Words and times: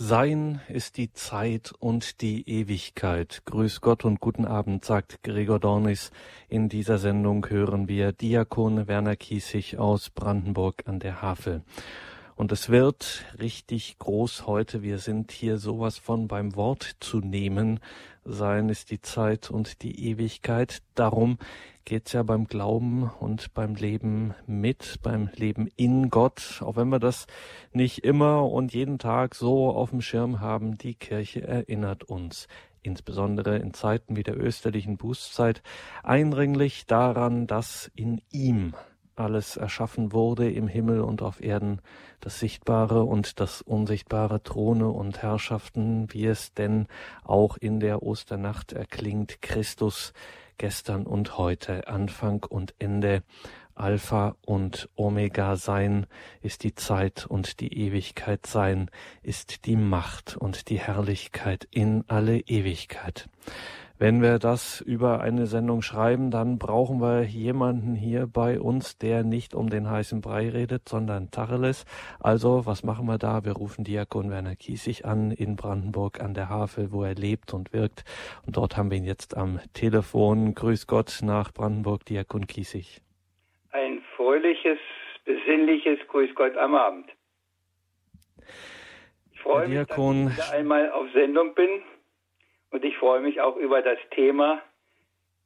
Sein 0.00 0.60
ist 0.68 0.96
die 0.96 1.12
Zeit 1.12 1.72
und 1.80 2.20
die 2.20 2.48
Ewigkeit. 2.48 3.42
Grüß 3.46 3.80
Gott 3.80 4.04
und 4.04 4.20
guten 4.20 4.44
Abend, 4.44 4.84
sagt 4.84 5.24
Gregor 5.24 5.58
Dornis. 5.58 6.12
In 6.48 6.68
dieser 6.68 6.98
Sendung 6.98 7.50
hören 7.50 7.88
wir 7.88 8.12
Diakon 8.12 8.86
Werner 8.86 9.16
Kiesig 9.16 9.76
aus 9.76 10.10
Brandenburg 10.10 10.84
an 10.86 11.00
der 11.00 11.20
Havel. 11.20 11.64
Und 12.38 12.52
es 12.52 12.68
wird 12.68 13.24
richtig 13.40 13.98
groß 13.98 14.46
heute. 14.46 14.80
Wir 14.80 14.98
sind 14.98 15.32
hier 15.32 15.58
sowas 15.58 15.98
von 15.98 16.28
beim 16.28 16.54
Wort 16.54 16.94
zu 17.00 17.18
nehmen. 17.18 17.80
Sein 18.24 18.68
ist 18.68 18.92
die 18.92 19.00
Zeit 19.00 19.50
und 19.50 19.82
die 19.82 20.08
Ewigkeit. 20.08 20.82
Darum 20.94 21.38
geht's 21.84 22.12
ja 22.12 22.22
beim 22.22 22.46
Glauben 22.46 23.10
und 23.18 23.54
beim 23.54 23.74
Leben 23.74 24.36
mit, 24.46 25.00
beim 25.02 25.30
Leben 25.34 25.68
in 25.74 26.10
Gott. 26.10 26.62
Auch 26.64 26.76
wenn 26.76 26.90
wir 26.90 27.00
das 27.00 27.26
nicht 27.72 28.04
immer 28.04 28.48
und 28.48 28.72
jeden 28.72 29.00
Tag 29.00 29.34
so 29.34 29.70
auf 29.70 29.90
dem 29.90 30.00
Schirm 30.00 30.38
haben, 30.38 30.78
die 30.78 30.94
Kirche 30.94 31.42
erinnert 31.42 32.04
uns 32.04 32.46
insbesondere 32.84 33.56
in 33.56 33.74
Zeiten 33.74 34.14
wie 34.14 34.22
der 34.22 34.38
österlichen 34.40 34.96
Bußzeit, 34.96 35.60
eindringlich 36.04 36.86
daran, 36.86 37.48
dass 37.48 37.90
in 37.96 38.22
ihm 38.30 38.74
alles 39.18 39.56
erschaffen 39.56 40.12
wurde 40.12 40.50
im 40.50 40.68
Himmel 40.68 41.00
und 41.00 41.22
auf 41.22 41.42
Erden, 41.42 41.80
das 42.20 42.38
Sichtbare 42.38 43.04
und 43.04 43.40
das 43.40 43.62
Unsichtbare, 43.62 44.42
Throne 44.42 44.88
und 44.88 45.22
Herrschaften, 45.22 46.12
wie 46.12 46.26
es 46.26 46.52
denn 46.54 46.86
auch 47.24 47.56
in 47.56 47.80
der 47.80 48.02
Osternacht 48.02 48.72
erklingt, 48.72 49.42
Christus 49.42 50.12
gestern 50.58 51.06
und 51.06 51.38
heute, 51.38 51.88
Anfang 51.88 52.44
und 52.44 52.74
Ende, 52.78 53.22
Alpha 53.74 54.34
und 54.44 54.88
Omega 54.96 55.54
sein, 55.54 56.06
ist 56.42 56.64
die 56.64 56.74
Zeit 56.74 57.26
und 57.26 57.60
die 57.60 57.72
Ewigkeit 57.86 58.44
sein, 58.44 58.90
ist 59.22 59.66
die 59.66 59.76
Macht 59.76 60.36
und 60.36 60.68
die 60.68 60.80
Herrlichkeit 60.80 61.68
in 61.70 62.04
alle 62.08 62.40
Ewigkeit. 62.40 63.28
Wenn 64.00 64.22
wir 64.22 64.38
das 64.38 64.80
über 64.80 65.22
eine 65.22 65.46
Sendung 65.46 65.82
schreiben, 65.82 66.30
dann 66.30 66.60
brauchen 66.60 67.00
wir 67.00 67.24
jemanden 67.24 67.96
hier 67.96 68.28
bei 68.32 68.60
uns, 68.60 68.96
der 68.96 69.24
nicht 69.24 69.56
um 69.56 69.70
den 69.70 69.90
heißen 69.90 70.20
Brei 70.20 70.50
redet, 70.50 70.88
sondern 70.88 71.32
Tacheles. 71.32 71.84
Also, 72.20 72.64
was 72.64 72.84
machen 72.84 73.06
wir 73.06 73.18
da? 73.18 73.44
Wir 73.44 73.54
rufen 73.54 73.82
Diakon 73.82 74.30
Werner 74.30 74.54
Kiesig 74.54 75.04
an 75.04 75.32
in 75.32 75.56
Brandenburg 75.56 76.20
an 76.20 76.32
der 76.32 76.48
Havel, 76.48 76.92
wo 76.92 77.02
er 77.02 77.16
lebt 77.16 77.52
und 77.52 77.72
wirkt. 77.72 78.04
Und 78.46 78.56
dort 78.56 78.76
haben 78.76 78.92
wir 78.92 78.98
ihn 78.98 79.04
jetzt 79.04 79.36
am 79.36 79.58
Telefon. 79.74 80.54
Grüß 80.54 80.86
Gott 80.86 81.18
nach 81.24 81.52
Brandenburg, 81.52 82.04
Diakon 82.04 82.46
Kiesig. 82.46 83.02
Ein 83.72 84.00
fröhliches, 84.14 84.78
besinnliches 85.24 85.98
Grüß 86.06 86.36
Gott 86.36 86.56
am 86.56 86.76
Abend. 86.76 87.10
Ich 89.32 89.40
freue 89.40 89.66
mich, 89.66 89.88
dass 89.88 90.38
ich 90.38 90.54
einmal 90.54 90.88
auf 90.92 91.06
Sendung 91.12 91.52
bin 91.56 91.68
und 92.70 92.84
ich 92.84 92.96
freue 92.96 93.20
mich 93.20 93.40
auch 93.40 93.56
über 93.56 93.82
das 93.82 93.98
Thema. 94.10 94.62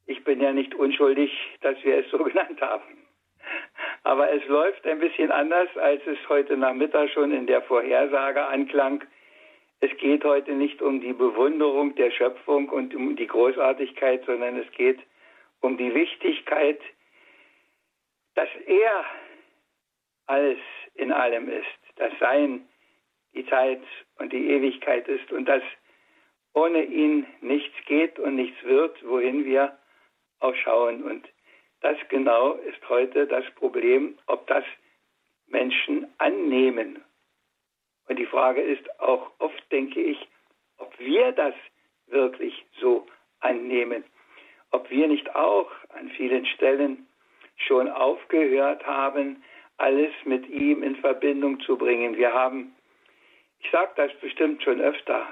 Ich 0.05 0.23
bin 0.23 0.41
ja 0.41 0.51
nicht 0.51 0.75
unschuldig, 0.75 1.31
dass 1.61 1.81
wir 1.83 1.99
es 1.99 2.09
so 2.11 2.17
genannt 2.23 2.61
haben. 2.61 2.83
Aber 4.03 4.31
es 4.31 4.45
läuft 4.47 4.85
ein 4.85 4.99
bisschen 4.99 5.31
anders, 5.31 5.69
als 5.77 6.01
es 6.05 6.17
heute 6.27 6.57
Nachmittag 6.57 7.09
schon 7.11 7.31
in 7.31 7.47
der 7.47 7.61
Vorhersage 7.61 8.45
anklang. 8.45 9.03
Es 9.79 9.95
geht 9.97 10.23
heute 10.23 10.53
nicht 10.53 10.81
um 10.81 11.01
die 11.01 11.13
Bewunderung 11.13 11.95
der 11.95 12.11
Schöpfung 12.11 12.69
und 12.69 12.93
um 12.95 13.15
die 13.15 13.27
Großartigkeit, 13.27 14.25
sondern 14.25 14.57
es 14.57 14.69
geht 14.71 14.99
um 15.61 15.77
die 15.77 15.93
Wichtigkeit, 15.93 16.79
dass 18.35 18.49
er 18.65 19.05
alles 20.25 20.59
in 20.95 21.11
allem 21.11 21.49
ist, 21.49 21.97
dass 21.97 22.11
Sein 22.19 22.67
die 23.33 23.45
Zeit 23.47 23.81
und 24.19 24.31
die 24.31 24.49
Ewigkeit 24.49 25.07
ist 25.07 25.31
und 25.31 25.45
dass 25.45 25.63
ohne 26.53 26.83
ihn 26.83 27.25
nichts 27.41 27.75
geht 27.85 28.19
und 28.19 28.35
nichts 28.35 28.63
wird, 28.63 29.05
wohin 29.07 29.45
wir 29.45 29.77
auch 30.39 30.55
schauen. 30.55 31.03
Und 31.03 31.27
das 31.81 31.97
genau 32.09 32.53
ist 32.53 32.89
heute 32.89 33.27
das 33.27 33.45
Problem, 33.55 34.17
ob 34.27 34.47
das 34.47 34.63
Menschen 35.47 36.07
annehmen. 36.17 37.03
Und 38.07 38.19
die 38.19 38.25
Frage 38.25 38.61
ist 38.61 38.99
auch 38.99 39.31
oft, 39.39 39.71
denke 39.71 40.01
ich, 40.01 40.17
ob 40.77 40.97
wir 40.99 41.31
das 41.31 41.55
wirklich 42.07 42.65
so 42.79 43.07
annehmen. 43.39 44.03
Ob 44.71 44.89
wir 44.89 45.07
nicht 45.07 45.35
auch 45.35 45.71
an 45.89 46.09
vielen 46.09 46.45
Stellen 46.45 47.07
schon 47.55 47.87
aufgehört 47.89 48.85
haben, 48.85 49.43
alles 49.77 50.11
mit 50.25 50.47
ihm 50.49 50.83
in 50.83 50.95
Verbindung 50.97 51.59
zu 51.61 51.77
bringen. 51.77 52.17
Wir 52.17 52.33
haben, 52.33 52.75
ich 53.59 53.69
sage 53.71 53.91
das 53.95 54.13
bestimmt 54.19 54.63
schon 54.63 54.81
öfter, 54.81 55.25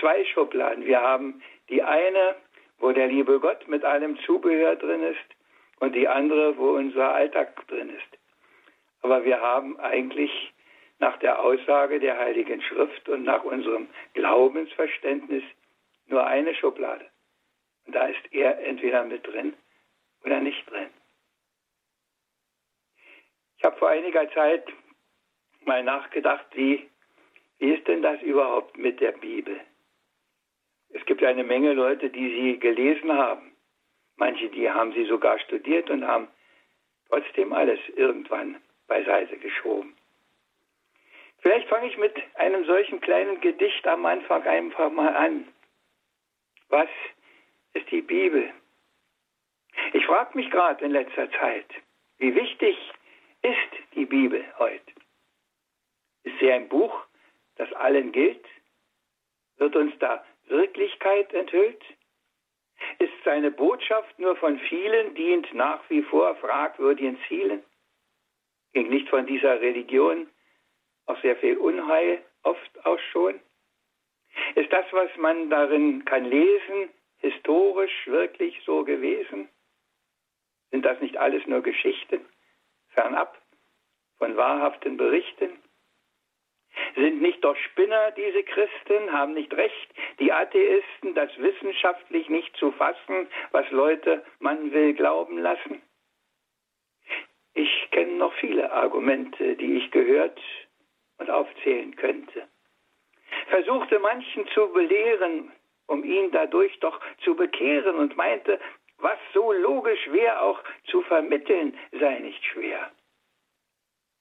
zwei 0.00 0.24
Schubladen. 0.26 0.84
Wir 0.86 1.00
haben 1.00 1.42
die 1.68 1.82
eine, 1.82 2.36
wo 2.78 2.92
der 2.92 3.08
liebe 3.08 3.40
Gott 3.40 3.66
mit 3.68 3.84
allem 3.84 4.18
Zubehör 4.20 4.76
drin 4.76 5.02
ist 5.02 5.36
und 5.80 5.94
die 5.94 6.08
andere, 6.08 6.56
wo 6.56 6.70
unser 6.70 7.14
Alltag 7.14 7.66
drin 7.68 7.90
ist. 7.90 8.18
Aber 9.02 9.24
wir 9.24 9.40
haben 9.40 9.78
eigentlich 9.80 10.52
nach 10.98 11.18
der 11.18 11.40
Aussage 11.40 12.00
der 12.00 12.18
Heiligen 12.18 12.62
Schrift 12.62 13.08
und 13.08 13.24
nach 13.24 13.44
unserem 13.44 13.88
Glaubensverständnis 14.14 15.44
nur 16.06 16.26
eine 16.26 16.54
Schublade. 16.54 17.06
Und 17.86 17.94
da 17.94 18.06
ist 18.06 18.32
er 18.32 18.58
entweder 18.64 19.04
mit 19.04 19.26
drin 19.26 19.54
oder 20.24 20.40
nicht 20.40 20.68
drin. 20.70 20.88
Ich 23.58 23.64
habe 23.64 23.76
vor 23.76 23.88
einiger 23.88 24.30
Zeit 24.32 24.66
mal 25.64 25.82
nachgedacht, 25.82 26.46
wie, 26.54 26.88
wie 27.58 27.74
ist 27.74 27.86
denn 27.86 28.02
das 28.02 28.20
überhaupt 28.22 28.76
mit 28.76 29.00
der 29.00 29.12
Bibel? 29.12 29.60
Es 30.90 31.04
gibt 31.06 31.22
eine 31.22 31.44
Menge 31.44 31.72
Leute, 31.72 32.10
die 32.10 32.28
sie 32.28 32.58
gelesen 32.58 33.12
haben. 33.12 33.52
Manche, 34.16 34.48
die 34.48 34.70
haben 34.70 34.92
sie 34.92 35.04
sogar 35.04 35.38
studiert 35.40 35.90
und 35.90 36.06
haben 36.06 36.28
trotzdem 37.08 37.52
alles 37.52 37.80
irgendwann 37.94 38.60
beiseite 38.86 39.36
geschoben. 39.36 39.96
Vielleicht 41.38 41.68
fange 41.68 41.88
ich 41.88 41.98
mit 41.98 42.14
einem 42.34 42.64
solchen 42.64 43.00
kleinen 43.00 43.40
Gedicht 43.40 43.86
am 43.86 44.06
Anfang 44.06 44.42
einfach 44.44 44.90
mal 44.90 45.14
an. 45.14 45.46
Was 46.68 46.88
ist 47.74 47.90
die 47.90 48.02
Bibel? 48.02 48.52
Ich 49.92 50.04
frage 50.06 50.36
mich 50.36 50.50
gerade 50.50 50.84
in 50.84 50.90
letzter 50.92 51.30
Zeit, 51.32 51.66
wie 52.18 52.34
wichtig 52.34 52.76
ist 53.42 53.94
die 53.94 54.06
Bibel 54.06 54.44
heute? 54.58 54.92
Ist 56.24 56.38
sie 56.40 56.50
ein 56.50 56.68
Buch, 56.68 57.04
das 57.56 57.72
allen 57.74 58.10
gilt? 58.10 58.44
Wird 59.58 59.76
uns 59.76 59.96
da 59.98 60.24
Wirklichkeit 60.48 61.32
enthüllt? 61.34 61.82
Ist 62.98 63.12
seine 63.24 63.50
Botschaft 63.50 64.18
nur 64.18 64.36
von 64.36 64.58
vielen, 64.58 65.14
dient 65.14 65.52
nach 65.54 65.80
wie 65.88 66.02
vor 66.02 66.36
fragwürdigen 66.36 67.18
Zielen? 67.26 67.64
Ging 68.72 68.88
nicht 68.88 69.08
von 69.08 69.26
dieser 69.26 69.60
Religion 69.60 70.28
auch 71.06 71.20
sehr 71.22 71.36
viel 71.36 71.56
Unheil 71.56 72.22
oft 72.42 72.84
aus 72.84 73.00
schon? 73.12 73.40
Ist 74.54 74.72
das, 74.72 74.84
was 74.92 75.10
man 75.16 75.48
darin 75.50 76.04
kann 76.04 76.24
lesen, 76.24 76.90
historisch 77.18 78.06
wirklich 78.06 78.60
so 78.64 78.84
gewesen? 78.84 79.48
Sind 80.70 80.84
das 80.84 81.00
nicht 81.00 81.16
alles 81.16 81.46
nur 81.46 81.62
Geschichten, 81.62 82.20
fernab 82.88 83.40
von 84.18 84.36
wahrhaften 84.36 84.96
Berichten? 84.96 85.58
Sind 86.94 87.20
nicht 87.20 87.44
doch 87.44 87.56
Spinner 87.56 88.10
diese 88.12 88.42
Christen, 88.42 89.12
haben 89.12 89.34
nicht 89.34 89.52
recht, 89.54 89.88
die 90.18 90.32
Atheisten, 90.32 91.14
das 91.14 91.30
wissenschaftlich 91.38 92.28
nicht 92.28 92.56
zu 92.56 92.72
fassen, 92.72 93.28
was 93.50 93.70
Leute 93.70 94.24
man 94.38 94.72
will 94.72 94.94
glauben 94.94 95.38
lassen? 95.38 95.82
Ich 97.54 97.88
kenne 97.90 98.12
noch 98.12 98.34
viele 98.34 98.70
Argumente, 98.72 99.56
die 99.56 99.78
ich 99.78 99.90
gehört 99.90 100.40
und 101.18 101.30
aufzählen 101.30 101.96
könnte. 101.96 102.48
Versuchte 103.48 103.98
manchen 103.98 104.46
zu 104.48 104.68
belehren, 104.72 105.52
um 105.86 106.04
ihn 106.04 106.30
dadurch 106.32 106.78
doch 106.80 107.00
zu 107.24 107.34
bekehren 107.34 107.96
und 107.96 108.16
meinte, 108.16 108.60
was 108.98 109.18
so 109.32 109.52
logisch 109.52 110.10
wäre, 110.10 110.40
auch 110.40 110.62
zu 110.86 111.02
vermitteln, 111.02 111.76
sei 111.92 112.18
nicht 112.18 112.44
schwer. 112.44 112.90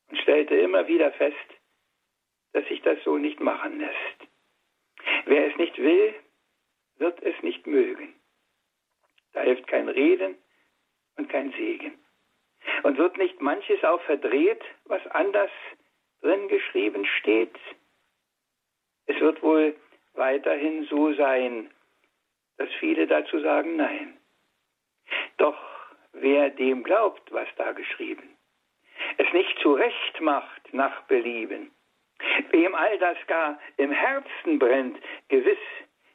Und 0.09 0.17
stellte 0.19 0.55
immer 0.55 0.87
wieder 0.87 1.11
fest, 1.13 1.54
dass 2.55 2.65
sich 2.69 2.81
das 2.83 2.97
so 3.03 3.17
nicht 3.17 3.41
machen 3.41 3.81
lässt. 3.81 4.31
Wer 5.25 5.47
es 5.47 5.57
nicht 5.57 5.77
will, 5.77 6.15
wird 6.97 7.21
es 7.21 7.35
nicht 7.43 7.67
mögen. 7.67 8.15
Da 9.33 9.41
hilft 9.41 9.67
kein 9.67 9.89
Reden 9.89 10.37
und 11.17 11.27
kein 11.27 11.51
Segen. 11.51 11.99
Und 12.83 12.97
wird 12.97 13.17
nicht 13.17 13.41
manches 13.41 13.83
auch 13.83 14.01
verdreht, 14.03 14.63
was 14.85 15.05
anders 15.07 15.51
drin 16.21 16.47
geschrieben 16.47 17.05
steht? 17.19 17.59
Es 19.05 19.19
wird 19.19 19.43
wohl 19.43 19.75
weiterhin 20.13 20.85
so 20.85 21.13
sein, 21.13 21.69
dass 22.55 22.69
viele 22.75 23.05
dazu 23.05 23.37
sagen 23.41 23.75
Nein. 23.75 24.17
Doch 25.35 25.61
wer 26.13 26.51
dem 26.51 26.83
glaubt, 26.83 27.33
was 27.33 27.49
da 27.57 27.73
geschrieben, 27.73 28.37
es 29.17 29.31
nicht 29.33 29.59
zurecht 29.59 30.21
macht 30.21 30.73
nach 30.73 31.01
Belieben, 31.07 31.74
wem 32.51 32.75
all 32.75 32.97
das 32.99 33.17
gar 33.27 33.59
im 33.77 33.91
Herzen 33.91 34.59
brennt, 34.59 34.97
gewiss 35.27 35.57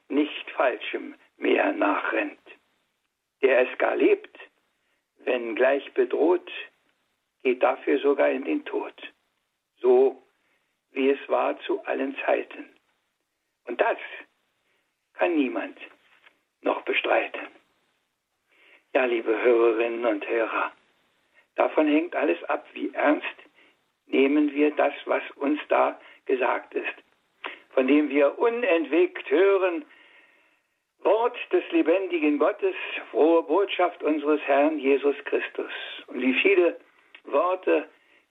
nicht 0.09 0.51
falschem 0.51 1.15
mehr 1.37 1.73
nachrennt, 1.73 2.41
der 3.43 3.71
es 3.71 3.79
gar 3.79 3.97
lebt, 3.97 4.37
wenn 5.19 5.55
gleich 5.55 5.93
bedroht, 5.95 6.51
geht 7.43 7.63
dafür 7.63 7.99
sogar 8.01 8.31
in 8.31 8.45
den 8.45 8.65
Tod, 8.65 8.95
so 9.77 10.23
wie 10.93 11.11
es 11.11 11.29
war 11.29 11.59
zu 11.61 11.85
allen 11.85 12.17
Zeiten. 12.25 12.69
Und 13.65 13.81
das 13.81 13.99
kann 15.15 15.37
niemand 15.37 15.79
noch 16.63 16.83
bestreiten. 16.83 17.47
Ja, 18.93 19.05
liebe 19.05 19.41
Hörerinnen 19.41 20.05
und 20.05 20.27
Hörer, 20.29 20.73
davon 21.55 21.87
hängt 21.87 22.17
alles 22.17 22.43
ab, 22.45 22.67
wie 22.73 22.93
ernst 22.93 23.27
nehmen 24.11 24.53
wir 24.53 24.71
das, 24.73 24.93
was 25.07 25.23
uns 25.37 25.61
da 25.69 26.01
gesagt 26.27 26.75
ist, 26.75 26.95
von 27.71 27.87
dem 27.87 28.09
wir 28.09 28.39
unentwegt 28.39 29.31
hören, 29.31 29.85
Wort 31.03 31.37
des 31.51 31.65
lebendigen 31.71 32.39
Gottes, 32.39 32.75
frohe 33.11 33.43
Botschaft 33.43 34.03
unseres 34.03 34.41
Herrn 34.43 34.79
Jesus 34.79 35.17
Christus. 35.25 35.73
Und 36.09 36.21
wie 36.21 36.35
viele 36.35 36.79
Worte 37.25 37.89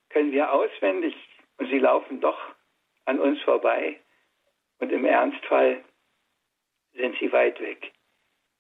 können 0.10 0.31
wir 0.31 0.54
auswendig 0.54 1.16
und 1.58 1.68
sie 1.70 1.80
laufen 1.80 2.22
doch 2.22 2.40
an 3.06 3.20
uns 3.20 3.42
vorbei. 3.42 4.00
Und 4.80 4.92
im 4.92 5.04
Ernstfall 5.04 5.84
sind 6.94 7.18
sie 7.20 7.31
weit 7.31 7.60
weg. 7.60 7.92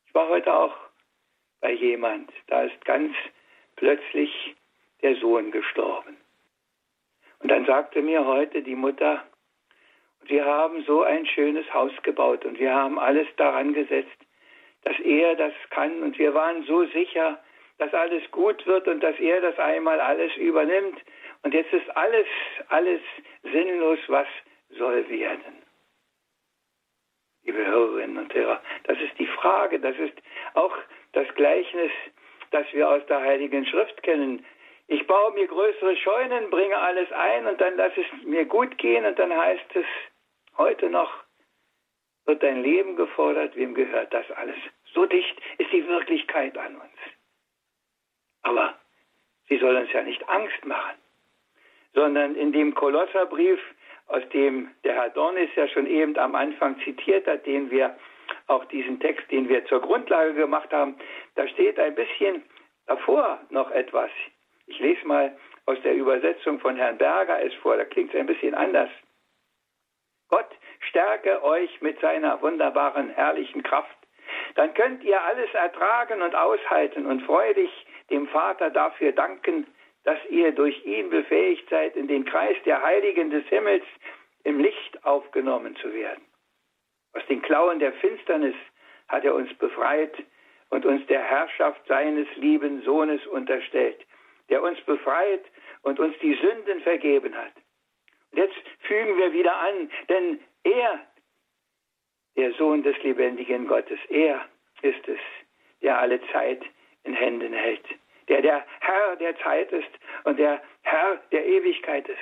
Ich 0.07 0.13
war 0.13 0.27
heute 0.27 0.53
auch 0.53 0.75
bei 1.61 1.71
jemand, 1.71 2.31
da 2.47 2.63
ist 2.63 2.83
ganz 2.85 3.15
plötzlich 3.75 4.55
der 5.01 5.15
Sohn 5.17 5.51
gestorben. 5.51 6.17
Und 7.39 7.49
dann 7.49 7.65
sagte 7.65 8.01
mir 8.01 8.25
heute 8.25 8.61
die 8.61 8.75
Mutter, 8.75 9.23
wir 10.23 10.45
haben 10.45 10.83
so 10.83 11.03
ein 11.03 11.25
schönes 11.25 11.73
Haus 11.73 11.91
gebaut 12.03 12.45
und 12.45 12.59
wir 12.59 12.73
haben 12.73 12.99
alles 12.99 13.27
daran 13.37 13.73
gesetzt, 13.73 14.17
dass 14.83 14.99
er 14.99 15.35
das 15.35 15.53
kann 15.69 16.03
und 16.03 16.17
wir 16.19 16.33
waren 16.33 16.63
so 16.63 16.85
sicher, 16.85 17.39
dass 17.77 17.93
alles 17.93 18.29
gut 18.31 18.65
wird 18.67 18.87
und 18.87 19.01
dass 19.01 19.17
er 19.19 19.41
das 19.41 19.57
einmal 19.57 19.99
alles 19.99 20.35
übernimmt. 20.35 20.99
Und 21.43 21.53
jetzt 21.53 21.71
ist 21.73 21.89
alles, 21.95 22.27
alles 22.67 23.01
sinnlos, 23.43 23.99
was 24.07 24.27
soll 24.71 25.09
werden. 25.09 25.63
Liebe 27.43 27.65
Hörerinnen 27.65 28.17
und 28.17 28.33
Hörer, 28.33 28.61
das 28.83 28.99
ist 28.99 29.17
die 29.17 29.25
Frage, 29.25 29.79
das 29.79 29.97
ist 29.97 30.13
auch 30.53 30.75
das 31.13 31.27
Gleichnis, 31.35 31.91
das 32.51 32.65
wir 32.73 32.89
aus 32.89 33.05
der 33.07 33.21
Heiligen 33.21 33.65
Schrift 33.65 34.03
kennen. 34.03 34.45
Ich 34.91 35.05
baue 35.05 35.31
mir 35.33 35.45
größere 35.45 35.95
Scheunen, 35.97 36.49
bringe 36.49 36.75
alles 36.75 37.11
ein 37.11 37.45
und 37.45 37.61
dann 37.61 37.77
lasse 37.77 38.01
es 38.01 38.23
mir 38.23 38.45
gut 38.45 38.75
gehen 38.79 39.05
und 39.05 39.19
dann 39.19 39.31
heißt 39.31 39.75
es, 39.75 39.85
heute 40.57 40.89
noch 40.89 41.11
wird 42.25 42.41
dein 42.41 42.63
Leben 42.63 42.95
gefordert, 42.95 43.55
wem 43.55 43.75
gehört 43.75 44.11
das 44.11 44.29
alles? 44.31 44.55
So 44.95 45.05
dicht 45.05 45.39
ist 45.59 45.71
die 45.71 45.87
Wirklichkeit 45.87 46.57
an 46.57 46.75
uns. 46.77 46.99
Aber 48.41 48.79
sie 49.47 49.59
soll 49.59 49.75
uns 49.75 49.93
ja 49.93 50.01
nicht 50.01 50.27
Angst 50.27 50.65
machen, 50.65 50.97
sondern 51.93 52.33
in 52.33 52.51
dem 52.51 52.73
Kolosserbrief, 52.73 53.59
aus 54.07 54.27
dem 54.29 54.71
der 54.83 54.95
Herr 54.95 55.11
Dornis 55.11 55.51
ja 55.55 55.67
schon 55.67 55.85
eben 55.85 56.17
am 56.17 56.33
Anfang 56.33 56.79
zitiert 56.79 57.27
hat, 57.27 57.45
den 57.45 57.69
wir 57.69 57.95
auch 58.47 58.65
diesen 58.65 58.99
Text, 58.99 59.29
den 59.29 59.49
wir 59.49 59.63
zur 59.65 59.81
Grundlage 59.81 60.33
gemacht 60.33 60.73
haben, 60.73 60.97
da 61.35 61.47
steht 61.47 61.79
ein 61.79 61.93
bisschen 61.93 62.43
davor 62.87 63.39
noch 63.51 63.69
etwas. 63.69 64.09
Ich 64.69 64.79
lese 64.79 65.05
mal 65.05 65.35
aus 65.65 65.81
der 65.81 65.95
Übersetzung 65.95 66.59
von 66.59 66.75
Herrn 66.77 66.97
Berger 66.97 67.43
es 67.43 67.53
vor, 67.55 67.75
da 67.75 67.85
klingt 67.85 68.13
es 68.13 68.19
ein 68.19 68.27
bisschen 68.27 68.53
anders. 68.53 68.89
Gott 70.29 70.49
stärke 70.89 71.43
euch 71.43 71.81
mit 71.81 71.99
seiner 71.99 72.41
wunderbaren, 72.41 73.09
herrlichen 73.09 73.63
Kraft. 73.63 73.97
Dann 74.53 74.73
könnt 74.75 75.03
ihr 75.03 75.21
alles 75.21 75.51
ertragen 75.53 76.21
und 76.21 76.35
aushalten 76.35 77.07
und 77.07 77.23
freudig 77.23 77.69
dem 78.11 78.27
Vater 78.27 78.69
dafür 78.69 79.11
danken, 79.11 79.65
dass 80.03 80.19
ihr 80.29 80.51
durch 80.51 80.85
ihn 80.85 81.09
befähigt 81.09 81.67
seid, 81.69 81.95
in 81.95 82.07
den 82.07 82.25
Kreis 82.25 82.55
der 82.65 82.81
Heiligen 82.83 83.31
des 83.31 83.45
Himmels 83.47 83.83
im 84.43 84.59
Licht 84.59 85.03
aufgenommen 85.03 85.75
zu 85.77 85.91
werden. 85.93 86.23
Aus 87.13 87.25
den 87.27 87.41
Klauen 87.41 87.79
der 87.79 87.93
Finsternis 87.93 88.55
hat 89.07 89.25
er 89.25 89.33
uns 89.33 89.51
befreit 89.55 90.15
und 90.69 90.85
uns 90.85 91.05
der 91.07 91.23
Herrschaft 91.23 91.81
seines 91.87 92.27
lieben 92.35 92.83
Sohnes 92.83 93.25
unterstellt, 93.27 94.05
der 94.49 94.63
uns 94.63 94.79
befreit 94.81 95.43
und 95.83 95.99
uns 95.99 96.17
die 96.19 96.35
Sünden 96.35 96.81
vergeben 96.81 97.35
hat. 97.35 97.53
Und 98.31 98.37
jetzt 98.37 98.61
fügen 98.81 99.17
wir 99.17 99.33
wieder 99.33 99.55
an, 99.55 99.89
denn 100.07 100.39
er, 100.63 100.99
der 102.35 102.53
Sohn 102.53 102.83
des 102.83 103.01
lebendigen 103.03 103.67
Gottes, 103.67 103.99
er 104.09 104.45
ist 104.81 105.07
es, 105.07 105.19
der 105.81 105.99
alle 105.99 106.21
Zeit 106.31 106.61
in 107.03 107.13
Händen 107.13 107.53
hält, 107.53 107.85
der 108.27 108.41
der 108.41 108.65
Herr 108.81 109.15
der 109.15 109.37
Zeit 109.39 109.71
ist 109.71 109.89
und 110.23 110.37
der 110.37 110.61
Herr 110.81 111.17
der 111.31 111.45
Ewigkeit 111.45 112.07
ist, 112.07 112.19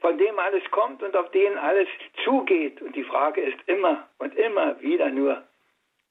von 0.00 0.16
dem 0.18 0.38
alles 0.38 0.62
kommt 0.70 1.02
und 1.02 1.14
auf 1.14 1.30
den 1.30 1.58
alles 1.58 1.88
zugeht. 2.24 2.80
Und 2.80 2.96
die 2.96 3.04
Frage 3.04 3.42
ist 3.42 3.58
immer 3.66 4.08
und 4.18 4.34
immer 4.36 4.80
wieder 4.80 5.10
nur, 5.10 5.46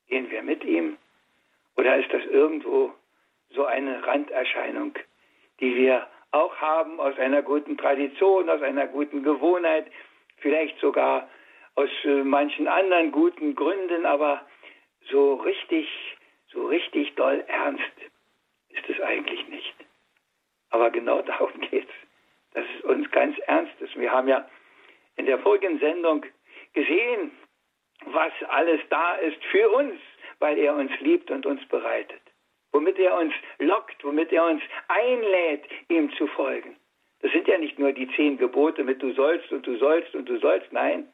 gehen 0.07 0.30
wir 0.30 0.44
mit 0.44 0.63
ihm 0.63 0.98
oder 1.75 1.98
ist 1.98 2.12
das 2.13 2.24
irgendwo 2.25 2.94
so 3.51 3.66
eine 3.66 4.06
Randerscheinung, 4.06 4.94
die 5.60 5.75
wir 5.75 6.07
auch 6.31 6.56
haben 6.57 7.00
aus 7.00 7.18
einer 7.18 7.42
guten 7.42 7.78
Tradition, 7.78 8.50
aus 8.50 8.62
einer 8.62 8.88
guten 8.88 9.24
Gewohnheit, 9.24 9.88
vielleicht 10.38 10.80
sogar 10.80 11.28
aus 11.75 11.90
äh, 12.04 12.24
manchen 12.24 12.68
anderen 12.68 13.12
guten 13.12 13.56
Gründen, 13.56 14.06
aber 14.06 14.46
so 15.10 15.36
richtig, 15.36 15.88
so 16.51 16.68
richtig 16.68 17.16
doll 17.16 17.44
ernst 17.48 17.84
ist 18.69 18.90
es 18.90 19.01
eigentlich 19.01 19.48
nicht. 19.48 19.75
Aber 20.69 20.92
genau 20.92 21.22
darum 21.24 21.60
geht 21.62 21.88
es, 21.88 22.54
dass 22.54 22.66
es 22.78 22.86
uns 22.86 23.10
ganz 23.12 23.38
ernst 23.48 23.80
ist. 23.81 23.95
Wir 23.95 24.12
haben 24.12 24.28
ja 24.28 24.48
in 25.16 25.25
der 25.25 25.40
vorigen 25.40 25.80
Sendung 25.80 26.25
gesehen, 26.74 27.31
was 28.06 28.31
alles 28.50 28.80
da 28.90 29.16
ist 29.16 29.44
für 29.45 29.69
uns, 29.72 30.00
weil 30.38 30.57
er 30.57 30.75
uns 30.75 30.92
liebt 31.00 31.31
und 31.31 31.45
uns 31.45 31.66
bereitet 31.68 32.22
womit 32.71 33.00
er 33.00 33.18
uns 33.18 33.33
lockt, 33.60 34.04
womit 34.04 34.31
er 34.31 34.45
uns 34.45 34.62
einlädt, 34.88 35.66
ihm 35.89 36.12
zu 36.13 36.27
folgen. 36.27 36.75
Das 37.21 37.31
sind 37.31 37.48
ja 37.48 37.57
nicht 37.57 37.77
nur 37.77 37.92
die 37.92 38.10
zehn 38.16 38.38
Gebote 38.38 38.83
mit 38.83 39.01
du 39.01 39.13
sollst 39.13 39.51
und 39.51 39.66
du 39.68 39.77
sollst 39.77 40.16
und 40.16 40.27
du 40.27 40.39
sollst, 40.39 40.71
nein, 40.71 41.12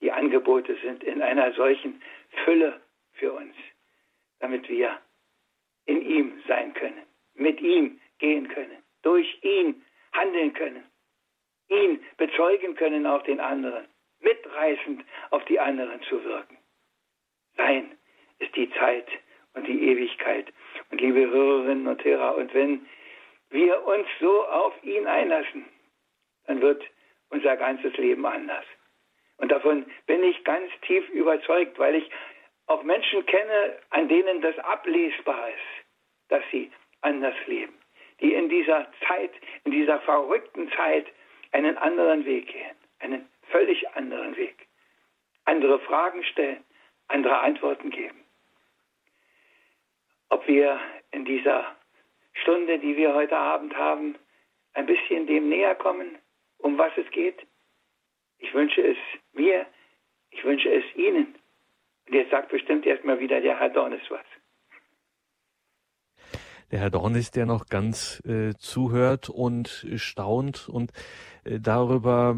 die 0.00 0.12
Angebote 0.12 0.76
sind 0.82 1.02
in 1.02 1.22
einer 1.22 1.52
solchen 1.54 2.02
Fülle 2.44 2.80
für 3.12 3.32
uns, 3.32 3.54
damit 4.40 4.68
wir 4.68 4.98
in 5.86 6.02
ihm 6.02 6.42
sein 6.46 6.74
können, 6.74 7.06
mit 7.34 7.60
ihm 7.60 8.00
gehen 8.18 8.48
können, 8.48 8.82
durch 9.02 9.42
ihn 9.42 9.82
handeln 10.12 10.52
können, 10.52 10.84
ihn 11.68 12.04
bezeugen 12.16 12.74
können 12.74 13.06
auf 13.06 13.22
den 13.22 13.40
anderen, 13.40 13.86
mitreißend 14.20 15.04
auf 15.30 15.44
die 15.46 15.58
anderen 15.58 16.02
zu 16.02 16.22
wirken. 16.24 16.58
Sein 17.56 17.96
ist 18.38 18.54
die 18.56 18.70
Zeit, 18.72 19.06
und 19.54 19.66
die 19.66 19.88
Ewigkeit. 19.88 20.52
Und 20.90 21.00
liebe 21.00 21.30
Hörerinnen 21.30 21.86
und 21.86 22.04
Hörer, 22.04 22.36
und 22.36 22.52
wenn 22.54 22.86
wir 23.50 23.86
uns 23.86 24.06
so 24.20 24.46
auf 24.46 24.74
ihn 24.82 25.06
einlassen, 25.06 25.64
dann 26.46 26.60
wird 26.60 26.84
unser 27.30 27.56
ganzes 27.56 27.96
Leben 27.96 28.26
anders. 28.26 28.64
Und 29.38 29.50
davon 29.50 29.86
bin 30.06 30.22
ich 30.22 30.44
ganz 30.44 30.70
tief 30.82 31.08
überzeugt, 31.10 31.78
weil 31.78 31.96
ich 31.96 32.10
auch 32.66 32.82
Menschen 32.82 33.24
kenne, 33.26 33.78
an 33.90 34.08
denen 34.08 34.40
das 34.40 34.58
ablesbar 34.58 35.48
ist, 35.48 35.86
dass 36.28 36.42
sie 36.50 36.70
anders 37.02 37.34
leben, 37.46 37.74
die 38.20 38.34
in 38.34 38.48
dieser 38.48 38.86
Zeit, 39.06 39.32
in 39.64 39.72
dieser 39.72 40.00
verrückten 40.00 40.70
Zeit 40.72 41.06
einen 41.52 41.76
anderen 41.78 42.24
Weg 42.24 42.46
gehen, 42.48 42.76
einen 43.00 43.28
völlig 43.50 43.88
anderen 43.90 44.36
Weg, 44.36 44.66
andere 45.44 45.78
Fragen 45.80 46.24
stellen, 46.24 46.64
andere 47.08 47.38
Antworten 47.40 47.90
geben 47.90 48.23
ob 50.28 50.46
wir 50.46 50.78
in 51.10 51.24
dieser 51.24 51.76
Stunde, 52.32 52.78
die 52.78 52.96
wir 52.96 53.14
heute 53.14 53.36
Abend 53.36 53.74
haben, 53.76 54.16
ein 54.72 54.86
bisschen 54.86 55.26
dem 55.26 55.48
näher 55.48 55.74
kommen, 55.74 56.18
um 56.58 56.76
was 56.78 56.92
es 56.96 57.10
geht. 57.10 57.46
Ich 58.38 58.52
wünsche 58.52 58.82
es 58.82 58.96
mir, 59.32 59.66
ich 60.30 60.44
wünsche 60.44 60.70
es 60.70 60.84
Ihnen. 60.96 61.34
Und 62.06 62.14
jetzt 62.14 62.30
sagt 62.30 62.50
bestimmt 62.50 62.84
erstmal 62.84 63.20
wieder 63.20 63.40
der 63.40 63.58
Herr 63.58 63.70
Dornis 63.70 64.02
was. 64.10 64.24
Der 66.70 66.80
Herr 66.80 66.90
Dornis, 66.90 67.30
der 67.30 67.46
noch 67.46 67.66
ganz 67.66 68.20
äh, 68.26 68.54
zuhört 68.58 69.28
und 69.28 69.86
staunt 69.96 70.68
und 70.68 70.92
äh, 71.44 71.60
darüber, 71.60 72.36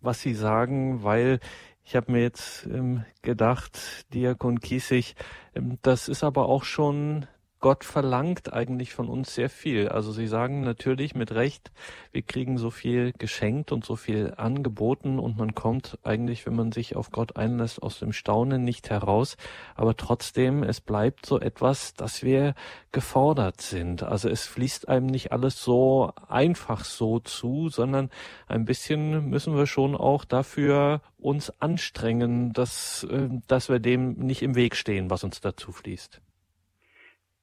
was 0.00 0.22
Sie 0.22 0.34
sagen, 0.34 1.02
weil 1.02 1.40
ich 1.86 1.94
habe 1.94 2.10
mir 2.10 2.20
jetzt 2.20 2.66
ähm, 2.66 3.04
gedacht, 3.22 4.12
Diakon 4.12 4.58
Kiesig, 4.60 5.14
ähm, 5.54 5.78
das 5.82 6.08
ist 6.08 6.24
aber 6.24 6.48
auch 6.48 6.64
schon 6.64 7.26
Gott 7.58 7.84
verlangt 7.84 8.52
eigentlich 8.52 8.92
von 8.92 9.08
uns 9.08 9.34
sehr 9.34 9.48
viel. 9.48 9.88
Also 9.88 10.12
Sie 10.12 10.26
sagen 10.26 10.60
natürlich 10.60 11.14
mit 11.14 11.32
Recht, 11.32 11.72
wir 12.12 12.20
kriegen 12.20 12.58
so 12.58 12.70
viel 12.70 13.12
geschenkt 13.16 13.72
und 13.72 13.84
so 13.84 13.96
viel 13.96 14.34
angeboten 14.36 15.18
und 15.18 15.38
man 15.38 15.54
kommt 15.54 15.98
eigentlich, 16.02 16.44
wenn 16.44 16.54
man 16.54 16.70
sich 16.70 16.96
auf 16.96 17.10
Gott 17.10 17.36
einlässt, 17.36 17.82
aus 17.82 17.98
dem 17.98 18.12
Staunen 18.12 18.62
nicht 18.62 18.90
heraus. 18.90 19.38
Aber 19.74 19.96
trotzdem, 19.96 20.62
es 20.62 20.82
bleibt 20.82 21.24
so 21.24 21.40
etwas, 21.40 21.94
dass 21.94 22.22
wir 22.22 22.54
gefordert 22.92 23.62
sind. 23.62 24.02
Also 24.02 24.28
es 24.28 24.46
fließt 24.46 24.88
einem 24.88 25.06
nicht 25.06 25.32
alles 25.32 25.62
so 25.62 26.12
einfach 26.28 26.84
so 26.84 27.20
zu, 27.20 27.70
sondern 27.70 28.10
ein 28.48 28.66
bisschen 28.66 29.30
müssen 29.30 29.56
wir 29.56 29.66
schon 29.66 29.96
auch 29.96 30.26
dafür 30.26 31.00
uns 31.18 31.50
anstrengen, 31.60 32.52
dass, 32.52 33.04
äh, 33.04 33.28
dass 33.48 33.70
wir 33.70 33.78
dem 33.78 34.12
nicht 34.12 34.42
im 34.42 34.54
Weg 34.54 34.76
stehen, 34.76 35.10
was 35.10 35.24
uns 35.24 35.40
dazu 35.40 35.72
fließt. 35.72 36.20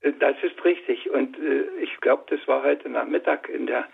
Das 0.04 0.36
ist 0.44 0.64
richtig. 0.66 1.10
Und 1.10 1.38
äh, 1.40 1.64
ich 1.82 1.96
glaube, 2.02 2.24
das 2.28 2.46
war 2.48 2.64
heute 2.64 2.90
Nachmittag 2.90 3.48
in 3.48 3.66
der, 3.66 3.88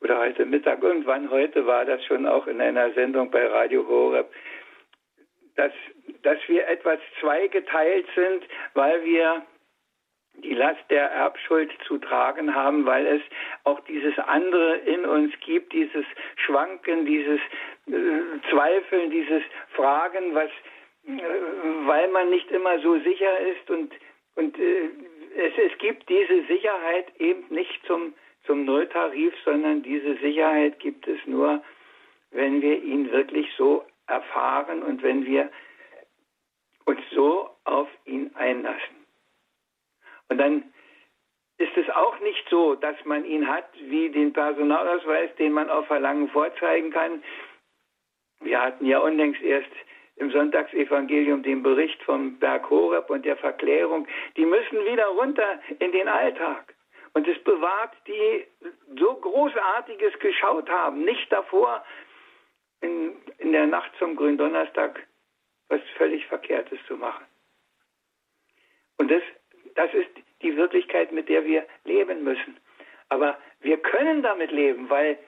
oder 0.00 0.18
heute 0.18 0.46
Mittag, 0.46 0.82
irgendwann 0.82 1.30
heute 1.30 1.66
war 1.66 1.84
das 1.84 2.04
schon 2.04 2.26
auch 2.26 2.46
in 2.46 2.60
einer 2.60 2.92
Sendung 2.92 3.30
bei 3.30 3.46
Radio 3.46 3.86
Horeb, 3.88 4.30
dass, 5.56 5.72
dass 6.22 6.38
wir 6.46 6.68
etwas 6.68 7.00
zweigeteilt 7.20 8.06
sind, 8.14 8.44
weil 8.74 9.04
wir 9.04 9.44
die 10.44 10.54
Last 10.54 10.84
der 10.90 11.10
Erbschuld 11.10 11.72
zu 11.86 11.98
tragen 11.98 12.54
haben, 12.54 12.86
weil 12.86 13.06
es 13.06 13.22
auch 13.64 13.80
dieses 13.80 14.16
andere 14.18 14.76
in 14.76 15.04
uns 15.04 15.32
gibt, 15.40 15.72
dieses 15.72 16.04
Schwanken, 16.36 17.06
dieses 17.06 17.40
äh, 17.88 18.50
Zweifeln, 18.50 19.10
dieses 19.10 19.42
Fragen, 19.74 20.34
was, 20.34 20.50
äh, 21.06 21.22
weil 21.86 22.08
man 22.08 22.30
nicht 22.30 22.50
immer 22.50 22.78
so 22.80 22.98
sicher 23.00 23.40
ist 23.40 23.70
und, 23.70 23.92
und 24.36 24.58
äh, 24.58 24.90
es, 25.36 25.52
es 25.56 25.78
gibt 25.78 26.08
diese 26.08 26.44
Sicherheit 26.46 27.14
eben 27.20 27.44
nicht 27.50 27.84
zum, 27.86 28.14
zum 28.46 28.64
Nulltarif, 28.64 29.34
sondern 29.44 29.82
diese 29.82 30.16
Sicherheit 30.16 30.78
gibt 30.78 31.06
es 31.06 31.18
nur, 31.26 31.62
wenn 32.30 32.62
wir 32.62 32.82
ihn 32.82 33.10
wirklich 33.10 33.48
so 33.56 33.84
erfahren 34.06 34.82
und 34.82 35.02
wenn 35.02 35.26
wir 35.26 35.50
uns 36.84 37.00
so 37.12 37.50
auf 37.64 37.88
ihn 38.04 38.30
einlassen. 38.34 38.96
Und 40.28 40.38
dann 40.38 40.64
ist 41.58 41.76
es 41.76 41.88
auch 41.90 42.18
nicht 42.20 42.44
so, 42.50 42.74
dass 42.74 42.96
man 43.04 43.24
ihn 43.24 43.48
hat 43.48 43.68
wie 43.80 44.10
den 44.10 44.32
Personalausweis, 44.32 45.34
den 45.36 45.52
man 45.52 45.70
auf 45.70 45.86
Verlangen 45.86 46.28
vorzeigen 46.28 46.90
kann. 46.90 47.22
Wir 48.40 48.60
hatten 48.60 48.84
ja 48.84 48.98
unlängst 48.98 49.42
erst 49.42 49.70
im 50.16 50.30
Sonntagsevangelium 50.30 51.42
den 51.42 51.62
Bericht 51.62 52.02
vom 52.02 52.38
Berg 52.38 52.68
Horeb 52.70 53.10
und 53.10 53.24
der 53.24 53.36
Verklärung, 53.36 54.06
die 54.36 54.46
müssen 54.46 54.84
wieder 54.84 55.06
runter 55.06 55.60
in 55.78 55.92
den 55.92 56.08
Alltag. 56.08 56.74
Und 57.12 57.26
es 57.28 57.38
bewahrt 57.44 57.94
die 58.06 58.44
so 58.98 59.14
Großartiges 59.14 60.18
geschaut 60.18 60.68
haben, 60.68 61.04
nicht 61.04 61.30
davor 61.30 61.84
in, 62.80 63.16
in 63.38 63.52
der 63.52 63.66
Nacht 63.66 63.90
zum 63.98 64.16
Gründonnerstag 64.16 65.06
was 65.68 65.80
völlig 65.96 66.26
Verkehrtes 66.26 66.78
zu 66.86 66.96
machen. 66.96 67.24
Und 68.98 69.10
das, 69.10 69.22
das 69.74 69.92
ist 69.94 70.10
die 70.42 70.56
Wirklichkeit, 70.56 71.12
mit 71.12 71.28
der 71.28 71.44
wir 71.44 71.66
leben 71.84 72.22
müssen. 72.22 72.56
Aber 73.08 73.38
wir 73.60 73.78
können 73.78 74.22
damit 74.22 74.50
leben, 74.50 74.88
weil, 74.90 75.18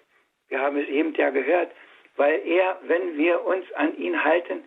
wir 0.48 0.60
haben 0.60 0.76
es 0.76 0.88
eben 0.88 1.14
ja 1.14 1.30
gehört, 1.30 1.72
weil 2.16 2.40
er, 2.46 2.78
wenn 2.82 3.16
wir 3.16 3.44
uns 3.44 3.70
an 3.74 3.96
ihn 3.96 4.22
halten, 4.22 4.64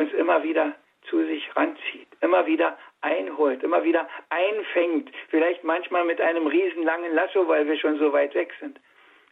uns 0.00 0.12
immer 0.14 0.42
wieder 0.42 0.74
zu 1.08 1.24
sich 1.24 1.44
ranzieht, 1.56 2.08
immer 2.20 2.46
wieder 2.46 2.78
einholt, 3.00 3.62
immer 3.62 3.84
wieder 3.84 4.08
einfängt, 4.28 5.10
vielleicht 5.28 5.64
manchmal 5.64 6.04
mit 6.04 6.20
einem 6.20 6.46
riesenlangen 6.46 7.14
Lasso, 7.14 7.46
weil 7.48 7.66
wir 7.66 7.76
schon 7.78 7.98
so 7.98 8.12
weit 8.12 8.34
weg 8.34 8.52
sind. 8.60 8.78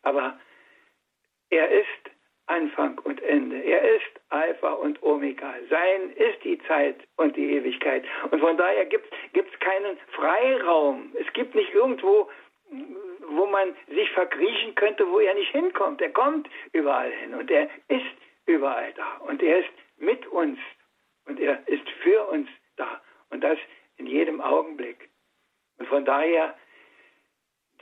Aber 0.02 0.38
er 1.50 1.70
ist 1.70 2.10
Anfang 2.46 2.98
und 3.04 3.22
Ende. 3.22 3.56
Er 3.56 3.82
ist 3.96 4.20
Alpha 4.30 4.72
und 4.72 5.02
Omega. 5.02 5.54
Sein 5.68 6.12
ist 6.16 6.42
die 6.44 6.58
Zeit 6.66 6.96
und 7.16 7.36
die 7.36 7.52
Ewigkeit. 7.52 8.04
Und 8.30 8.40
von 8.40 8.56
daher 8.56 8.86
gibt 8.86 9.12
es 9.34 9.60
keinen 9.60 9.98
Freiraum. 10.12 11.12
Es 11.14 11.30
gibt 11.34 11.54
nicht 11.54 11.72
irgendwo, 11.74 12.30
wo 13.28 13.46
man 13.46 13.74
sich 13.88 14.10
verkriechen 14.12 14.74
könnte, 14.74 15.06
wo 15.10 15.20
er 15.20 15.34
nicht 15.34 15.52
hinkommt. 15.52 16.00
Er 16.00 16.10
kommt 16.10 16.48
überall 16.72 17.10
hin 17.10 17.34
und 17.34 17.50
er 17.50 17.68
ist 17.88 18.16
überall 18.46 18.92
da. 18.94 19.16
Und 19.26 19.42
er 19.42 19.58
ist 19.58 19.70
mit 19.98 20.26
uns 20.26 20.58
und 21.26 21.38
er 21.40 21.66
ist 21.68 21.88
für 22.02 22.26
uns 22.28 22.48
da 22.76 23.00
und 23.30 23.42
das 23.42 23.58
in 23.96 24.06
jedem 24.06 24.40
Augenblick. 24.40 25.10
Und 25.78 25.88
von 25.88 26.04
daher 26.04 26.56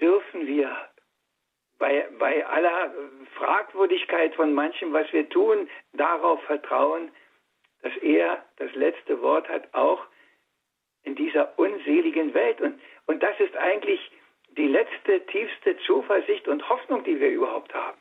dürfen 0.01 0.47
wir 0.47 0.75
bei, 1.79 2.09
bei 2.19 2.47
aller 2.47 2.93
Fragwürdigkeit 3.35 4.35
von 4.35 4.53
manchem, 4.53 4.93
was 4.93 5.11
wir 5.13 5.29
tun, 5.29 5.69
darauf 5.93 6.43
vertrauen, 6.45 7.11
dass 7.83 7.97
er 7.99 8.45
das 8.57 8.75
letzte 8.75 9.21
Wort 9.21 9.49
hat, 9.49 9.73
auch 9.75 10.05
in 11.05 11.15
dieser 11.15 11.59
unseligen 11.59 12.35
Welt. 12.35 12.61
Und, 12.61 12.81
und 13.07 13.23
das 13.23 13.39
ist 13.39 13.57
eigentlich 13.57 14.01
die 14.57 14.69
letzte, 14.69 15.25
tiefste 15.27 15.77
Zuversicht 15.81 16.49
und 16.49 16.67
Hoffnung, 16.69 17.05
die 17.05 17.21
wir 17.21 17.31
überhaupt 17.31 17.73
haben 17.75 17.99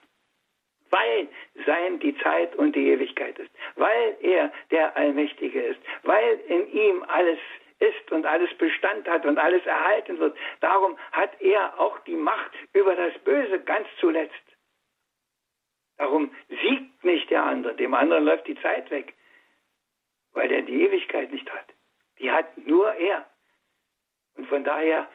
weil 0.95 1.27
sein 1.65 1.99
die 1.99 2.17
Zeit 2.19 2.55
und 2.55 2.73
die 2.75 2.87
Ewigkeit 2.89 3.37
ist, 3.37 3.51
weil 3.75 4.17
er 4.21 4.51
der 4.71 4.95
Allmächtige 4.95 5.61
ist, 5.61 5.79
weil 6.03 6.39
in 6.47 6.71
ihm 6.71 7.03
alles 7.07 7.39
ist 7.79 8.11
und 8.11 8.25
alles 8.25 8.53
Bestand 8.57 9.07
hat 9.07 9.25
und 9.25 9.37
alles 9.37 9.65
erhalten 9.65 10.17
wird. 10.19 10.37
Darum 10.61 10.97
hat 11.11 11.41
er 11.41 11.77
auch 11.79 11.99
die 11.99 12.15
Macht 12.15 12.51
über 12.71 12.95
das 12.95 13.13
Böse 13.25 13.59
ganz 13.59 13.87
zuletzt. 13.99 14.45
Darum 15.97 16.33
siegt 16.47 17.03
nicht 17.03 17.29
der 17.29 17.43
andere, 17.43 17.75
dem 17.75 17.93
anderen 17.93 18.23
läuft 18.23 18.47
die 18.47 18.59
Zeit 18.61 18.89
weg, 18.89 19.13
weil 20.31 20.51
er 20.51 20.61
die 20.61 20.81
Ewigkeit 20.81 21.31
nicht 21.31 21.49
hat. 21.51 21.67
Die 22.19 22.31
hat 22.31 22.57
nur 22.57 22.93
er. 22.93 23.25
Und 24.37 24.47
von 24.47 24.63
daher 24.63 25.09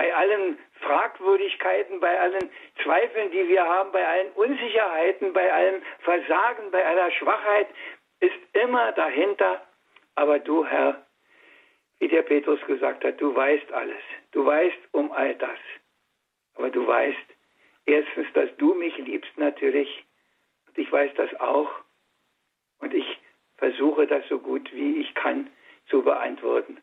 bei 0.00 0.14
allen 0.14 0.58
Fragwürdigkeiten, 0.80 2.00
bei 2.00 2.18
allen 2.18 2.50
Zweifeln, 2.82 3.30
die 3.32 3.46
wir 3.48 3.62
haben, 3.62 3.92
bei 3.92 4.08
allen 4.08 4.32
Unsicherheiten, 4.32 5.34
bei 5.34 5.52
allem 5.52 5.82
Versagen, 5.98 6.70
bei 6.70 6.86
aller 6.86 7.10
Schwachheit, 7.10 7.68
ist 8.20 8.38
immer 8.54 8.92
dahinter, 8.92 9.60
aber 10.14 10.38
du 10.38 10.64
Herr, 10.64 11.04
wie 11.98 12.08
der 12.08 12.22
Petrus 12.22 12.58
gesagt 12.66 13.04
hat, 13.04 13.20
du 13.20 13.34
weißt 13.34 13.70
alles, 13.72 14.02
du 14.32 14.42
weißt 14.42 14.78
um 14.92 15.12
all 15.12 15.34
das, 15.34 15.58
aber 16.54 16.70
du 16.70 16.86
weißt 16.86 17.28
erstens, 17.84 18.26
dass 18.32 18.48
du 18.56 18.72
mich 18.72 18.96
liebst 18.96 19.36
natürlich, 19.36 20.06
und 20.66 20.78
ich 20.78 20.90
weiß 20.90 21.12
das 21.16 21.38
auch, 21.40 21.70
und 22.78 22.94
ich 22.94 23.18
versuche 23.58 24.06
das 24.06 24.26
so 24.28 24.38
gut 24.38 24.72
wie 24.72 25.02
ich 25.02 25.14
kann 25.14 25.50
zu 25.90 26.00
beantworten. 26.00 26.80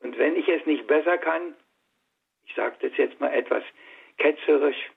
Und 0.00 0.18
wenn 0.18 0.36
ich 0.36 0.46
es 0.46 0.66
nicht 0.66 0.86
besser 0.86 1.16
kann, 1.16 1.54
ich 2.48 2.54
sage 2.54 2.76
das 2.80 2.96
jetzt 2.96 3.20
mal 3.20 3.32
etwas 3.32 3.62
ketzerisch, 4.16 4.90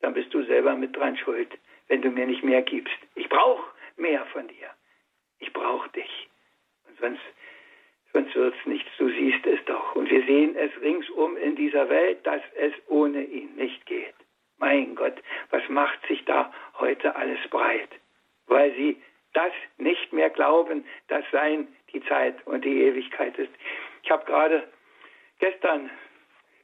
dann 0.00 0.14
bist 0.14 0.32
du 0.32 0.42
selber 0.44 0.74
mit 0.76 0.96
dran 0.96 1.16
schuld, 1.16 1.48
wenn 1.88 2.02
du 2.02 2.10
mir 2.10 2.26
nicht 2.26 2.44
mehr 2.44 2.62
gibst. 2.62 2.96
Ich 3.14 3.28
brauche 3.28 3.64
mehr 3.96 4.24
von 4.26 4.46
dir. 4.48 4.70
Ich 5.38 5.52
brauche 5.52 5.88
dich. 5.90 6.28
Und 6.88 6.98
sonst, 7.00 7.20
sonst 8.12 8.34
wird 8.34 8.54
es 8.58 8.66
nichts. 8.66 8.90
Du 8.98 9.08
siehst 9.08 9.44
es 9.46 9.62
doch. 9.66 9.96
Und 9.96 10.10
wir 10.10 10.24
sehen 10.24 10.56
es 10.56 10.70
ringsum 10.80 11.36
in 11.36 11.56
dieser 11.56 11.88
Welt, 11.88 12.24
dass 12.24 12.42
es 12.56 12.72
ohne 12.88 13.22
ihn 13.24 13.54
nicht 13.56 13.84
geht. 13.86 14.14
Mein 14.58 14.94
Gott, 14.94 15.16
was 15.50 15.66
macht 15.68 16.06
sich 16.06 16.24
da 16.26 16.52
heute 16.78 17.16
alles 17.16 17.40
breit? 17.48 17.88
Weil 18.46 18.74
sie 18.74 19.00
das 19.32 19.52
nicht 19.78 20.12
mehr 20.12 20.28
glauben, 20.28 20.84
dass 21.08 21.24
sein 21.32 21.68
die 21.92 22.02
Zeit 22.04 22.46
und 22.46 22.64
die 22.64 22.82
Ewigkeit 22.82 23.38
ist. 23.38 23.52
Ich 24.02 24.10
habe 24.10 24.24
gerade 24.26 24.68
gestern 25.38 25.90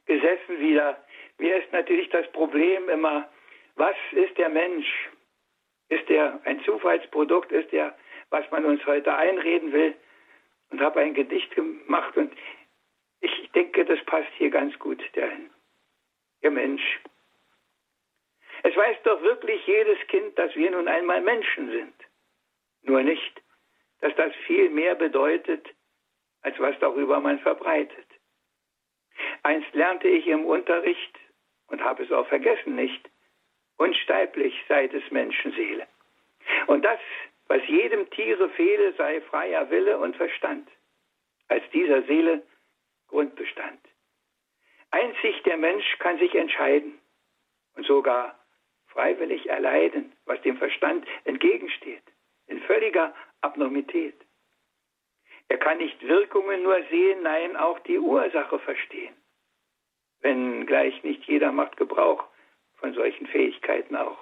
gesessen 0.07 0.59
wieder. 0.59 1.03
Mir 1.37 1.57
ist 1.57 1.71
natürlich 1.71 2.09
das 2.09 2.29
Problem 2.31 2.89
immer, 2.89 3.29
was 3.75 3.95
ist 4.11 4.37
der 4.37 4.49
Mensch? 4.49 4.87
Ist 5.89 6.09
er 6.09 6.41
ein 6.45 6.61
Zufallsprodukt? 6.63 7.51
Ist 7.51 7.71
er, 7.71 7.95
was 8.29 8.49
man 8.51 8.65
uns 8.65 8.85
heute 8.85 9.13
einreden 9.13 9.71
will? 9.71 9.95
Und 10.69 10.81
habe 10.81 10.99
ein 10.99 11.13
Gedicht 11.13 11.53
gemacht 11.55 12.17
und 12.17 12.33
ich 13.21 13.51
denke, 13.51 13.85
das 13.85 14.03
passt 14.05 14.31
hier 14.37 14.49
ganz 14.49 14.77
gut 14.79 15.01
dahin. 15.13 15.49
Der 16.43 16.51
Mensch. 16.51 16.99
Es 18.63 18.75
weiß 18.75 18.97
doch 19.03 19.21
wirklich 19.21 19.65
jedes 19.65 19.99
Kind, 20.07 20.37
dass 20.37 20.53
wir 20.55 20.71
nun 20.71 20.87
einmal 20.87 21.21
Menschen 21.21 21.71
sind. 21.71 21.93
Nur 22.83 23.01
nicht, 23.03 23.41
dass 24.01 24.13
das 24.15 24.35
viel 24.45 24.69
mehr 24.69 24.95
bedeutet, 24.95 25.67
als 26.41 26.59
was 26.59 26.77
darüber 26.79 27.19
man 27.19 27.39
verbreitet. 27.39 28.06
Einst 29.47 29.73
lernte 29.73 30.09
ich 30.09 30.27
im 30.27 30.43
Unterricht 30.43 31.17
und 31.67 31.81
habe 31.81 32.03
es 32.03 32.11
auch 32.11 32.27
vergessen 32.27 32.75
nicht, 32.75 33.09
unsterblich 33.77 34.53
sei 34.67 34.87
des 34.87 35.09
Menschen 35.09 35.53
Seele. 35.53 35.87
Und 36.65 36.83
das, 36.83 36.99
was 37.47 37.65
jedem 37.65 38.09
Tiere 38.09 38.49
fehle, 38.49 38.91
sei 38.97 39.21
freier 39.21 39.69
Wille 39.69 39.99
und 39.99 40.17
Verstand. 40.17 40.67
als 41.47 41.63
dieser 41.71 42.01
Seele 42.03 42.43
Grundbestand. 43.07 43.79
Einzig 44.91 45.41
der 45.43 45.55
Mensch 45.55 45.97
kann 45.99 46.19
sich 46.19 46.35
entscheiden 46.35 46.99
und 47.77 47.85
sogar 47.85 48.37
freiwillig 48.87 49.47
erleiden, 49.47 50.11
was 50.25 50.41
dem 50.41 50.57
Verstand 50.57 51.07
entgegensteht, 51.23 52.03
in 52.47 52.59
völliger 52.63 53.15
Abnormität. 53.39 54.19
Er 55.47 55.57
kann 55.57 55.77
nicht 55.77 56.05
Wirkungen 56.05 56.63
nur 56.63 56.83
sehen, 56.89 57.23
nein, 57.23 57.55
auch 57.55 57.79
die 57.79 57.97
Ursache 57.97 58.59
verstehen. 58.59 59.15
Wenn 60.21 60.65
gleich 60.65 61.03
nicht 61.03 61.23
jeder 61.25 61.51
macht 61.51 61.77
Gebrauch 61.77 62.23
von 62.77 62.93
solchen 62.93 63.27
Fähigkeiten 63.27 63.95
auch. 63.95 64.17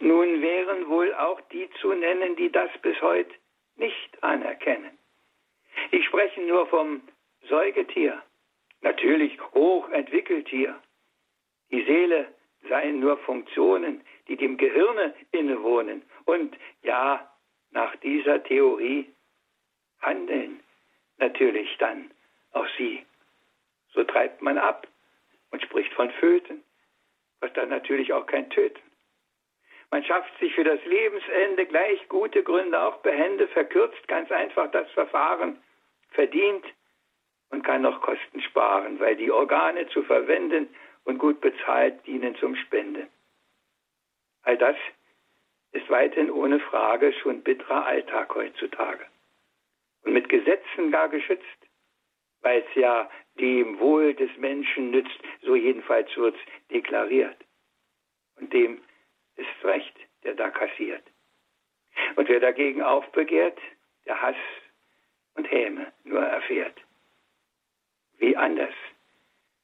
Nun 0.00 0.42
wären 0.42 0.88
wohl 0.88 1.14
auch 1.14 1.40
die 1.52 1.68
zu 1.80 1.92
nennen, 1.92 2.36
die 2.36 2.50
das 2.50 2.70
bis 2.82 3.00
heute 3.00 3.34
nicht 3.76 4.22
anerkennen. 4.22 4.98
Ich 5.90 6.04
spreche 6.06 6.40
nur 6.42 6.66
vom 6.66 7.02
Säugetier, 7.48 8.22
natürlich 8.80 9.40
hochentwickelt 9.54 10.48
hier. 10.48 10.80
Die 11.70 11.84
Seele 11.84 12.26
seien 12.68 13.00
nur 13.00 13.16
Funktionen, 13.18 14.02
die 14.26 14.36
dem 14.36 14.56
Gehirne 14.56 15.14
innewohnen. 15.32 16.02
Und 16.24 16.56
ja, 16.82 17.30
nach 17.70 17.94
dieser 17.96 18.42
Theorie 18.42 19.06
handeln 20.00 20.60
natürlich 21.18 21.76
dann 21.78 22.10
auch 22.52 22.66
sie. 22.76 23.04
So 23.92 24.04
treibt 24.04 24.42
man 24.42 24.58
ab 24.58 24.86
und 25.50 25.62
spricht 25.62 25.92
von 25.94 26.10
Föten, 26.12 26.62
was 27.40 27.52
dann 27.54 27.68
natürlich 27.68 28.12
auch 28.12 28.26
kein 28.26 28.50
Töten. 28.50 28.80
Man 29.90 30.04
schafft 30.04 30.38
sich 30.38 30.54
für 30.54 30.64
das 30.64 30.84
Lebensende 30.84 31.64
gleich 31.66 32.08
gute 32.08 32.42
Gründe, 32.42 32.80
auch 32.80 32.98
behende, 32.98 33.48
verkürzt 33.48 34.06
ganz 34.06 34.30
einfach 34.30 34.70
das 34.70 34.90
Verfahren, 34.90 35.62
verdient 36.10 36.64
und 37.50 37.62
kann 37.62 37.82
noch 37.82 38.02
Kosten 38.02 38.42
sparen, 38.42 39.00
weil 39.00 39.16
die 39.16 39.30
Organe 39.30 39.88
zu 39.88 40.02
verwenden 40.02 40.68
und 41.04 41.18
gut 41.18 41.40
bezahlt 41.40 42.06
dienen 42.06 42.36
zum 42.36 42.54
Spenden. 42.56 43.08
All 44.42 44.58
das 44.58 44.76
ist 45.72 45.88
weiterhin 45.88 46.30
ohne 46.30 46.60
Frage 46.60 47.12
schon 47.14 47.42
bitterer 47.42 47.86
Alltag 47.86 48.34
heutzutage. 48.34 49.06
Und 50.02 50.12
mit 50.12 50.28
Gesetzen 50.28 50.90
gar 50.90 51.08
geschützt, 51.08 51.67
weil 52.42 52.64
es 52.68 52.74
ja 52.74 53.10
dem 53.40 53.78
Wohl 53.78 54.14
des 54.14 54.34
Menschen 54.36 54.90
nützt, 54.90 55.18
so 55.42 55.54
jedenfalls 55.54 56.14
wird 56.16 56.34
es 56.34 56.68
deklariert. 56.68 57.36
Und 58.36 58.52
dem 58.52 58.80
ist 59.36 59.64
Recht, 59.64 59.94
der 60.24 60.34
da 60.34 60.50
kassiert. 60.50 61.02
Und 62.16 62.28
wer 62.28 62.40
dagegen 62.40 62.82
aufbegehrt, 62.82 63.58
der 64.06 64.20
Hass 64.20 64.36
und 65.34 65.50
Häme 65.50 65.92
nur 66.04 66.20
erfährt. 66.20 66.80
Wie 68.18 68.36
anders 68.36 68.74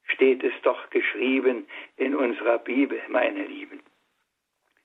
steht 0.07 0.43
es 0.43 0.53
doch 0.61 0.89
geschrieben 0.89 1.67
in 1.97 2.15
unserer 2.15 2.59
Bibel, 2.59 3.01
meine 3.09 3.43
Lieben. 3.43 3.81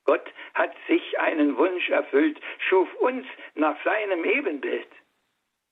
Gott 0.04 0.32
hat 0.54 0.74
sich 0.88 1.20
einen 1.20 1.56
Wunsch 1.56 1.88
erfüllt, 1.90 2.40
schuf 2.68 2.92
uns 2.96 3.26
nach 3.54 3.76
seinem 3.84 4.24
Ebenbild, 4.24 4.88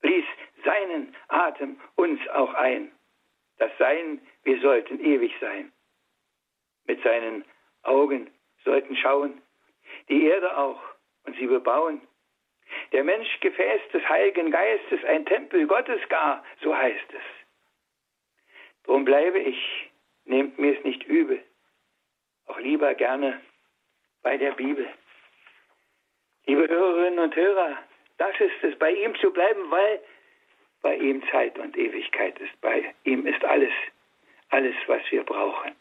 ließ 0.01 0.25
seinen 0.63 1.15
Atem 1.27 1.79
uns 1.95 2.19
auch 2.29 2.53
ein. 2.53 2.91
Das 3.57 3.71
Sein, 3.77 4.21
wir 4.43 4.59
sollten 4.61 4.99
ewig 4.99 5.33
sein. 5.41 5.71
Mit 6.85 7.03
seinen 7.03 7.45
Augen 7.83 8.31
sollten 8.63 8.95
schauen, 8.95 9.41
die 10.07 10.25
Erde 10.25 10.57
auch 10.57 10.81
und 11.25 11.35
sie 11.37 11.47
bebauen. 11.47 12.01
Der 12.91 13.03
Mensch 13.03 13.39
Gefäß 13.39 13.81
des 13.91 14.07
Heiligen 14.07 14.51
Geistes, 14.51 15.03
ein 15.05 15.25
Tempel 15.25 15.67
Gottes 15.67 16.01
gar, 16.09 16.43
so 16.61 16.75
heißt 16.75 17.13
es. 17.13 17.23
Drum 18.83 19.05
bleibe 19.05 19.39
ich, 19.39 19.91
nehmt 20.25 20.57
mir 20.57 20.77
es 20.77 20.83
nicht 20.83 21.03
übel, 21.03 21.43
auch 22.45 22.59
lieber 22.59 22.93
gerne 22.95 23.41
bei 24.21 24.37
der 24.37 24.51
Bibel. 24.51 24.87
Liebe 26.45 26.67
Hörerinnen 26.67 27.19
und 27.19 27.35
Hörer, 27.35 27.77
das 28.17 28.39
ist 28.39 28.63
es, 28.63 28.77
bei 28.79 28.91
ihm 28.91 29.15
zu 29.15 29.31
bleiben, 29.31 29.69
weil 29.69 30.01
bei 30.81 30.95
ihm 30.95 31.23
Zeit 31.31 31.57
und 31.59 31.77
Ewigkeit 31.77 32.39
ist. 32.39 32.59
Bei 32.61 32.93
ihm 33.03 33.25
ist 33.25 33.43
alles, 33.43 33.73
alles, 34.49 34.75
was 34.87 35.01
wir 35.11 35.23
brauchen. 35.23 35.71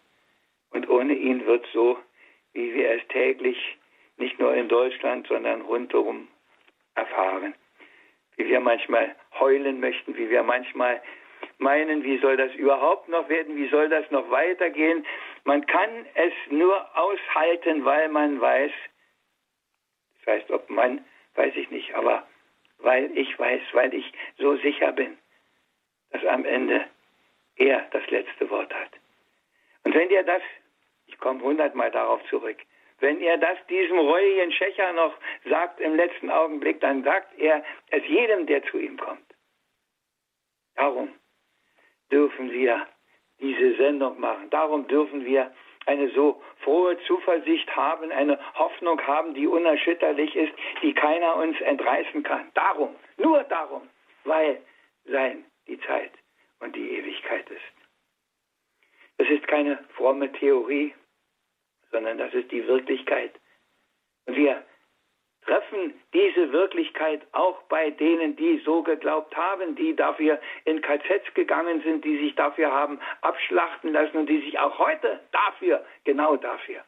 Und 0.70 0.88
ohne 0.88 1.14
ihn 1.14 1.46
wird 1.46 1.66
so, 1.72 1.98
wie 2.52 2.74
wir 2.74 2.90
es 2.90 3.06
täglich 3.08 3.78
nicht 4.16 4.38
nur 4.38 4.54
in 4.54 4.68
Deutschland, 4.68 5.26
sondern 5.28 5.62
rundherum 5.62 6.28
erfahren. 6.94 7.54
Wie 8.36 8.48
wir 8.48 8.60
manchmal 8.60 9.14
heulen 9.38 9.80
möchten, 9.80 10.16
wie 10.16 10.28
wir 10.28 10.42
manchmal 10.42 11.00
meinen, 11.58 12.02
wie 12.04 12.18
soll 12.18 12.36
das 12.36 12.54
überhaupt 12.54 13.08
noch 13.08 13.28
werden, 13.28 13.56
wie 13.56 13.68
soll 13.68 13.88
das 13.88 14.10
noch 14.10 14.30
weitergehen. 14.30 15.04
Man 15.44 15.66
kann 15.66 16.06
es 16.14 16.32
nur 16.50 16.96
aushalten, 16.96 17.84
weil 17.84 18.08
man 18.08 18.40
weiß, 18.40 18.72
das 20.18 20.34
heißt, 20.34 20.50
ob 20.50 20.68
man, 20.70 21.04
weiß 21.34 21.54
ich 21.56 21.70
nicht, 21.70 21.94
aber 21.94 22.26
weil 22.78 23.16
ich 23.16 23.38
weiß, 23.38 23.62
weil 23.72 23.94
ich 23.94 24.12
so 24.38 24.56
sicher 24.56 24.92
bin, 24.92 25.18
dass 26.10 26.24
am 26.24 26.44
Ende 26.44 26.86
er 27.56 27.86
das 27.90 28.08
letzte 28.10 28.48
Wort 28.50 28.72
hat. 28.72 28.90
Und 29.84 29.94
wenn 29.94 30.10
ihr 30.10 30.22
das, 30.22 30.42
ich 31.06 31.18
komme 31.18 31.42
hundertmal 31.42 31.90
darauf 31.90 32.24
zurück, 32.28 32.58
wenn 33.00 33.20
er 33.20 33.38
das 33.38 33.58
diesem 33.68 33.98
reuigen 33.98 34.52
Schächer 34.52 34.92
noch 34.92 35.16
sagt 35.44 35.80
im 35.80 35.94
letzten 35.94 36.30
Augenblick, 36.30 36.80
dann 36.80 37.04
sagt 37.04 37.38
er 37.38 37.64
es 37.90 38.04
jedem, 38.06 38.46
der 38.46 38.64
zu 38.64 38.78
ihm 38.78 38.96
kommt. 38.96 39.24
Darum 40.74 41.12
dürfen 42.10 42.50
wir 42.50 42.86
diese 43.40 43.76
Sendung 43.76 44.18
machen. 44.18 44.50
Darum 44.50 44.88
dürfen 44.88 45.24
wir 45.24 45.52
eine 45.88 46.10
so 46.10 46.40
frohe 46.58 46.98
Zuversicht 47.06 47.74
haben, 47.74 48.12
eine 48.12 48.38
Hoffnung 48.54 49.00
haben, 49.06 49.32
die 49.32 49.46
unerschütterlich 49.46 50.36
ist, 50.36 50.52
die 50.82 50.92
keiner 50.92 51.36
uns 51.36 51.58
entreißen 51.62 52.22
kann. 52.22 52.50
Darum, 52.52 52.94
nur 53.16 53.42
darum, 53.44 53.88
weil 54.24 54.60
sein 55.06 55.46
die 55.66 55.80
Zeit 55.80 56.12
und 56.60 56.76
die 56.76 56.90
Ewigkeit 56.98 57.48
ist. 57.48 57.62
Das 59.16 59.28
ist 59.28 59.48
keine 59.48 59.82
fromme 59.94 60.30
Theorie, 60.32 60.94
sondern 61.90 62.18
das 62.18 62.34
ist 62.34 62.52
die 62.52 62.66
Wirklichkeit. 62.66 63.32
Und 64.26 64.36
wir 64.36 64.62
treffen 65.48 65.94
diese 66.12 66.52
Wirklichkeit 66.52 67.22
auch 67.32 67.62
bei 67.64 67.90
denen, 67.90 68.36
die 68.36 68.58
so 68.64 68.82
geglaubt 68.82 69.34
haben, 69.34 69.74
die 69.76 69.96
dafür 69.96 70.38
in 70.66 70.82
KZs 70.82 71.32
gegangen 71.34 71.80
sind, 71.82 72.04
die 72.04 72.18
sich 72.18 72.34
dafür 72.34 72.70
haben 72.70 73.00
abschlachten 73.22 73.92
lassen 73.92 74.18
und 74.18 74.26
die 74.26 74.40
sich 74.42 74.58
auch 74.58 74.78
heute 74.78 75.20
dafür, 75.32 75.84
genau 76.04 76.36
dafür 76.36 76.84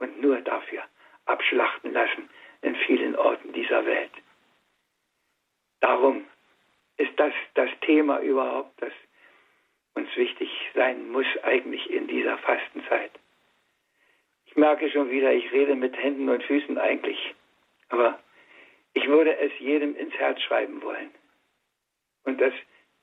und 0.00 0.20
nur 0.20 0.40
dafür 0.40 0.82
abschlachten 1.26 1.92
lassen 1.92 2.28
in 2.62 2.74
vielen 2.74 3.14
Orten 3.14 3.52
dieser 3.52 3.86
Welt. 3.86 4.12
Darum 5.80 6.24
ist 6.96 7.12
das 7.16 7.32
das 7.54 7.70
Thema 7.82 8.18
überhaupt, 8.20 8.72
das 8.82 8.92
uns 9.94 10.08
wichtig 10.16 10.50
sein 10.74 11.10
muss 11.10 11.26
eigentlich 11.44 11.88
in 11.90 12.08
dieser 12.08 12.38
Fastenzeit. 12.38 13.12
Ich 14.46 14.56
merke 14.56 14.90
schon 14.90 15.10
wieder, 15.10 15.32
ich 15.32 15.52
rede 15.52 15.76
mit 15.76 15.96
Händen 15.96 16.28
und 16.28 16.42
Füßen 16.42 16.76
eigentlich. 16.78 17.34
Aber 17.94 18.18
ich 18.94 19.06
würde 19.06 19.36
es 19.38 19.52
jedem 19.60 19.94
ins 19.94 20.12
Herz 20.14 20.40
schreiben 20.42 20.82
wollen. 20.82 21.14
Und 22.24 22.40
das 22.40 22.52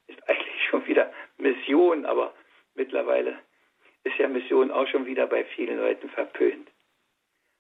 ist 0.08 0.22
eigentlich 0.28 0.64
schon 0.70 0.86
wieder 0.86 1.14
Mission, 1.38 2.06
aber 2.06 2.34
mittlerweile 2.76 3.40
ist 4.04 4.18
ja 4.18 4.28
Mission 4.28 4.70
auch 4.70 4.86
schon 4.88 5.06
wieder 5.06 5.28
bei 5.28 5.46
vielen 5.46 5.78
Leuten 5.78 6.10
verpönt. 6.10 6.68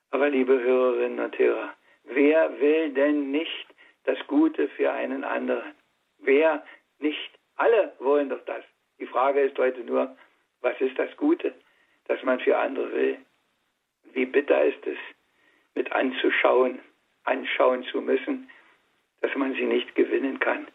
Aber 0.10 0.28
liebe 0.30 0.60
Hörerinnen 0.60 1.24
und 1.24 1.40
Hörer, 1.40 1.74
wer 2.04 2.60
will 2.60 2.90
denn 2.90 3.32
nicht 3.32 3.68
das 4.04 4.20
Gute 4.28 4.68
für 4.68 4.92
einen 4.92 5.24
anderen? 5.24 5.74
Wer 6.18 6.66
nicht? 7.00 7.32
Alle 7.56 7.94
wollen 8.00 8.28
doch 8.28 8.44
das. 8.44 8.66
Die 9.00 9.06
Frage 9.06 9.40
ist 9.40 9.58
heute 9.58 9.86
nur, 9.86 10.18
was 10.60 10.80
ist 10.82 11.00
das 11.00 11.16
Gute, 11.16 11.54
das 12.10 12.22
man 12.24 12.42
für 12.42 12.58
andere 12.58 12.92
will? 12.92 13.18
Wie 14.12 14.26
bitter 14.26 14.66
ist 14.66 14.86
es, 14.86 14.98
mit 15.76 15.90
anzuschauen, 15.94 16.80
anschauen 17.24 17.84
zu 17.84 18.02
müssen, 18.02 18.50
dass 19.22 19.36
man 19.36 19.54
sie 19.54 19.66
nicht 19.66 19.96
gewinnen 19.96 20.40
kann. 20.40 20.68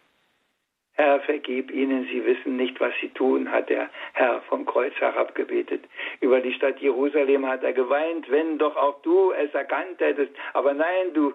Herr, 0.93 1.19
vergib 1.21 1.69
ihnen, 1.69 2.07
sie 2.07 2.25
wissen 2.25 2.57
nicht, 2.57 2.79
was 2.79 2.91
sie 2.99 3.09
tun, 3.09 3.51
hat 3.51 3.69
der 3.69 3.89
Herr 4.13 4.41
vom 4.43 4.65
Kreuz 4.65 4.95
herabgebetet. 4.95 5.83
Über 6.21 6.41
die 6.41 6.53
Stadt 6.53 6.79
Jerusalem 6.79 7.45
hat 7.45 7.63
er 7.63 7.73
geweint, 7.73 8.27
wenn 8.31 8.57
doch 8.57 8.75
auch 8.75 8.99
du 9.03 9.31
es 9.31 9.53
erkannt 9.53 9.99
hättest. 9.99 10.33
Aber 10.53 10.73
nein, 10.73 11.13
du 11.13 11.33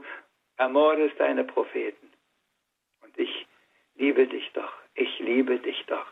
ermordest 0.57 1.15
deine 1.21 1.45
Propheten. 1.45 2.11
Und 3.03 3.17
ich 3.17 3.47
liebe 3.95 4.27
dich 4.27 4.51
doch, 4.53 4.73
ich 4.97 5.21
liebe 5.21 5.59
dich 5.59 5.85
doch. 5.87 6.07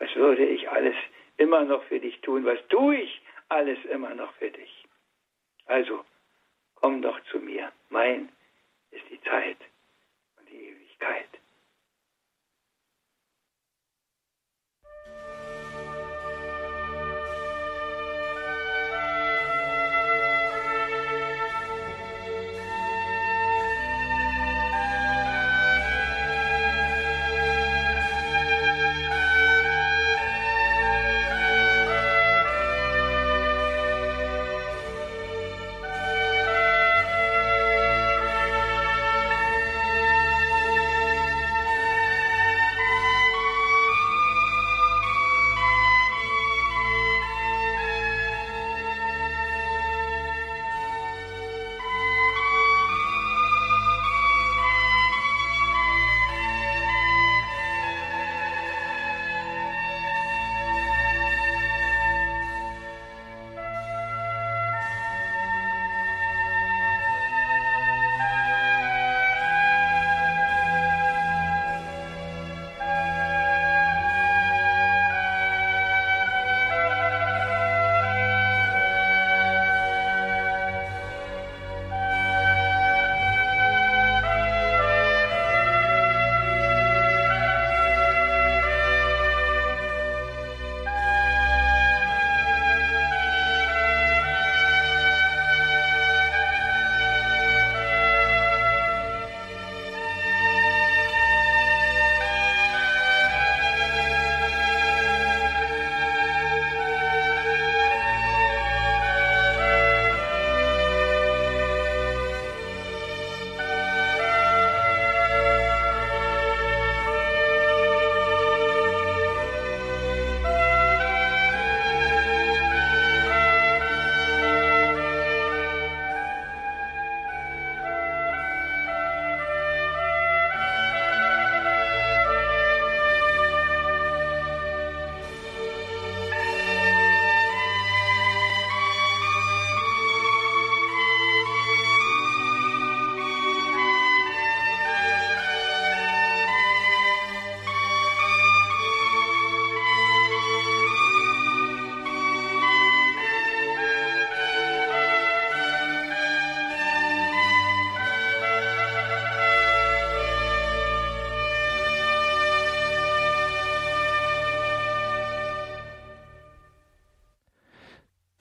Was 0.00 0.12
würde 0.16 0.44
ich 0.44 0.68
alles 0.68 0.96
immer 1.36 1.64
noch 1.64 1.84
für 1.84 2.00
dich 2.00 2.20
tun? 2.22 2.44
Was 2.44 2.58
tue 2.68 2.96
ich 2.96 3.22
alles 3.48 3.78
immer 3.92 4.12
noch 4.14 4.32
für 4.34 4.50
dich? 4.50 4.84
Also, 5.66 6.04
komm 6.74 7.00
doch 7.00 7.20
zu 7.30 7.38
mir, 7.38 7.70
mein 7.90 8.28
ist 8.90 9.04
die 9.10 9.20
Zeit 9.22 9.58
und 10.38 10.48
die 10.48 10.68
Ewigkeit. 10.68 11.27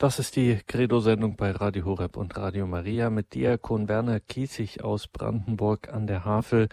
Das 0.08 0.20
ist 0.20 0.38
die 0.38 0.58
Credo-Sendung 0.66 1.36
bei 1.36 1.52
Radio 1.52 1.84
Horeb 1.84 2.16
und 2.16 2.38
Radio 2.38 2.66
Maria 2.66 3.10
mit 3.10 3.34
Diakon 3.34 3.90
Werner 3.90 4.22
Kiesig 4.22 4.82
aus 4.82 5.10
Brandenburg 5.10 5.90
an 5.92 6.08
der 6.08 6.24
Havel. 6.24 6.70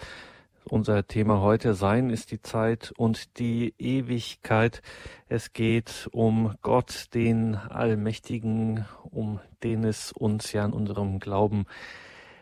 Unser 0.62 1.04
Thema 1.08 1.40
heute 1.40 1.74
Sein 1.74 2.10
ist 2.10 2.30
die 2.30 2.42
Zeit 2.42 2.92
und 2.96 3.40
die 3.40 3.74
Ewigkeit. 3.76 4.82
Es 5.28 5.52
geht 5.52 6.08
um 6.12 6.54
Gott, 6.62 7.12
den 7.12 7.56
Allmächtigen, 7.56 8.84
um 9.02 9.40
den 9.64 9.82
es 9.82 10.12
uns 10.12 10.52
ja 10.52 10.64
in 10.64 10.72
unserem 10.72 11.18
Glauben 11.18 11.64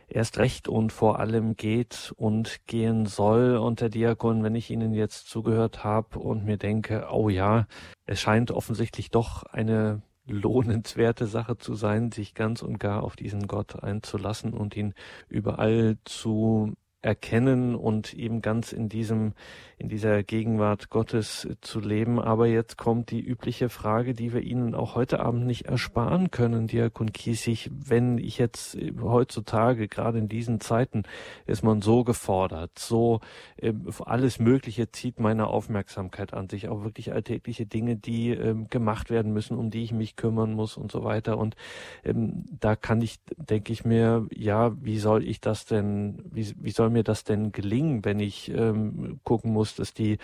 erst 0.08 0.36
recht 0.36 0.68
und 0.68 0.92
vor 0.92 1.20
allem 1.20 1.56
geht 1.56 2.12
und 2.18 2.66
gehen 2.66 3.06
soll. 3.06 3.56
Und 3.56 3.80
der 3.80 3.88
Diakon, 3.88 4.44
wenn 4.44 4.54
ich 4.54 4.68
Ihnen 4.68 4.92
jetzt 4.92 5.30
zugehört 5.30 5.84
habe 5.84 6.18
und 6.18 6.44
mir 6.44 6.58
denke, 6.58 7.06
oh 7.10 7.30
ja, 7.30 7.66
es 8.04 8.20
scheint 8.20 8.50
offensichtlich 8.50 9.10
doch 9.10 9.44
eine 9.44 10.02
lohnenswerte 10.26 11.26
Sache 11.26 11.58
zu 11.58 11.74
sein, 11.74 12.12
sich 12.12 12.34
ganz 12.34 12.62
und 12.62 12.78
gar 12.78 13.02
auf 13.02 13.16
diesen 13.16 13.46
Gott 13.46 13.82
einzulassen 13.82 14.54
und 14.54 14.76
ihn 14.76 14.94
überall 15.28 15.98
zu 16.04 16.74
erkennen 17.02 17.74
und 17.74 18.14
eben 18.14 18.40
ganz 18.42 18.72
in 18.72 18.88
diesem, 18.88 19.32
in 19.76 19.88
dieser 19.88 20.22
Gegenwart 20.22 20.88
Gottes 20.88 21.48
zu 21.60 21.80
leben. 21.80 22.20
Aber 22.20 22.46
jetzt 22.46 22.78
kommt 22.78 23.10
die 23.10 23.20
übliche 23.20 23.68
Frage, 23.68 24.14
die 24.14 24.32
wir 24.32 24.40
Ihnen 24.40 24.76
auch 24.76 24.94
heute 24.94 25.20
Abend 25.20 25.44
nicht 25.44 25.66
ersparen 25.66 26.30
können, 26.30 26.68
Diakon 26.68 27.12
Kiesig. 27.12 27.70
Wenn 27.72 28.18
ich 28.18 28.38
jetzt 28.38 28.78
heutzutage, 29.00 29.88
gerade 29.88 30.18
in 30.18 30.28
diesen 30.28 30.60
Zeiten, 30.60 31.02
ist 31.46 31.64
man 31.64 31.82
so 31.82 32.04
gefordert, 32.04 32.78
so 32.78 33.20
äh, 33.56 33.72
alles 34.04 34.38
Mögliche 34.38 34.92
zieht 34.92 35.18
meine 35.18 35.48
Aufmerksamkeit 35.48 36.32
an 36.32 36.48
sich, 36.48 36.68
auch 36.68 36.84
wirklich 36.84 37.12
alltägliche 37.12 37.66
Dinge, 37.66 37.96
die 37.96 38.30
äh, 38.30 38.54
gemacht 38.70 39.10
werden 39.10 39.32
müssen, 39.32 39.58
um 39.58 39.70
die 39.70 39.82
ich 39.82 39.92
mich 39.92 40.14
kümmern 40.14 40.52
muss 40.52 40.76
und 40.76 40.92
so 40.92 41.02
weiter. 41.02 41.36
Und 41.36 41.56
ähm, 42.04 42.44
da 42.60 42.76
kann 42.76 43.02
ich, 43.02 43.18
denke 43.36 43.72
ich 43.72 43.84
mir, 43.84 44.28
ja, 44.32 44.72
wie 44.80 44.98
soll 44.98 45.26
ich 45.26 45.40
das 45.40 45.64
denn, 45.64 46.22
wie, 46.30 46.54
wie 46.58 46.70
soll 46.70 46.91
mir 46.92 47.02
das 47.02 47.24
denn 47.24 47.52
gelingen, 47.52 48.04
wenn 48.04 48.20
ich 48.20 48.50
ähm, 48.50 49.20
gucken 49.24 49.52
muss, 49.52 49.74
dass 49.74 49.94
die, 49.94 50.18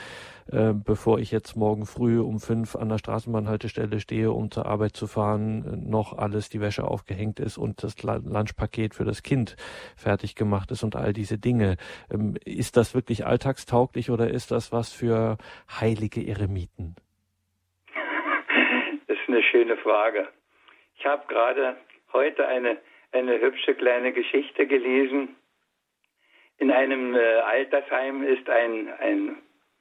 äh, 0.52 0.72
bevor 0.72 1.18
ich 1.18 1.30
jetzt 1.30 1.56
morgen 1.56 1.86
früh 1.86 2.20
um 2.20 2.38
fünf 2.40 2.76
an 2.76 2.88
der 2.88 2.98
Straßenbahnhaltestelle 2.98 4.00
stehe, 4.00 4.30
um 4.30 4.50
zur 4.50 4.66
Arbeit 4.66 4.96
zu 4.96 5.06
fahren, 5.06 5.88
noch 5.88 6.16
alles 6.16 6.48
die 6.48 6.60
Wäsche 6.60 6.84
aufgehängt 6.84 7.40
ist 7.40 7.58
und 7.58 7.82
das 7.82 8.02
Lunchpaket 8.02 8.94
für 8.94 9.04
das 9.04 9.22
Kind 9.22 9.56
fertig 9.96 10.34
gemacht 10.34 10.70
ist 10.70 10.84
und 10.84 10.96
all 10.96 11.12
diese 11.12 11.38
Dinge. 11.38 11.76
Ähm, 12.12 12.36
ist 12.44 12.76
das 12.76 12.94
wirklich 12.94 13.26
alltagstauglich 13.26 14.10
oder 14.10 14.28
ist 14.28 14.50
das 14.50 14.72
was 14.72 14.92
für 14.92 15.38
heilige 15.80 16.26
Eremiten? 16.26 16.94
Das 19.06 19.16
ist 19.16 19.28
eine 19.28 19.42
schöne 19.42 19.76
Frage. 19.78 20.28
Ich 20.98 21.06
habe 21.06 21.22
gerade 21.28 21.76
heute 22.12 22.46
eine, 22.46 22.78
eine 23.12 23.40
hübsche 23.40 23.74
kleine 23.74 24.12
Geschichte 24.12 24.66
gelesen 24.66 25.36
in 26.58 26.70
einem 26.70 27.14
äh, 27.14 27.18
Altersheim 27.18 28.22
ist 28.24 28.48
ein, 28.48 28.92
ein 28.98 29.36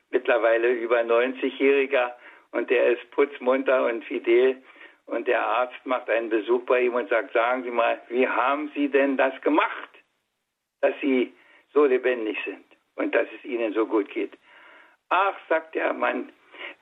mittlerweile 0.09 0.71
über 0.71 0.99
90-Jähriger 1.01 2.13
und 2.51 2.69
der 2.69 2.87
ist 2.87 3.11
putzmunter 3.11 3.85
und 3.85 4.03
fidel. 4.05 4.61
Und 5.05 5.27
der 5.27 5.41
Arzt 5.41 5.85
macht 5.85 6.09
einen 6.09 6.29
Besuch 6.29 6.65
bei 6.65 6.81
ihm 6.81 6.93
und 6.93 7.09
sagt, 7.09 7.31
sagen 7.33 7.63
Sie 7.63 7.71
mal, 7.71 8.01
wie 8.09 8.27
haben 8.27 8.71
Sie 8.75 8.89
denn 8.89 9.15
das 9.15 9.39
gemacht, 9.41 9.89
dass 10.81 10.93
Sie 11.01 11.33
so 11.73 11.85
lebendig 11.85 12.37
sind 12.45 12.65
und 12.95 13.15
dass 13.15 13.27
es 13.37 13.45
Ihnen 13.45 13.73
so 13.73 13.85
gut 13.85 14.09
geht? 14.09 14.37
Ach, 15.09 15.35
sagt 15.47 15.75
der 15.75 15.93
Mann, 15.93 16.31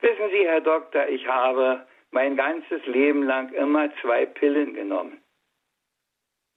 wissen 0.01 0.29
Sie, 0.31 0.47
Herr 0.47 0.61
Doktor, 0.61 1.07
ich 1.07 1.27
habe 1.27 1.85
mein 2.11 2.35
ganzes 2.35 2.83
Leben 2.87 3.23
lang 3.23 3.53
immer 3.53 3.95
zwei 4.01 4.25
Pillen 4.25 4.73
genommen. 4.73 5.21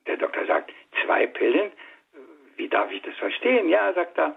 Der 0.07 0.17
Doktor 0.17 0.47
sagt, 0.47 0.73
zwei 1.05 1.27
Pillen? 1.27 1.71
Wie 2.59 2.69
darf 2.69 2.91
ich 2.91 3.01
das 3.03 3.17
verstehen? 3.17 3.69
Ja, 3.69 3.93
sagt 3.95 4.19
er, 4.19 4.37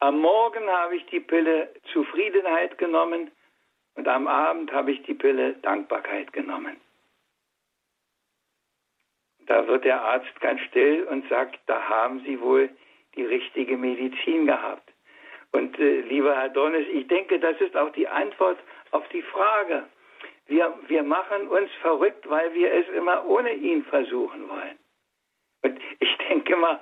am 0.00 0.20
Morgen 0.20 0.68
habe 0.68 0.96
ich 0.96 1.04
die 1.06 1.20
Pille 1.20 1.68
Zufriedenheit 1.92 2.78
genommen 2.78 3.30
und 3.94 4.08
am 4.08 4.26
Abend 4.26 4.72
habe 4.72 4.92
ich 4.92 5.02
die 5.02 5.14
Pille 5.14 5.52
Dankbarkeit 5.62 6.32
genommen. 6.32 6.76
Da 9.46 9.66
wird 9.66 9.84
der 9.84 10.00
Arzt 10.02 10.40
ganz 10.40 10.60
still 10.62 11.04
und 11.04 11.28
sagt, 11.28 11.58
da 11.66 11.88
haben 11.88 12.20
Sie 12.20 12.40
wohl 12.40 12.70
die 13.16 13.24
richtige 13.24 13.76
Medizin 13.76 14.46
gehabt. 14.46 14.88
Und 15.52 15.78
äh, 15.78 16.00
lieber 16.02 16.36
Herr 16.36 16.50
Dornes, 16.50 16.86
ich 16.92 17.06
denke, 17.08 17.38
das 17.38 17.60
ist 17.60 17.76
auch 17.76 17.90
die 17.92 18.08
Antwort 18.08 18.58
auf 18.92 19.06
die 19.08 19.22
Frage. 19.22 19.84
Wir, 20.46 20.72
wir 20.86 21.02
machen 21.02 21.48
uns 21.48 21.70
verrückt, 21.82 22.28
weil 22.28 22.54
wir 22.54 22.72
es 22.72 22.88
immer 22.90 23.26
ohne 23.26 23.52
ihn 23.52 23.84
versuchen 23.84 24.48
wollen. 24.48 24.78
Und 25.62 25.80
ich 25.98 26.16
denke 26.28 26.56
mal, 26.56 26.80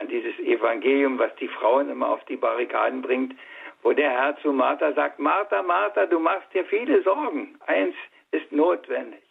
an 0.00 0.08
dieses 0.08 0.38
Evangelium, 0.40 1.18
was 1.18 1.34
die 1.36 1.48
Frauen 1.48 1.90
immer 1.90 2.08
auf 2.08 2.24
die 2.24 2.36
Barrikaden 2.36 3.02
bringt, 3.02 3.34
wo 3.82 3.92
der 3.92 4.10
Herr 4.10 4.36
zu 4.38 4.52
Martha 4.52 4.92
sagt, 4.92 5.18
Martha, 5.18 5.62
Martha, 5.62 6.06
du 6.06 6.18
machst 6.18 6.52
dir 6.52 6.64
viele 6.64 7.02
Sorgen. 7.02 7.58
Eins 7.66 7.94
ist 8.32 8.50
notwendig. 8.50 9.22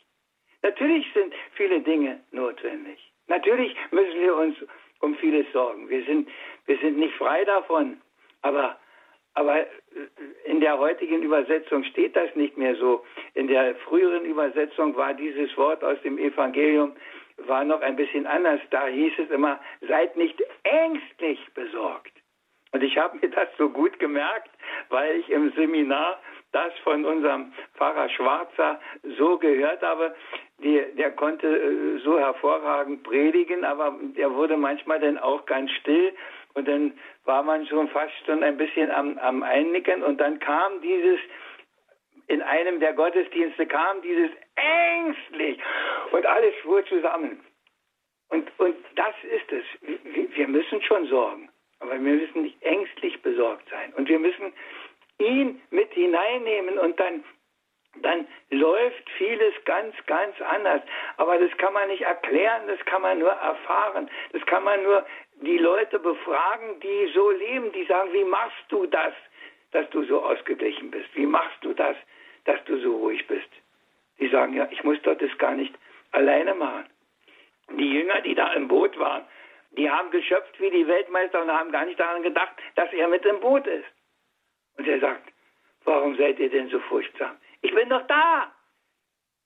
Natürlich 0.61 1.05
sind 1.13 1.33
viele 1.53 1.81
Dinge 1.81 2.19
notwendig. 2.31 2.99
Natürlich 3.27 3.75
müssen 3.91 4.19
wir 4.19 4.35
uns 4.35 4.55
um 5.01 5.15
vieles 5.15 5.51
sorgen. 5.53 5.89
Wir 5.89 6.03
sind, 6.03 6.29
wir 6.65 6.77
sind 6.79 6.97
nicht 6.97 7.15
frei 7.15 7.45
davon. 7.45 8.01
Aber, 8.41 8.77
aber 9.33 9.65
in 10.45 10.59
der 10.59 10.77
heutigen 10.77 11.21
Übersetzung 11.21 11.83
steht 11.85 12.15
das 12.15 12.35
nicht 12.35 12.57
mehr 12.57 12.75
so. 12.75 13.05
In 13.33 13.47
der 13.47 13.75
früheren 13.75 14.25
Übersetzung 14.25 14.95
war 14.95 15.13
dieses 15.13 15.55
Wort 15.57 15.83
aus 15.83 16.01
dem 16.01 16.17
Evangelium 16.17 16.93
war 17.47 17.63
noch 17.63 17.81
ein 17.81 17.95
bisschen 17.95 18.27
anders. 18.27 18.61
Da 18.69 18.87
hieß 18.87 19.13
es 19.19 19.29
immer, 19.29 19.59
seid 19.87 20.15
nicht 20.17 20.41
ängstlich 20.63 21.39
besorgt. 21.53 22.13
Und 22.71 22.83
ich 22.83 22.97
habe 22.97 23.17
mir 23.21 23.29
das 23.29 23.49
so 23.57 23.69
gut 23.69 23.99
gemerkt, 23.99 24.49
weil 24.89 25.17
ich 25.17 25.29
im 25.29 25.51
Seminar 25.53 26.19
das 26.51 26.73
von 26.83 27.05
unserem 27.05 27.53
Pfarrer 27.75 28.09
Schwarzer 28.09 28.79
so 29.17 29.37
gehört 29.37 29.81
habe. 29.81 30.15
Die, 30.63 30.83
der 30.97 31.11
konnte 31.11 31.47
äh, 31.47 31.99
so 31.99 32.19
hervorragend 32.19 33.03
predigen, 33.03 33.63
aber 33.63 33.97
der 34.17 34.33
wurde 34.33 34.57
manchmal 34.57 34.99
dann 34.99 35.17
auch 35.17 35.45
ganz 35.45 35.71
still 35.71 36.13
und 36.55 36.67
dann 36.67 36.93
war 37.25 37.43
man 37.43 37.65
schon 37.67 37.87
fast 37.89 38.13
schon 38.25 38.43
ein 38.43 38.57
bisschen 38.57 38.91
am, 38.91 39.17
am 39.19 39.43
Einnicken 39.43 40.03
und 40.03 40.19
dann 40.19 40.39
kam 40.39 40.81
dieses 40.81 41.19
in 42.27 42.41
einem 42.43 42.79
der 42.79 42.93
Gottesdienste 42.93 43.65
kam 43.65 44.01
dieses 44.01 44.29
ängstlich 44.59 45.59
und 46.11 46.25
alles 46.25 46.53
fuhr 46.63 46.85
zusammen. 46.85 47.43
Und, 48.29 48.51
und 48.59 48.75
das 48.95 49.15
ist 49.23 49.51
es. 49.51 49.65
Wir 50.35 50.47
müssen 50.47 50.81
schon 50.83 51.07
sorgen, 51.07 51.49
aber 51.79 51.93
wir 51.93 51.99
müssen 51.99 52.43
nicht 52.43 52.61
ängstlich 52.61 53.21
besorgt 53.21 53.67
sein. 53.69 53.93
Und 53.93 54.07
wir 54.07 54.19
müssen 54.19 54.53
ihn 55.17 55.61
mit 55.71 55.91
hineinnehmen 55.93 56.77
und 56.77 56.99
dann, 56.99 57.23
dann 58.01 58.27
läuft 58.51 59.09
vieles 59.17 59.53
ganz, 59.65 59.95
ganz 60.05 60.39
anders. 60.41 60.81
Aber 61.17 61.39
das 61.39 61.55
kann 61.57 61.73
man 61.73 61.87
nicht 61.87 62.03
erklären, 62.03 62.67
das 62.67 62.79
kann 62.85 63.01
man 63.01 63.19
nur 63.19 63.31
erfahren. 63.31 64.09
Das 64.31 64.45
kann 64.45 64.63
man 64.63 64.83
nur 64.83 65.05
die 65.41 65.57
Leute 65.57 65.97
befragen, 65.97 66.79
die 66.81 67.11
so 67.13 67.31
leben, 67.31 67.71
die 67.71 67.85
sagen, 67.85 68.13
wie 68.13 68.25
machst 68.25 68.65
du 68.69 68.85
das, 68.85 69.13
dass 69.71 69.89
du 69.89 70.03
so 70.03 70.23
ausgeglichen 70.23 70.91
bist? 70.91 71.09
Wie 71.15 71.25
machst 71.25 71.57
du 71.61 71.73
das? 71.73 71.95
dass 72.49 72.63
du 72.65 72.79
so 72.81 72.97
ruhig 72.97 73.25
bist. 73.27 73.49
Die 74.19 74.27
sagen, 74.29 74.53
ja, 74.53 74.67
ich 74.71 74.83
muss 74.83 75.01
doch 75.01 75.17
das 75.17 75.35
gar 75.37 75.53
nicht 75.53 75.73
alleine 76.11 76.53
machen. 76.55 76.85
Die 77.77 77.91
Jünger, 77.91 78.21
die 78.21 78.35
da 78.35 78.53
im 78.53 78.67
Boot 78.67 78.97
waren, 78.97 79.25
die 79.71 79.89
haben 79.89 80.09
geschöpft 80.11 80.59
wie 80.59 80.71
die 80.71 80.87
Weltmeister 80.87 81.41
und 81.41 81.51
haben 81.51 81.71
gar 81.71 81.85
nicht 81.85 81.99
daran 81.99 82.23
gedacht, 82.23 82.51
dass 82.75 82.91
er 82.91 83.07
mit 83.07 83.25
im 83.25 83.39
Boot 83.39 83.67
ist. 83.67 83.85
Und 84.77 84.87
er 84.87 84.99
sagt, 84.99 85.31
warum 85.83 86.15
seid 86.17 86.39
ihr 86.39 86.49
denn 86.49 86.69
so 86.69 86.79
furchtsam? 86.79 87.37
Ich 87.61 87.73
bin 87.73 87.89
doch 87.89 88.05
da. 88.07 88.51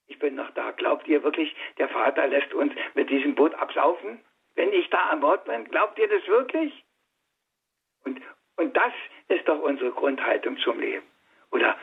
Ich 0.08 0.20
bin 0.20 0.36
noch 0.36 0.50
da. 0.52 0.72
Glaubt 0.72 1.08
ihr 1.08 1.24
wirklich, 1.24 1.56
der 1.78 1.90
Vater 1.90 2.28
lässt 2.28 2.54
uns 2.54 2.74
mit 2.94 3.10
diesem 3.10 3.36
Boot 3.36 3.54
absaufen, 3.56 4.20
wenn 4.56 4.72
ich 4.72 4.90
da 4.90 5.10
an 5.10 5.20
Bord 5.20 5.46
bin? 5.46 5.66
Glaubt 5.66 5.98
ihr 6.00 6.08
das 6.08 6.26
wirklich? 6.28 6.84
Und, 8.06 8.22
und 8.58 8.76
das 8.78 8.94
ist 9.28 9.48
doch 9.48 9.60
unsere 9.62 9.92
Grundhaltung 9.92 10.58
zum 10.60 10.80
Leben. 10.80 11.06
Oder 11.52 11.78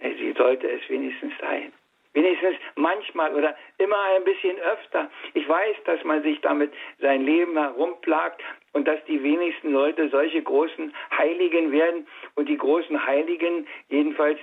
Sie 0.00 0.32
sollte 0.32 0.68
es 0.70 0.88
wenigstens 0.88 1.34
sein. 1.40 1.72
Wenigstens 2.12 2.56
manchmal 2.74 3.34
oder 3.34 3.56
immer 3.78 4.00
ein 4.16 4.24
bisschen 4.24 4.58
öfter. 4.58 5.08
Ich 5.34 5.48
weiß, 5.48 5.76
dass 5.84 6.02
man 6.02 6.22
sich 6.22 6.40
damit 6.40 6.72
sein 6.98 7.24
Leben 7.24 7.56
herumplagt 7.56 8.42
und 8.72 8.88
dass 8.88 8.98
die 9.04 9.22
wenigsten 9.22 9.72
Leute 9.72 10.08
solche 10.08 10.42
großen 10.42 10.92
Heiligen 11.16 11.70
werden. 11.70 12.08
Und 12.34 12.48
die 12.48 12.56
großen 12.56 13.06
Heiligen, 13.06 13.66
jedenfalls 13.90 14.38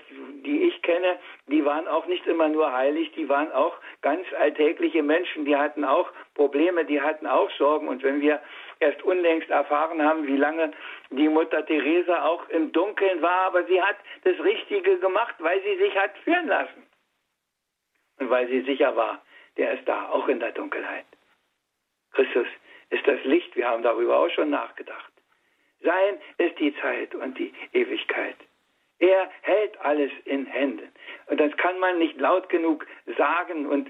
die 0.45 0.63
ich 0.63 0.81
kenne, 0.81 1.19
die 1.47 1.65
waren 1.65 1.87
auch 1.89 2.05
nicht 2.07 2.25
immer 2.25 2.47
nur 2.47 2.71
heilig, 2.71 3.11
die 3.17 3.27
waren 3.27 3.51
auch 3.51 3.75
ganz 4.01 4.25
alltägliche 4.39 5.03
Menschen, 5.03 5.43
die 5.43 5.55
hatten 5.55 5.83
auch 5.83 6.09
Probleme, 6.35 6.85
die 6.85 7.01
hatten 7.01 7.27
auch 7.27 7.49
Sorgen. 7.57 7.89
Und 7.89 8.01
wenn 8.03 8.21
wir 8.21 8.41
erst 8.79 9.03
unlängst 9.03 9.49
erfahren 9.49 10.01
haben, 10.01 10.25
wie 10.25 10.37
lange 10.37 10.71
die 11.09 11.27
Mutter 11.27 11.65
Teresa 11.65 12.23
auch 12.23 12.47
im 12.49 12.71
Dunkeln 12.71 13.21
war, 13.21 13.47
aber 13.47 13.65
sie 13.65 13.81
hat 13.81 13.97
das 14.23 14.39
Richtige 14.39 14.99
gemacht, 14.99 15.35
weil 15.39 15.61
sie 15.63 15.77
sich 15.77 15.97
hat 15.97 16.17
führen 16.23 16.47
lassen. 16.47 16.86
Und 18.19 18.29
weil 18.29 18.47
sie 18.47 18.61
sicher 18.61 18.95
war, 18.95 19.21
der 19.57 19.73
ist 19.73 19.87
da, 19.87 20.09
auch 20.09 20.27
in 20.27 20.39
der 20.39 20.51
Dunkelheit. 20.51 21.05
Christus 22.13 22.47
ist 22.89 23.05
das 23.07 23.23
Licht, 23.23 23.55
wir 23.55 23.67
haben 23.67 23.83
darüber 23.83 24.19
auch 24.19 24.29
schon 24.29 24.49
nachgedacht. 24.49 25.11
Sein 25.81 26.19
ist 26.37 26.57
die 26.59 26.75
Zeit 26.77 27.13
und 27.15 27.37
die 27.37 27.53
Ewigkeit. 27.73 28.35
Er 28.99 29.29
hält 29.41 29.79
alles 29.81 30.11
in 30.25 30.45
Händen. 30.47 30.91
Und 31.27 31.39
das 31.39 31.55
kann 31.57 31.79
man 31.79 31.99
nicht 31.99 32.19
laut 32.19 32.49
genug 32.49 32.87
sagen. 33.17 33.67
Und 33.67 33.89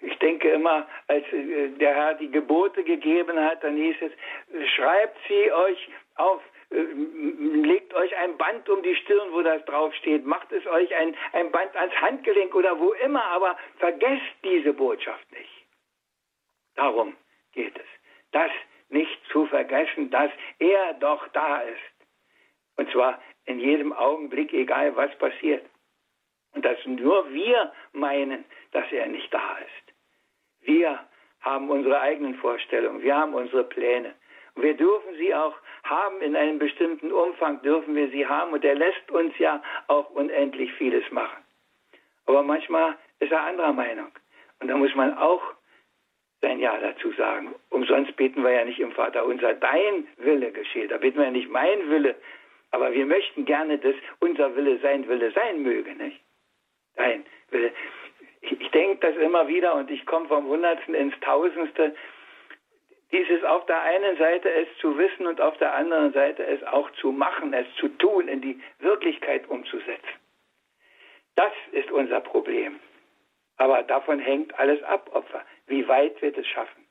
ich 0.00 0.16
denke 0.18 0.50
immer, 0.50 0.86
als 1.08 1.24
äh, 1.32 1.68
der 1.70 1.94
Herr 1.94 2.14
die 2.14 2.30
Gebote 2.30 2.84
gegeben 2.84 3.38
hat, 3.38 3.64
dann 3.64 3.76
hieß 3.76 3.96
es, 4.00 4.70
schreibt 4.74 5.18
sie 5.26 5.52
euch 5.52 5.88
auf, 6.16 6.40
legt 6.70 7.94
euch 7.94 8.16
ein 8.16 8.36
Band 8.36 8.68
um 8.68 8.82
die 8.82 8.94
Stirn, 8.96 9.32
wo 9.32 9.42
das 9.42 9.64
draufsteht, 9.64 10.26
macht 10.26 10.52
es 10.52 10.66
euch 10.66 10.94
ein, 10.94 11.16
ein 11.32 11.50
Band 11.50 11.74
ans 11.76 11.94
Handgelenk 11.94 12.54
oder 12.54 12.78
wo 12.78 12.92
immer, 12.92 13.24
aber 13.24 13.56
vergesst 13.78 14.34
diese 14.44 14.74
Botschaft 14.74 15.30
nicht. 15.32 15.66
Darum 16.74 17.16
geht 17.52 17.76
es. 17.76 17.86
Das 18.32 18.50
nicht 18.90 19.18
zu 19.32 19.46
vergessen, 19.46 20.10
dass 20.10 20.30
er 20.58 20.94
doch 20.94 21.26
da 21.28 21.60
ist. 21.60 21.80
Und 22.76 22.90
zwar 22.92 23.20
in 23.46 23.58
jedem 23.58 23.92
Augenblick, 23.92 24.52
egal 24.52 24.94
was 24.96 25.16
passiert. 25.18 25.64
Und 26.52 26.64
dass 26.64 26.78
nur 26.86 27.32
wir 27.32 27.72
meinen, 27.92 28.44
dass 28.72 28.90
er 28.92 29.06
nicht 29.06 29.32
da 29.32 29.58
ist. 29.58 29.94
Wir 30.60 31.06
haben 31.40 31.70
unsere 31.70 32.00
eigenen 32.00 32.34
Vorstellungen, 32.36 33.02
wir 33.02 33.16
haben 33.16 33.34
unsere 33.34 33.64
Pläne. 33.64 34.14
Und 34.54 34.62
wir 34.62 34.74
dürfen 34.74 35.16
sie 35.16 35.34
auch 35.34 35.56
haben, 35.88 36.20
in 36.20 36.36
einem 36.36 36.58
bestimmten 36.58 37.12
Umfang 37.12 37.62
dürfen 37.62 37.94
wir 37.94 38.08
sie 38.10 38.26
haben. 38.26 38.52
Und 38.52 38.64
er 38.64 38.74
lässt 38.74 39.10
uns 39.10 39.36
ja 39.38 39.62
auch 39.86 40.10
unendlich 40.10 40.72
vieles 40.74 41.10
machen. 41.10 41.42
Aber 42.26 42.42
manchmal 42.42 42.96
ist 43.20 43.32
er 43.32 43.42
anderer 43.42 43.72
Meinung. 43.72 44.10
Und 44.60 44.68
da 44.68 44.76
muss 44.76 44.94
man 44.94 45.16
auch 45.16 45.42
sein 46.40 46.60
Ja 46.60 46.76
dazu 46.78 47.10
sagen. 47.12 47.54
Umsonst 47.70 48.14
beten 48.16 48.44
wir 48.44 48.52
ja 48.52 48.64
nicht 48.64 48.80
im 48.80 48.92
Vater 48.92 49.24
unser, 49.24 49.54
dein 49.54 50.06
Wille 50.18 50.52
geschieht. 50.52 50.90
Da 50.90 50.98
beten 50.98 51.18
wir 51.18 51.24
ja 51.24 51.30
nicht 51.30 51.50
mein 51.50 51.90
Wille, 51.90 52.14
aber 52.70 52.92
wir 52.92 53.06
möchten 53.06 53.44
gerne, 53.44 53.78
dass 53.78 53.94
unser 54.20 54.54
Wille 54.54 54.78
sein 54.78 55.08
Wille 55.08 55.30
sein 55.32 55.62
möge, 55.62 55.94
nicht? 55.94 56.20
Dein 56.96 57.24
Wille. 57.50 57.72
Ich, 58.40 58.60
ich 58.60 58.70
denke 58.70 58.98
das 59.00 59.16
immer 59.16 59.48
wieder 59.48 59.74
und 59.74 59.90
ich 59.90 60.04
komme 60.06 60.28
vom 60.28 60.46
Hundertsten 60.46 60.94
ins 60.94 61.18
Tausendste. 61.20 61.94
Dieses 63.10 63.42
auf 63.44 63.64
der 63.66 63.80
einen 63.82 64.18
Seite 64.18 64.50
es 64.50 64.68
zu 64.80 64.98
wissen 64.98 65.26
und 65.26 65.40
auf 65.40 65.56
der 65.58 65.74
anderen 65.74 66.12
Seite 66.12 66.44
es 66.44 66.62
auch 66.64 66.90
zu 66.92 67.10
machen, 67.10 67.54
es 67.54 67.66
zu 67.76 67.88
tun, 67.88 68.28
in 68.28 68.42
die 68.42 68.60
Wirklichkeit 68.80 69.48
umzusetzen. 69.48 70.18
Das 71.34 71.52
ist 71.72 71.90
unser 71.90 72.20
Problem. 72.20 72.80
Aber 73.56 73.82
davon 73.82 74.18
hängt 74.18 74.58
alles 74.58 74.82
ab, 74.82 75.10
Opfer. 75.14 75.42
Wie 75.66 75.86
weit 75.88 76.20
wir 76.20 76.32
das 76.32 76.46
schaffen? 76.46 76.86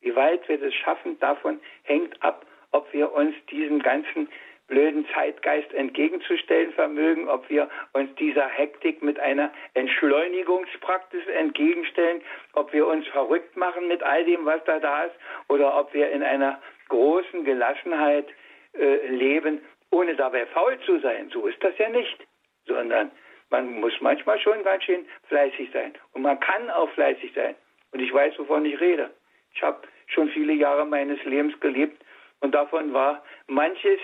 Wie 0.00 0.14
weit 0.16 0.48
wir 0.48 0.58
das 0.58 0.74
schaffen, 0.74 1.18
davon 1.20 1.60
hängt 1.84 2.20
ab, 2.22 2.44
ob 2.72 2.92
wir 2.92 3.12
uns 3.12 3.34
diesen 3.50 3.80
ganzen 3.80 4.28
blöden 4.68 5.06
Zeitgeist 5.14 5.72
entgegenzustellen 5.74 6.72
vermögen, 6.72 7.28
ob 7.28 7.48
wir 7.50 7.68
uns 7.92 8.14
dieser 8.16 8.46
Hektik 8.48 9.02
mit 9.02 9.18
einer 9.18 9.52
Entschleunigungspraxis 9.74 11.26
entgegenstellen, 11.26 12.22
ob 12.54 12.72
wir 12.72 12.86
uns 12.86 13.06
verrückt 13.08 13.56
machen 13.56 13.88
mit 13.88 14.02
all 14.02 14.24
dem, 14.24 14.44
was 14.46 14.62
da 14.64 14.78
da 14.78 15.04
ist, 15.04 15.14
oder 15.48 15.78
ob 15.78 15.92
wir 15.92 16.10
in 16.10 16.22
einer 16.22 16.60
großen 16.88 17.44
Gelassenheit 17.44 18.26
äh, 18.74 19.06
leben, 19.08 19.60
ohne 19.90 20.14
dabei 20.16 20.46
faul 20.46 20.78
zu 20.86 20.98
sein. 21.00 21.28
So 21.32 21.46
ist 21.46 21.62
das 21.62 21.76
ja 21.78 21.88
nicht, 21.88 22.18
sondern 22.66 23.10
man 23.50 23.80
muss 23.80 23.92
manchmal 24.00 24.40
schon 24.40 24.62
ganz 24.64 24.84
schön 24.84 25.06
fleißig 25.28 25.70
sein. 25.72 25.92
Und 26.12 26.22
man 26.22 26.40
kann 26.40 26.70
auch 26.70 26.90
fleißig 26.90 27.32
sein. 27.34 27.54
Und 27.92 28.00
ich 28.00 28.12
weiß, 28.12 28.38
wovon 28.38 28.64
ich 28.64 28.80
rede. 28.80 29.10
Ich 29.54 29.62
habe 29.62 29.86
schon 30.06 30.30
viele 30.30 30.54
Jahre 30.54 30.86
meines 30.86 31.22
Lebens 31.24 31.58
gelebt 31.60 32.02
und 32.40 32.54
davon 32.54 32.92
war 32.94 33.22
manches 33.46 34.00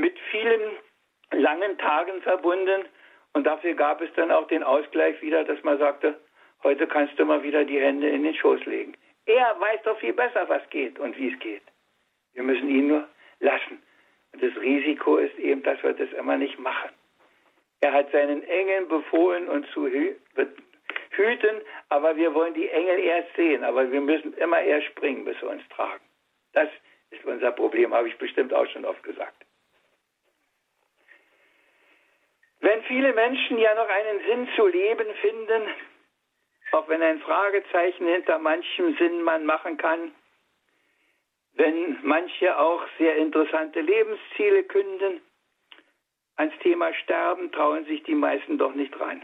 mit 0.00 0.18
vielen 0.30 0.78
langen 1.32 1.78
Tagen 1.78 2.20
verbunden. 2.22 2.86
Und 3.32 3.46
dafür 3.46 3.74
gab 3.74 4.00
es 4.00 4.12
dann 4.16 4.32
auch 4.32 4.48
den 4.48 4.62
Ausgleich 4.62 5.20
wieder, 5.22 5.44
dass 5.44 5.62
man 5.62 5.78
sagte, 5.78 6.18
heute 6.64 6.86
kannst 6.86 7.18
du 7.18 7.24
mal 7.24 7.42
wieder 7.42 7.64
die 7.64 7.80
Hände 7.80 8.08
in 8.08 8.24
den 8.24 8.34
Schoß 8.34 8.64
legen. 8.66 8.94
Er 9.26 9.56
weiß 9.60 9.82
doch 9.84 9.98
viel 10.00 10.12
besser, 10.12 10.48
was 10.48 10.68
geht 10.70 10.98
und 10.98 11.16
wie 11.16 11.32
es 11.32 11.38
geht. 11.38 11.62
Wir 12.32 12.42
müssen 12.42 12.68
ihn 12.68 12.88
nur 12.88 13.08
lassen. 13.38 13.82
Und 14.32 14.42
das 14.42 14.56
Risiko 14.60 15.16
ist 15.16 15.38
eben, 15.38 15.62
dass 15.62 15.82
wir 15.82 15.92
das 15.92 16.10
immer 16.12 16.36
nicht 16.36 16.58
machen. 16.58 16.90
Er 17.80 17.92
hat 17.92 18.10
seinen 18.12 18.42
Engeln 18.44 18.88
befohlen, 18.88 19.48
uns 19.48 19.66
zu 19.70 19.86
hüten, 19.86 21.60
aber 21.88 22.16
wir 22.16 22.34
wollen 22.34 22.54
die 22.54 22.68
Engel 22.68 22.98
erst 22.98 23.34
sehen. 23.36 23.64
Aber 23.64 23.90
wir 23.90 24.00
müssen 24.00 24.34
immer 24.34 24.60
erst 24.60 24.86
springen, 24.88 25.24
bis 25.24 25.40
wir 25.40 25.50
uns 25.50 25.66
tragen. 25.68 26.04
Das 26.52 26.68
ist 27.10 27.24
unser 27.24 27.52
Problem, 27.52 27.94
habe 27.94 28.08
ich 28.08 28.18
bestimmt 28.18 28.52
auch 28.52 28.66
schon 28.66 28.84
oft 28.84 29.02
gesagt. 29.02 29.44
Wenn 32.60 32.82
viele 32.84 33.12
Menschen 33.14 33.58
ja 33.58 33.74
noch 33.74 33.88
einen 33.88 34.20
Sinn 34.26 34.48
zu 34.54 34.66
leben 34.66 35.14
finden, 35.20 35.62
auch 36.72 36.88
wenn 36.88 37.02
ein 37.02 37.20
Fragezeichen 37.20 38.06
hinter 38.06 38.38
manchem 38.38 38.96
Sinn 38.96 39.22
man 39.22 39.44
machen 39.44 39.76
kann, 39.76 40.14
wenn 41.54 41.98
manche 42.02 42.58
auch 42.58 42.82
sehr 42.98 43.16
interessante 43.16 43.80
Lebensziele 43.80 44.64
künden, 44.64 45.20
ans 46.36 46.56
Thema 46.60 46.92
Sterben 46.94 47.50
trauen 47.52 47.84
sich 47.86 48.02
die 48.04 48.14
meisten 48.14 48.56
doch 48.56 48.74
nicht 48.74 48.98
ran. 49.00 49.22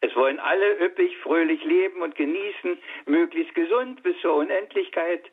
Es 0.00 0.14
wollen 0.16 0.38
alle 0.38 0.80
üppig, 0.84 1.16
fröhlich 1.18 1.64
leben 1.64 2.02
und 2.02 2.14
genießen, 2.14 2.78
möglichst 3.06 3.54
gesund 3.54 4.02
bis 4.02 4.18
zur 4.20 4.34
Unendlichkeit. 4.34 5.30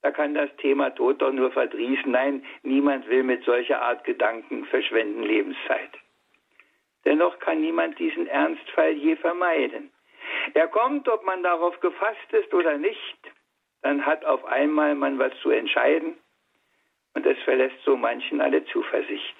Da 0.00 0.10
kann 0.10 0.32
das 0.32 0.48
Thema 0.56 0.90
Tod 0.90 1.20
doch 1.20 1.32
nur 1.32 1.50
verdrießen. 1.50 2.10
Nein, 2.10 2.42
niemand 2.62 3.06
will 3.08 3.22
mit 3.24 3.44
solcher 3.44 3.82
Art 3.82 4.04
Gedanken 4.04 4.64
verschwenden 4.66 5.22
Lebenszeit. 5.22 5.90
Dennoch 7.04 7.38
kann 7.38 7.60
niemand 7.60 7.98
diesen 7.98 8.26
Ernstfall 8.26 8.92
je 8.92 9.16
vermeiden. 9.16 9.90
Er 10.54 10.68
kommt, 10.68 11.08
ob 11.08 11.24
man 11.24 11.42
darauf 11.42 11.78
gefasst 11.80 12.32
ist 12.32 12.52
oder 12.52 12.76
nicht, 12.78 13.18
dann 13.82 14.04
hat 14.04 14.24
auf 14.24 14.44
einmal 14.44 14.94
man 14.94 15.18
was 15.18 15.32
zu 15.40 15.50
entscheiden 15.50 16.16
und 17.14 17.26
es 17.26 17.38
verlässt 17.44 17.82
so 17.84 17.96
manchen 17.96 18.40
alle 18.40 18.64
Zuversicht. 18.66 19.36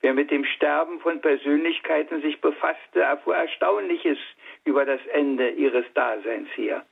Wer 0.00 0.14
mit 0.14 0.30
dem 0.30 0.44
Sterben 0.44 1.00
von 1.00 1.20
Persönlichkeiten 1.20 2.22
sich 2.22 2.40
befasste, 2.40 3.00
erfuhr 3.00 3.36
Erstaunliches 3.36 4.18
über 4.64 4.84
das 4.84 5.04
Ende 5.08 5.50
ihres 5.50 5.84
Daseins 5.94 6.48
hier. 6.54 6.84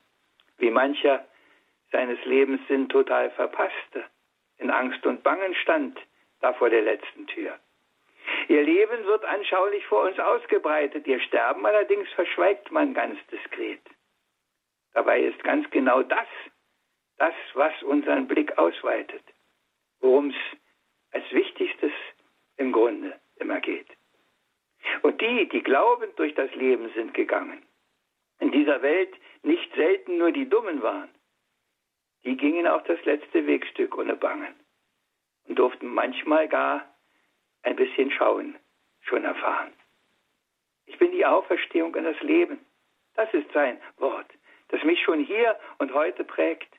Wie 0.59 0.71
mancher 0.71 1.25
seines 1.93 2.23
Lebens 2.25 2.61
Sinn 2.69 2.89
total 2.89 3.31
verpasste, 3.31 4.05
in 4.59 4.71
Angst 4.71 5.07
und 5.07 5.23
Bangen 5.23 5.55
stand, 5.55 5.99
da 6.41 6.53
vor 6.55 6.69
der 6.69 6.83
letzten 6.83 7.27
Tür. 7.29 7.59
Ihr 8.49 8.63
Leben 8.63 9.05
wird 9.07 9.25
anschaulich 9.25 9.85
vor 9.87 10.05
uns 10.05 10.19
ausgebreitet, 10.19 11.07
ihr 11.07 11.21
Sterben 11.21 11.67
allerdings 11.67 12.09
verschweigt 12.11 12.71
man 12.71 12.95
ganz 12.95 13.19
diskret. 13.27 13.81
Dabei 14.93 15.21
ist 15.23 15.43
ganz 15.43 15.69
genau 15.71 16.03
das, 16.03 16.29
das, 17.19 17.35
was 17.55 17.83
unseren 17.83 18.29
Blick 18.29 18.57
ausweitet, 18.57 19.23
worum 20.01 20.31
es 20.31 20.37
als 21.13 21.31
Wichtigstes 21.33 21.93
im 22.57 22.73
Grunde 22.73 23.19
immer 23.37 23.61
geht. 23.61 23.89
Und 25.03 25.21
die, 25.21 25.49
die 25.49 25.63
glaubend 25.63 26.19
durch 26.19 26.35
das 26.35 26.55
Leben 26.55 26.91
sind 26.95 27.15
gegangen, 27.15 27.67
in 28.39 28.53
dieser 28.53 28.81
Welt 28.83 29.15
nicht 29.43 29.75
selten 29.75 30.19
nur 30.19 30.31
die 30.31 30.49
Dummen 30.49 30.83
waren, 30.83 31.11
die 32.25 32.37
gingen 32.37 32.67
auch 32.67 32.83
das 32.83 33.03
letzte 33.05 33.47
Wegstück 33.47 33.97
ohne 33.97 34.17
Bangen 34.17 34.55
und 35.49 35.59
durften 35.59 35.89
manchmal 35.89 36.49
gar 36.49 36.96
ein 37.67 37.77
bisschen 37.77 38.11
schauen, 38.11 38.57
schon 39.03 39.25
erfahren. 39.25 39.73
Ich 40.87 40.99
bin 40.99 41.13
die 41.13 41.27
Auferstehung 41.27 41.95
in 41.95 42.05
das 42.05 42.21
Leben. 42.21 42.59
Das 43.15 43.33
ist 43.35 43.53
sein 43.53 43.79
Wort, 43.99 44.31
das 44.69 44.83
mich 44.85 45.03
schon 45.03 45.21
hier 45.21 45.59
und 45.79 45.93
heute 45.93 46.25
prägt. 46.25 46.73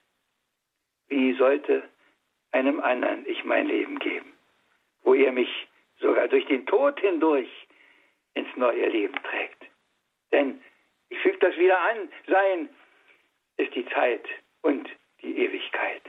Wie 1.07 1.33
sollte 1.33 1.83
einem 2.51 2.79
anderen 2.79 3.27
ich 3.27 3.43
mein 3.43 3.67
Leben 3.67 3.99
geben? 3.99 4.33
wo 5.07 5.13
er 5.13 5.31
mich 5.31 5.69
sogar 5.99 6.27
durch 6.27 6.45
den 6.47 6.65
Tod 6.65 6.99
hindurch 6.99 7.49
ins 8.33 8.53
neue 8.57 8.89
Leben 8.89 9.15
trägt. 9.23 9.63
Denn 10.33 10.61
ich 11.07 11.17
füge 11.19 11.37
das 11.39 11.55
wieder 11.55 11.79
an, 11.79 12.09
sein 12.27 12.69
ist 13.55 13.73
die 13.73 13.85
Zeit 13.87 14.27
und 14.63 14.89
die 15.21 15.37
Ewigkeit. 15.37 16.01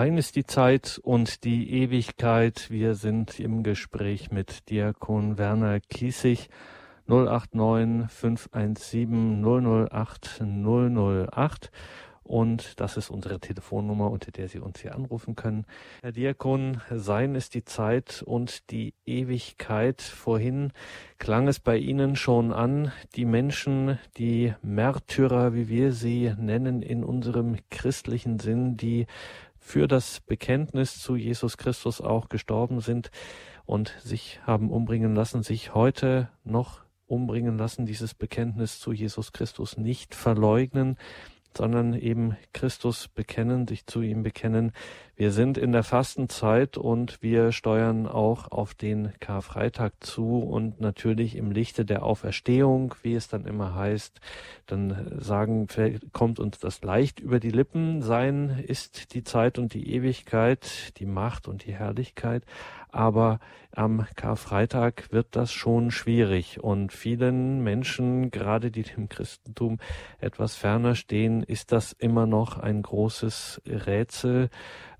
Sein 0.00 0.16
ist 0.16 0.34
die 0.34 0.46
Zeit 0.46 0.98
und 1.02 1.44
die 1.44 1.74
Ewigkeit. 1.82 2.70
Wir 2.70 2.94
sind 2.94 3.38
im 3.38 3.62
Gespräch 3.62 4.30
mit 4.30 4.70
Diakon 4.70 5.36
Werner 5.36 5.78
Kiesig. 5.78 6.48
089 7.06 8.10
517 8.10 9.42
008 9.44 10.40
008 10.40 11.70
und 12.30 12.78
das 12.78 12.96
ist 12.96 13.10
unsere 13.10 13.40
Telefonnummer, 13.40 14.08
unter 14.08 14.30
der 14.30 14.48
Sie 14.48 14.60
uns 14.60 14.80
hier 14.80 14.94
anrufen 14.94 15.34
können. 15.34 15.66
Herr 16.00 16.12
Diakon, 16.12 16.80
sein 16.88 17.34
ist 17.34 17.54
die 17.54 17.64
Zeit 17.64 18.22
und 18.24 18.70
die 18.70 18.94
Ewigkeit. 19.04 20.00
Vorhin 20.00 20.72
klang 21.18 21.48
es 21.48 21.58
bei 21.58 21.76
Ihnen 21.76 22.14
schon 22.14 22.52
an, 22.52 22.92
die 23.16 23.24
Menschen, 23.24 23.98
die 24.16 24.54
Märtyrer, 24.62 25.54
wie 25.54 25.68
wir 25.68 25.90
sie 25.92 26.32
nennen, 26.38 26.82
in 26.82 27.02
unserem 27.02 27.56
christlichen 27.68 28.38
Sinn, 28.38 28.76
die 28.76 29.08
für 29.60 29.86
das 29.86 30.20
Bekenntnis 30.20 30.98
zu 30.98 31.14
Jesus 31.14 31.56
Christus 31.56 32.00
auch 32.00 32.28
gestorben 32.28 32.80
sind 32.80 33.10
und 33.66 33.94
sich 34.02 34.40
haben 34.44 34.70
umbringen 34.70 35.14
lassen, 35.14 35.42
sich 35.42 35.74
heute 35.74 36.28
noch 36.42 36.80
umbringen 37.06 37.58
lassen, 37.58 37.86
dieses 37.86 38.14
Bekenntnis 38.14 38.80
zu 38.80 38.92
Jesus 38.92 39.32
Christus 39.32 39.76
nicht 39.76 40.14
verleugnen, 40.14 40.96
sondern 41.56 41.94
eben 41.94 42.36
Christus 42.52 43.08
bekennen, 43.08 43.66
sich 43.66 43.86
zu 43.86 44.02
ihm 44.02 44.22
bekennen. 44.22 44.72
Wir 45.16 45.32
sind 45.32 45.58
in 45.58 45.72
der 45.72 45.82
Fastenzeit 45.82 46.78
und 46.78 47.22
wir 47.22 47.52
steuern 47.52 48.06
auch 48.06 48.50
auf 48.50 48.72
den 48.72 49.12
Karfreitag 49.20 49.92
zu 50.00 50.38
und 50.38 50.80
natürlich 50.80 51.36
im 51.36 51.50
Lichte 51.50 51.84
der 51.84 52.04
Auferstehung, 52.04 52.94
wie 53.02 53.14
es 53.14 53.28
dann 53.28 53.44
immer 53.44 53.74
heißt, 53.74 54.20
dann 54.66 55.18
sagen, 55.20 55.66
kommt 56.12 56.38
uns 56.38 56.58
das 56.58 56.82
leicht 56.82 57.20
über 57.20 57.38
die 57.38 57.50
Lippen. 57.50 58.00
Sein 58.00 58.64
ist 58.66 59.12
die 59.12 59.24
Zeit 59.24 59.58
und 59.58 59.74
die 59.74 59.92
Ewigkeit, 59.92 60.98
die 60.98 61.06
Macht 61.06 61.48
und 61.48 61.66
die 61.66 61.74
Herrlichkeit 61.74 62.44
aber 62.92 63.40
am 63.72 64.04
Karfreitag 64.16 65.12
wird 65.12 65.36
das 65.36 65.52
schon 65.52 65.92
schwierig 65.92 66.60
und 66.60 66.92
vielen 66.92 67.62
Menschen, 67.62 68.30
gerade 68.30 68.70
die 68.72 68.82
dem 68.82 69.08
Christentum 69.08 69.78
etwas 70.18 70.56
ferner 70.56 70.96
stehen, 70.96 71.42
ist 71.44 71.70
das 71.70 71.92
immer 71.92 72.26
noch 72.26 72.58
ein 72.58 72.82
großes 72.82 73.62
Rätsel 73.66 74.50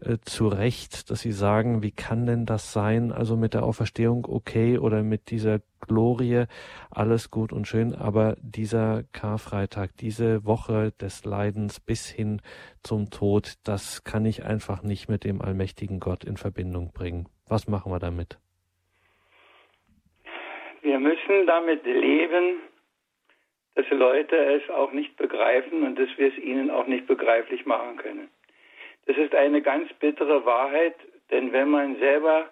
äh, 0.00 0.18
zu 0.22 0.46
Recht, 0.46 1.10
dass 1.10 1.20
sie 1.20 1.32
sagen, 1.32 1.82
wie 1.82 1.90
kann 1.90 2.26
denn 2.26 2.46
das 2.46 2.72
sein? 2.72 3.10
Also 3.10 3.36
mit 3.36 3.54
der 3.54 3.64
Auferstehung 3.64 4.24
okay 4.24 4.78
oder 4.78 5.02
mit 5.02 5.30
dieser 5.30 5.60
Glorie 5.80 6.44
alles 6.90 7.30
gut 7.30 7.52
und 7.52 7.66
schön, 7.66 7.94
aber 7.94 8.36
dieser 8.40 9.02
Karfreitag, 9.12 9.96
diese 9.96 10.44
Woche 10.44 10.92
des 10.92 11.24
Leidens 11.24 11.80
bis 11.80 12.06
hin 12.06 12.40
zum 12.82 13.10
Tod, 13.10 13.54
das 13.64 14.04
kann 14.04 14.24
ich 14.26 14.44
einfach 14.44 14.82
nicht 14.82 15.08
mit 15.08 15.24
dem 15.24 15.42
allmächtigen 15.42 15.98
Gott 15.98 16.22
in 16.22 16.36
Verbindung 16.36 16.92
bringen. 16.92 17.26
Was 17.50 17.66
machen 17.66 17.90
wir 17.90 17.98
damit? 17.98 18.38
Wir 20.82 21.00
müssen 21.00 21.48
damit 21.48 21.84
leben, 21.84 22.60
dass 23.74 23.90
Leute 23.90 24.36
es 24.36 24.70
auch 24.70 24.92
nicht 24.92 25.16
begreifen 25.16 25.82
und 25.82 25.98
dass 25.98 26.08
wir 26.16 26.28
es 26.28 26.38
ihnen 26.38 26.70
auch 26.70 26.86
nicht 26.86 27.08
begreiflich 27.08 27.66
machen 27.66 27.96
können. 27.96 28.28
Das 29.06 29.16
ist 29.16 29.34
eine 29.34 29.62
ganz 29.62 29.92
bittere 29.94 30.46
Wahrheit, 30.46 30.94
denn 31.32 31.52
wenn 31.52 31.70
man 31.70 31.96
selber 31.98 32.48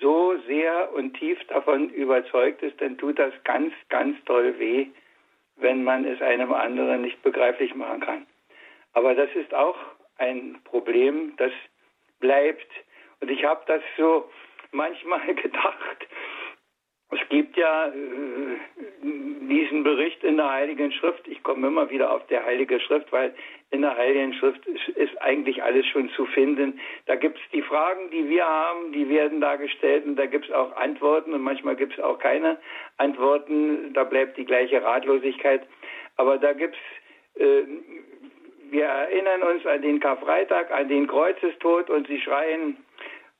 so 0.00 0.34
sehr 0.48 0.92
und 0.92 1.14
tief 1.14 1.38
davon 1.46 1.90
überzeugt 1.90 2.64
ist, 2.64 2.80
dann 2.80 2.98
tut 2.98 3.20
das 3.20 3.32
ganz, 3.44 3.72
ganz 3.88 4.16
toll 4.24 4.58
weh, 4.58 4.88
wenn 5.54 5.84
man 5.84 6.04
es 6.04 6.20
einem 6.20 6.52
anderen 6.52 7.02
nicht 7.02 7.22
begreiflich 7.22 7.76
machen 7.76 8.00
kann. 8.00 8.26
Aber 8.92 9.14
das 9.14 9.30
ist 9.36 9.54
auch 9.54 9.76
ein 10.18 10.58
Problem, 10.64 11.34
das 11.36 11.52
bleibt 12.18 12.66
und 13.20 13.30
ich 13.30 13.44
habe 13.44 13.62
das 13.66 13.82
so 13.96 14.30
manchmal 14.72 15.34
gedacht. 15.34 16.06
Es 17.10 17.28
gibt 17.28 17.56
ja 17.56 17.86
äh, 17.86 17.92
diesen 19.48 19.84
Bericht 19.84 20.24
in 20.24 20.38
der 20.38 20.50
Heiligen 20.50 20.90
Schrift. 20.90 21.26
Ich 21.28 21.40
komme 21.44 21.68
immer 21.68 21.88
wieder 21.88 22.12
auf 22.12 22.26
die 22.26 22.38
Heilige 22.38 22.80
Schrift, 22.80 23.12
weil 23.12 23.32
in 23.70 23.82
der 23.82 23.96
Heiligen 23.96 24.34
Schrift 24.34 24.66
ist, 24.66 24.88
ist 24.88 25.22
eigentlich 25.22 25.62
alles 25.62 25.86
schon 25.86 26.08
zu 26.10 26.26
finden. 26.26 26.80
Da 27.06 27.14
gibt 27.14 27.38
es 27.38 27.44
die 27.52 27.62
Fragen, 27.62 28.10
die 28.10 28.28
wir 28.28 28.44
haben, 28.44 28.92
die 28.92 29.08
werden 29.08 29.40
da 29.40 29.54
gestellt 29.54 30.04
und 30.04 30.16
da 30.16 30.26
gibt 30.26 30.46
es 30.46 30.52
auch 30.52 30.74
Antworten 30.76 31.32
und 31.32 31.42
manchmal 31.42 31.76
gibt 31.76 31.92
es 31.92 32.00
auch 32.00 32.18
keine 32.18 32.58
Antworten. 32.96 33.92
Da 33.94 34.02
bleibt 34.02 34.36
die 34.36 34.44
gleiche 34.44 34.82
Ratlosigkeit. 34.82 35.66
Aber 36.16 36.38
da 36.38 36.54
gibt 36.54 36.74
es 37.34 37.42
äh, 37.42 37.64
wir 38.70 38.84
erinnern 38.84 39.42
uns 39.42 39.64
an 39.64 39.82
den 39.82 40.00
Karfreitag, 40.00 40.72
an 40.72 40.88
den 40.88 41.06
Kreuzestod 41.06 41.88
und 41.88 42.08
sie 42.08 42.20
schreien 42.20 42.76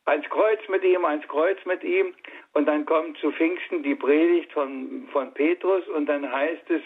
ans 0.06 0.28
Kreuz 0.30 0.60
mit 0.68 0.82
ihm, 0.84 1.04
ans 1.04 1.26
Kreuz 1.28 1.58
mit 1.64 1.84
ihm. 1.84 2.14
Und 2.54 2.66
dann 2.66 2.86
kommt 2.86 3.18
zu 3.18 3.30
Pfingsten 3.32 3.82
die 3.82 3.94
Predigt 3.94 4.52
von, 4.52 5.08
von 5.12 5.32
Petrus 5.34 5.86
und 5.88 6.06
dann 6.06 6.30
heißt 6.30 6.70
es 6.70 6.82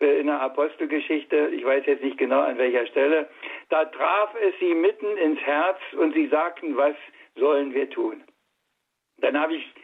äh, 0.00 0.20
in 0.20 0.26
der 0.26 0.40
Apostelgeschichte, 0.40 1.48
ich 1.48 1.64
weiß 1.64 1.84
jetzt 1.86 2.02
nicht 2.02 2.18
genau 2.18 2.40
an 2.40 2.58
welcher 2.58 2.86
Stelle, 2.86 3.28
da 3.68 3.84
traf 3.84 4.34
es 4.40 4.54
sie 4.58 4.74
mitten 4.74 5.16
ins 5.18 5.40
Herz 5.40 5.78
und 5.98 6.14
sie 6.14 6.28
sagten, 6.28 6.76
was 6.76 6.94
sollen 7.36 7.74
wir 7.74 7.90
tun? 7.90 8.24
Dann 9.18 9.38
habe 9.38 9.54
ich 9.54 9.74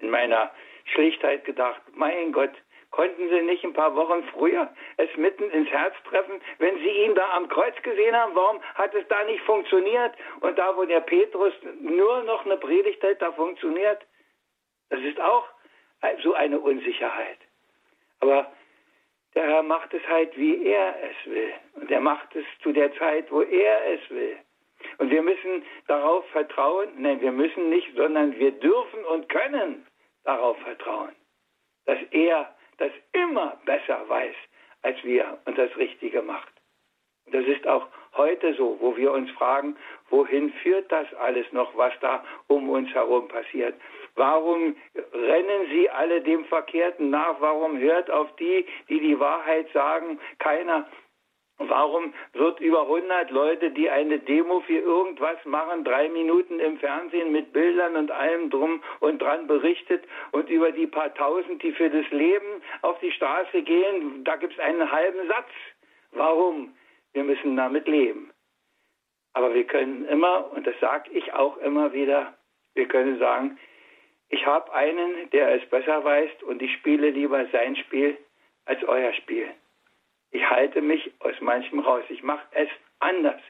in 0.00 0.10
meiner 0.10 0.52
Schlichtheit 0.84 1.44
gedacht, 1.44 1.80
mein 1.94 2.32
Gott, 2.32 2.52
Konnten 2.90 3.28
Sie 3.28 3.42
nicht 3.42 3.64
ein 3.64 3.74
paar 3.74 3.94
Wochen 3.94 4.24
früher 4.32 4.72
es 4.96 5.14
mitten 5.16 5.50
ins 5.50 5.68
Herz 5.70 5.94
treffen, 6.08 6.40
wenn 6.58 6.78
Sie 6.78 6.88
ihn 7.04 7.14
da 7.14 7.30
am 7.32 7.48
Kreuz 7.48 7.74
gesehen 7.82 8.16
haben? 8.16 8.34
Warum 8.34 8.62
hat 8.74 8.94
es 8.94 9.06
da 9.08 9.24
nicht 9.24 9.42
funktioniert? 9.44 10.14
Und 10.40 10.58
da, 10.58 10.76
wo 10.76 10.84
der 10.84 11.00
Petrus 11.00 11.52
nur 11.80 12.22
noch 12.22 12.44
eine 12.44 12.56
Predigt 12.56 13.02
hält, 13.02 13.20
da 13.20 13.30
funktioniert. 13.32 14.00
Das 14.88 15.00
ist 15.00 15.20
auch 15.20 15.46
so 16.22 16.32
eine 16.34 16.58
Unsicherheit. 16.58 17.38
Aber 18.20 18.50
der 19.34 19.46
Herr 19.46 19.62
macht 19.62 19.92
es 19.92 20.06
halt, 20.08 20.36
wie 20.36 20.66
er 20.66 20.94
es 21.02 21.30
will. 21.30 21.52
Und 21.74 21.90
er 21.90 22.00
macht 22.00 22.34
es 22.34 22.44
zu 22.62 22.72
der 22.72 22.92
Zeit, 22.96 23.30
wo 23.30 23.42
er 23.42 23.92
es 23.92 24.10
will. 24.10 24.36
Und 24.98 25.10
wir 25.10 25.22
müssen 25.22 25.64
darauf 25.86 26.26
vertrauen, 26.30 26.88
nein, 26.96 27.20
wir 27.20 27.32
müssen 27.32 27.68
nicht, 27.68 27.94
sondern 27.96 28.38
wir 28.38 28.52
dürfen 28.52 29.04
und 29.04 29.28
können 29.28 29.86
darauf 30.24 30.58
vertrauen, 30.58 31.14
dass 31.84 31.98
er 32.10 32.54
das 32.78 32.92
immer 33.12 33.58
besser 33.64 34.08
weiß 34.08 34.34
als 34.82 35.02
wir 35.04 35.38
und 35.44 35.58
das 35.58 35.76
Richtige 35.76 36.22
macht. 36.22 36.52
Und 37.26 37.34
das 37.34 37.44
ist 37.46 37.66
auch 37.66 37.86
heute 38.16 38.54
so, 38.54 38.78
wo 38.80 38.96
wir 38.96 39.12
uns 39.12 39.30
fragen, 39.32 39.76
wohin 40.08 40.52
führt 40.62 40.90
das 40.90 41.12
alles 41.14 41.50
noch, 41.52 41.76
was 41.76 41.92
da 42.00 42.24
um 42.46 42.70
uns 42.70 42.88
herum 42.94 43.28
passiert? 43.28 43.74
Warum 44.14 44.74
rennen 45.12 45.66
sie 45.70 45.90
alle 45.90 46.20
dem 46.22 46.44
Verkehrten 46.46 47.10
nach? 47.10 47.40
Warum 47.40 47.78
hört 47.78 48.10
auf 48.10 48.34
die, 48.36 48.66
die 48.88 49.00
die 49.00 49.20
Wahrheit 49.20 49.68
sagen, 49.72 50.18
keiner? 50.38 50.86
Warum 51.58 52.14
wird 52.34 52.60
über 52.60 52.82
100 52.82 53.32
Leute, 53.32 53.72
die 53.72 53.90
eine 53.90 54.20
Demo 54.20 54.60
für 54.60 54.78
irgendwas 54.78 55.44
machen, 55.44 55.82
drei 55.82 56.08
Minuten 56.08 56.60
im 56.60 56.78
Fernsehen 56.78 57.32
mit 57.32 57.52
Bildern 57.52 57.96
und 57.96 58.12
allem 58.12 58.48
drum 58.48 58.80
und 59.00 59.20
dran 59.20 59.48
berichtet 59.48 60.04
und 60.30 60.48
über 60.48 60.70
die 60.70 60.86
paar 60.86 61.12
Tausend, 61.14 61.60
die 61.64 61.72
für 61.72 61.90
das 61.90 62.08
Leben 62.10 62.62
auf 62.82 62.98
die 63.00 63.10
Straße 63.10 63.62
gehen, 63.62 64.22
da 64.22 64.36
gibt 64.36 64.52
es 64.52 64.60
einen 64.60 64.90
halben 64.90 65.26
Satz. 65.26 65.48
Warum? 66.12 66.74
Wir 67.12 67.24
müssen 67.24 67.56
damit 67.56 67.88
leben. 67.88 68.30
Aber 69.32 69.52
wir 69.52 69.64
können 69.64 70.06
immer, 70.06 70.52
und 70.52 70.64
das 70.64 70.78
sage 70.80 71.10
ich 71.10 71.32
auch 71.32 71.56
immer 71.58 71.92
wieder, 71.92 72.34
wir 72.74 72.86
können 72.86 73.18
sagen, 73.18 73.58
ich 74.28 74.46
habe 74.46 74.72
einen, 74.72 75.28
der 75.30 75.54
es 75.56 75.68
besser 75.70 76.04
weiß 76.04 76.42
und 76.44 76.62
ich 76.62 76.72
spiele 76.74 77.10
lieber 77.10 77.46
sein 77.46 77.74
Spiel 77.76 78.16
als 78.66 78.82
euer 78.84 79.12
Spiel. 79.14 79.48
Ich 80.30 80.48
halte 80.48 80.80
mich 80.80 81.10
aus 81.20 81.40
manchem 81.40 81.80
raus. 81.80 82.04
Ich 82.08 82.22
mache 82.22 82.46
es 82.52 82.68
anders. 83.00 83.40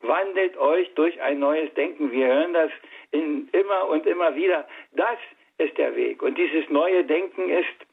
Wandelt 0.00 0.56
euch 0.56 0.92
durch 0.94 1.20
ein 1.20 1.38
neues 1.38 1.72
Denken. 1.74 2.10
Wir 2.10 2.26
hören 2.26 2.52
das 2.52 2.70
in, 3.10 3.48
immer 3.52 3.88
und 3.88 4.06
immer 4.06 4.34
wieder. 4.34 4.66
Das 4.92 5.18
ist 5.58 5.76
der 5.78 5.94
Weg. 5.96 6.22
Und 6.22 6.36
dieses 6.36 6.68
neue 6.70 7.04
Denken 7.04 7.48
ist, 7.50 7.86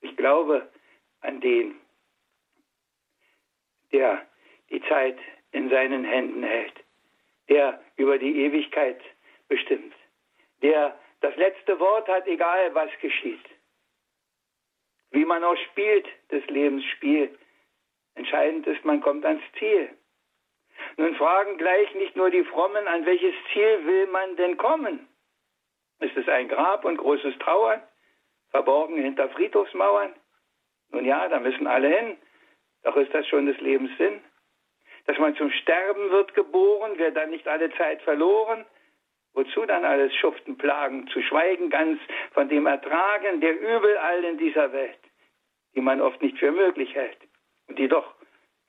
ich 0.00 0.16
glaube, 0.16 0.68
an 1.20 1.40
den, 1.40 1.74
der 3.92 4.26
die 4.70 4.82
Zeit 4.82 5.18
in 5.52 5.70
seinen 5.70 6.04
Händen 6.04 6.42
hält, 6.42 6.74
der 7.48 7.80
über 7.96 8.18
die 8.18 8.44
Ewigkeit 8.44 9.00
bestimmt, 9.48 9.94
der 10.62 10.98
das 11.20 11.34
letzte 11.36 11.78
Wort 11.80 12.08
hat, 12.08 12.26
egal 12.26 12.74
was 12.74 12.90
geschieht. 13.00 13.44
Wie 15.10 15.24
man 15.24 15.42
auch 15.44 15.56
spielt, 15.70 16.06
des 16.30 16.46
Lebens 16.48 16.84
Spiel, 16.84 17.30
Entscheidend 18.16 18.66
ist, 18.66 18.84
man 18.84 19.00
kommt 19.00 19.24
ans 19.24 19.42
Ziel. 19.58 19.88
Nun 20.96 21.14
fragen 21.14 21.56
gleich 21.56 21.94
nicht 21.94 22.16
nur 22.16 22.30
die 22.30 22.44
Frommen, 22.44 22.86
an 22.88 23.06
welches 23.06 23.34
Ziel 23.52 23.86
will 23.86 24.06
man 24.08 24.36
denn 24.36 24.56
kommen? 24.56 25.08
Ist 26.00 26.16
es 26.16 26.28
ein 26.28 26.48
Grab 26.48 26.84
und 26.84 26.98
großes 26.98 27.38
Trauern, 27.38 27.82
verborgen 28.50 28.96
hinter 28.96 29.28
Friedhofsmauern? 29.30 30.12
Nun 30.90 31.04
ja, 31.04 31.28
da 31.28 31.40
müssen 31.40 31.66
alle 31.66 31.88
hin. 31.88 32.16
Doch 32.82 32.96
ist 32.96 33.14
das 33.14 33.26
schon 33.28 33.46
des 33.46 33.58
Lebens 33.60 33.90
Sinn? 33.96 34.20
dass 35.06 35.18
man 35.18 35.36
zum 35.36 35.50
Sterben 35.50 36.10
wird 36.10 36.34
geboren, 36.34 36.92
wer 36.96 37.12
dann 37.12 37.30
nicht 37.30 37.46
alle 37.46 37.72
Zeit 37.76 38.02
verloren. 38.02 38.64
Wozu 39.34 39.66
dann 39.66 39.84
alles 39.84 40.14
Schuften, 40.16 40.56
Plagen, 40.56 41.08
zu 41.08 41.20
schweigen 41.22 41.68
ganz 41.68 42.00
von 42.32 42.48
dem 42.48 42.66
Ertragen 42.66 43.40
der 43.40 43.58
Übel 43.60 43.96
all 43.98 44.24
in 44.24 44.38
dieser 44.38 44.72
Welt, 44.72 44.98
die 45.74 45.82
man 45.82 46.00
oft 46.00 46.22
nicht 46.22 46.38
für 46.38 46.52
möglich 46.52 46.94
hält 46.94 47.18
und 47.68 47.78
die 47.78 47.88
doch 47.88 48.14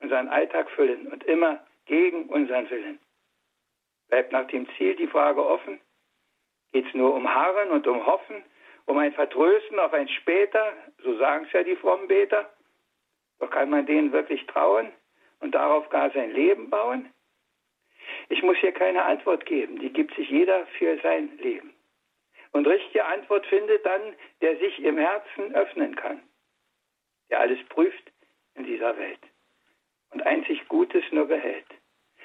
unseren 0.00 0.28
Alltag 0.28 0.70
füllen 0.70 1.06
und 1.08 1.24
immer 1.24 1.64
gegen 1.86 2.28
unseren 2.28 2.68
Willen. 2.70 2.98
Bleibt 4.08 4.32
nach 4.32 4.46
dem 4.48 4.68
Ziel 4.76 4.96
die 4.96 5.06
Frage 5.06 5.44
offen, 5.44 5.80
geht 6.72 6.86
es 6.86 6.94
nur 6.94 7.14
um 7.14 7.32
Harren 7.32 7.70
und 7.70 7.86
um 7.86 8.06
Hoffen, 8.06 8.42
um 8.86 8.96
ein 8.98 9.12
Vertrösten 9.12 9.78
auf 9.78 9.92
ein 9.92 10.08
Später, 10.08 10.72
so 11.02 11.16
sagen 11.18 11.44
es 11.46 11.52
ja 11.52 11.62
die 11.62 11.76
frommen 11.76 12.08
Beter, 12.08 12.50
doch 13.38 13.50
kann 13.50 13.70
man 13.70 13.86
denen 13.86 14.12
wirklich 14.12 14.46
trauen 14.46 14.90
und 15.40 15.54
darauf 15.54 15.88
gar 15.90 16.10
sein 16.10 16.32
Leben 16.32 16.70
bauen? 16.70 17.12
Ich 18.30 18.42
muss 18.42 18.56
hier 18.58 18.72
keine 18.72 19.04
Antwort 19.04 19.44
geben, 19.46 19.78
die 19.78 19.92
gibt 19.92 20.14
sich 20.14 20.30
jeder 20.30 20.66
für 20.78 20.98
sein 21.02 21.36
Leben. 21.38 21.74
Und 22.52 22.66
richtige 22.66 23.04
Antwort 23.04 23.46
findet 23.46 23.84
dann, 23.84 24.14
der 24.40 24.56
sich 24.58 24.82
im 24.82 24.96
Herzen 24.96 25.54
öffnen 25.54 25.94
kann, 25.94 26.22
der 27.30 27.40
alles 27.40 27.62
prüft 27.68 28.10
in 28.58 28.64
dieser 28.64 28.96
Welt 28.98 29.20
und 30.10 30.24
einzig 30.26 30.66
Gutes 30.68 31.04
nur 31.10 31.26
behält. 31.26 31.66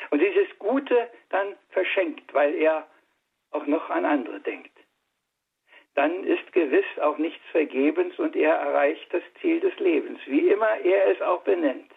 Und 0.10 0.20
dieses 0.20 0.48
Gute 0.60 1.10
dann 1.30 1.56
verschenkt, 1.70 2.34
weil 2.34 2.56
er 2.56 2.88
auch 3.52 3.66
noch 3.68 3.90
an 3.90 4.06
andere 4.06 4.40
denkt. 4.42 4.72
Dann 5.96 6.24
ist 6.24 6.52
gewiss 6.54 6.86
auch 7.02 7.18
nichts 7.18 7.44
vergebens 7.52 8.18
und 8.18 8.36
er 8.36 8.56
erreicht 8.56 9.14
das 9.14 9.24
Ziel 9.42 9.60
des 9.60 9.78
Lebens, 9.80 10.20
wie 10.26 10.50
immer 10.50 10.80
er 10.80 11.08
es 11.08 11.22
auch 11.22 11.44
benennt, 11.44 11.92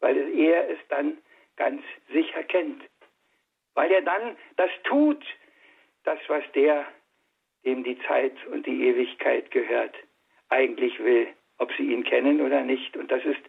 weil 0.00 0.16
er 0.38 0.70
es 0.70 0.78
dann 0.88 1.18
ganz 1.56 1.82
sicher 2.12 2.44
kennt, 2.44 2.82
weil 3.74 3.90
er 3.90 4.02
dann 4.02 4.36
das 4.56 4.70
tut, 4.84 5.24
das, 6.04 6.20
was 6.28 6.44
der, 6.54 6.86
dem 7.64 7.82
die 7.82 7.98
Zeit 8.06 8.34
und 8.46 8.64
die 8.64 8.86
Ewigkeit 8.86 9.50
gehört, 9.50 9.96
eigentlich 10.50 10.98
will, 11.00 11.26
ob 11.58 11.72
sie 11.72 11.92
ihn 11.92 12.04
kennen 12.04 12.40
oder 12.40 12.62
nicht. 12.62 12.96
Und 12.96 13.10
das 13.10 13.24
ist 13.24 13.40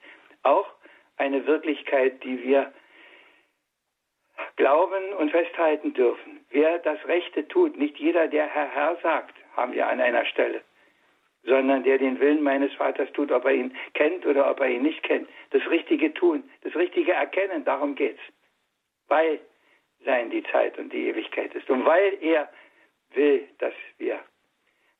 auch 0.48 0.68
eine 1.18 1.46
Wirklichkeit, 1.46 2.24
die 2.24 2.44
wir 2.44 2.72
glauben 4.56 5.14
und 5.14 5.32
festhalten 5.32 5.94
dürfen. 5.94 6.46
Wer 6.50 6.80
das 6.80 7.04
Rechte 7.08 7.48
tut, 7.48 7.78
nicht 7.78 7.98
jeder, 7.98 8.28
der 8.28 8.48
Herr 8.48 8.70
Herr 8.70 8.98
sagt, 9.02 9.36
haben 9.56 9.74
wir 9.74 9.88
an 9.88 10.00
einer 10.00 10.26
Stelle, 10.26 10.62
sondern 11.44 11.84
der 11.84 11.98
den 11.98 12.20
Willen 12.20 12.44
meines 12.44 12.74
Vaters 12.74 13.12
tut, 13.14 13.32
ob 13.32 13.46
er 13.46 13.54
ihn 13.54 13.76
kennt 13.94 14.26
oder 14.26 14.50
ob 14.50 14.60
er 14.60 14.70
ihn 14.70 14.84
nicht 14.84 15.04
kennt. 15.04 15.28
Das 15.52 15.68
Richtige 15.70 16.14
tun, 16.14 16.44
das 16.62 16.76
Richtige 16.76 17.14
erkennen, 17.14 17.66
darum 17.66 17.96
geht's. 17.96 18.22
Weil 19.08 19.40
sein 20.06 20.30
die 20.30 20.44
Zeit 20.44 20.78
und 20.78 20.94
die 20.94 21.08
Ewigkeit 21.08 21.54
ist 21.56 21.70
und 21.70 21.86
weil 21.86 22.18
er 22.22 22.50
will, 23.14 23.48
dass 23.60 23.74
wir 23.98 24.20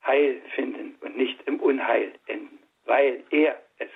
Heil 0.04 0.40
finden 0.54 0.96
und 1.00 1.16
nicht 1.16 1.40
im 1.46 1.60
Unheil 1.60 2.12
enden, 2.26 2.58
weil 2.84 3.22
er 3.30 3.60
es. 3.78 3.87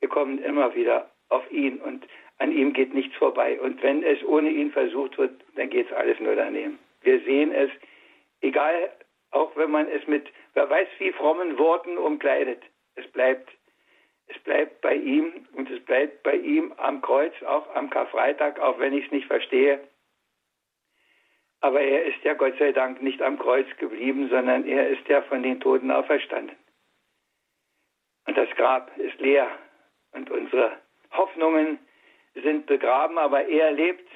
Wir 0.00 0.08
kommen 0.08 0.38
immer 0.38 0.74
wieder 0.74 1.10
auf 1.28 1.50
ihn 1.50 1.78
und 1.80 2.06
an 2.38 2.52
ihm 2.52 2.72
geht 2.72 2.94
nichts 2.94 3.16
vorbei. 3.16 3.60
Und 3.60 3.82
wenn 3.82 4.02
es 4.02 4.22
ohne 4.24 4.50
ihn 4.50 4.70
versucht 4.70 5.18
wird, 5.18 5.40
dann 5.56 5.70
geht 5.70 5.90
es 5.90 5.92
alles 5.92 6.18
nur 6.20 6.36
daneben. 6.36 6.78
Wir 7.02 7.20
sehen 7.20 7.52
es, 7.52 7.70
egal, 8.40 8.92
auch 9.30 9.54
wenn 9.56 9.70
man 9.70 9.88
es 9.88 10.06
mit, 10.06 10.26
wer 10.54 10.70
weiß 10.70 10.88
wie 10.98 11.12
frommen 11.12 11.58
Worten 11.58 11.98
umkleidet. 11.98 12.62
Es 12.94 13.06
bleibt, 13.08 13.50
es 14.28 14.38
bleibt 14.40 14.80
bei 14.80 14.94
ihm 14.94 15.46
und 15.52 15.70
es 15.70 15.84
bleibt 15.84 16.22
bei 16.22 16.36
ihm 16.36 16.72
am 16.76 17.02
Kreuz, 17.02 17.34
auch 17.42 17.74
am 17.74 17.90
Karfreitag, 17.90 18.60
auch 18.60 18.78
wenn 18.78 18.94
ich 18.94 19.06
es 19.06 19.12
nicht 19.12 19.26
verstehe. 19.26 19.80
Aber 21.60 21.80
er 21.80 22.04
ist 22.04 22.22
ja 22.22 22.34
Gott 22.34 22.56
sei 22.58 22.70
Dank 22.70 23.02
nicht 23.02 23.20
am 23.20 23.38
Kreuz 23.38 23.66
geblieben, 23.78 24.28
sondern 24.28 24.64
er 24.64 24.88
ist 24.88 25.06
ja 25.08 25.22
von 25.22 25.42
den 25.42 25.60
Toten 25.60 25.90
auferstanden. 25.90 26.56
Und 28.26 28.36
das 28.38 28.48
Grab 28.50 28.96
ist 28.96 29.18
leer 29.18 29.48
und 30.18 30.30
unsere 30.30 30.72
Hoffnungen 31.12 31.78
sind 32.34 32.66
begraben, 32.66 33.18
aber 33.18 33.46
er 33.46 33.72
lebt 33.72 34.08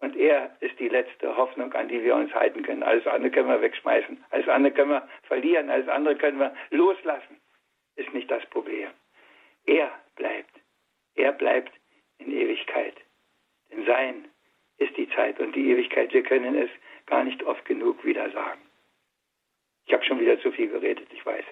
und 0.00 0.16
er 0.16 0.56
ist 0.60 0.78
die 0.78 0.88
letzte 0.88 1.36
Hoffnung, 1.36 1.72
an 1.72 1.88
die 1.88 2.02
wir 2.02 2.14
uns 2.14 2.32
halten 2.34 2.62
können. 2.62 2.82
Alles 2.82 3.06
andere 3.06 3.30
können 3.30 3.48
wir 3.48 3.60
wegschmeißen, 3.60 4.24
alles 4.30 4.48
andere 4.48 4.72
können 4.72 4.90
wir 4.90 5.08
verlieren, 5.24 5.70
alles 5.70 5.88
andere 5.88 6.16
können 6.16 6.38
wir 6.38 6.54
loslassen. 6.70 7.40
Ist 7.96 8.12
nicht 8.12 8.30
das 8.30 8.44
Problem. 8.46 8.90
Er 9.64 9.90
bleibt. 10.16 10.54
Er 11.14 11.32
bleibt 11.32 11.72
in 12.18 12.30
Ewigkeit. 12.30 12.94
Denn 13.72 13.84
sein 13.86 14.28
ist 14.78 14.96
die 14.96 15.08
Zeit 15.10 15.40
und 15.40 15.56
die 15.56 15.70
Ewigkeit. 15.70 16.12
Wir 16.12 16.22
können 16.22 16.54
es 16.56 16.70
gar 17.06 17.24
nicht 17.24 17.42
oft 17.42 17.64
genug 17.64 18.04
wieder 18.04 18.30
sagen. 18.30 18.60
Ich 19.86 19.92
habe 19.92 20.04
schon 20.04 20.20
wieder 20.20 20.38
zu 20.40 20.52
viel 20.52 20.68
geredet, 20.68 21.08
ich 21.12 21.24
weiß. 21.24 21.44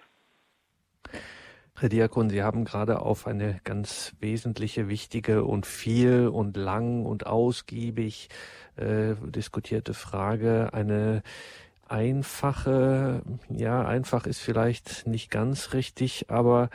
Herr 1.85 1.91
Diakon, 1.91 2.30
Sie 2.30 2.43
haben 2.43 2.64
gerade 2.64 3.03
auf 3.03 3.26
eine 3.26 3.61
ganz 3.62 4.14
wesentliche, 4.18 4.89
wichtige 4.89 5.45
und 5.45 5.66
viel 5.66 6.28
und 6.28 6.57
lang 6.57 7.05
und 7.05 7.26
ausgiebig 7.26 8.30
äh, 8.76 9.14
diskutierte 9.26 9.93
Frage 9.93 10.70
eine 10.72 11.22
einfache, 11.87 13.20
ja, 13.51 13.85
einfach 13.85 14.24
ist 14.24 14.41
vielleicht 14.41 15.07
nicht 15.07 15.30
ganz 15.30 15.74
richtig, 15.74 16.30
aber 16.30 16.70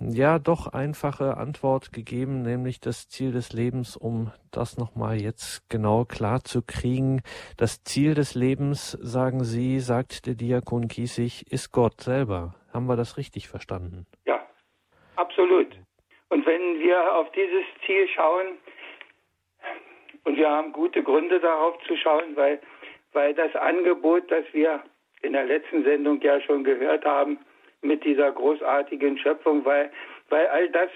ja, 0.00 0.40
doch 0.40 0.66
einfache 0.66 1.36
Antwort 1.36 1.92
gegeben, 1.92 2.42
nämlich 2.42 2.80
das 2.80 3.08
Ziel 3.08 3.30
des 3.30 3.52
Lebens, 3.52 3.96
um 3.96 4.32
das 4.50 4.76
nochmal 4.76 5.20
jetzt 5.20 5.68
genau 5.68 6.04
klar 6.04 6.42
zu 6.42 6.62
kriegen. 6.62 7.22
Das 7.56 7.84
Ziel 7.84 8.14
des 8.14 8.34
Lebens, 8.34 8.98
sagen 9.00 9.44
Sie, 9.44 9.78
sagt 9.78 10.26
der 10.26 10.34
Diakon 10.34 10.88
Kiesig, 10.88 11.46
ist 11.52 11.70
Gott 11.70 12.00
selber. 12.00 12.57
Haben 12.72 12.86
wir 12.86 12.96
das 12.96 13.16
richtig 13.16 13.48
verstanden? 13.48 14.06
Ja, 14.26 14.46
absolut. 15.16 15.68
Und 16.28 16.46
wenn 16.46 16.80
wir 16.80 17.14
auf 17.14 17.30
dieses 17.32 17.64
Ziel 17.86 18.06
schauen, 18.08 18.58
und 20.24 20.36
wir 20.36 20.50
haben 20.50 20.72
gute 20.72 21.02
Gründe 21.02 21.40
darauf 21.40 21.78
zu 21.86 21.96
schauen, 21.96 22.36
weil, 22.36 22.60
weil 23.12 23.32
das 23.34 23.54
Angebot, 23.56 24.30
das 24.30 24.44
wir 24.52 24.82
in 25.22 25.32
der 25.32 25.44
letzten 25.44 25.84
Sendung 25.84 26.20
ja 26.20 26.40
schon 26.42 26.64
gehört 26.64 27.04
haben, 27.04 27.38
mit 27.80 28.04
dieser 28.04 28.32
großartigen 28.32 29.18
Schöpfung, 29.18 29.64
weil, 29.64 29.90
weil 30.28 30.46
all 30.48 30.68
das 30.70 30.90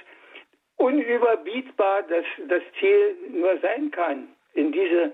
unüberbietbar 0.77 2.03
das, 2.03 2.25
das 2.49 2.62
Ziel 2.79 3.16
nur 3.31 3.59
sein 3.61 3.91
kann, 3.91 4.29
in 4.55 4.73
diese 4.73 5.12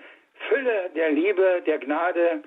Fülle 0.49 0.91
der 0.95 1.11
Liebe, 1.11 1.63
der 1.67 1.79
Gnade, 1.79 2.43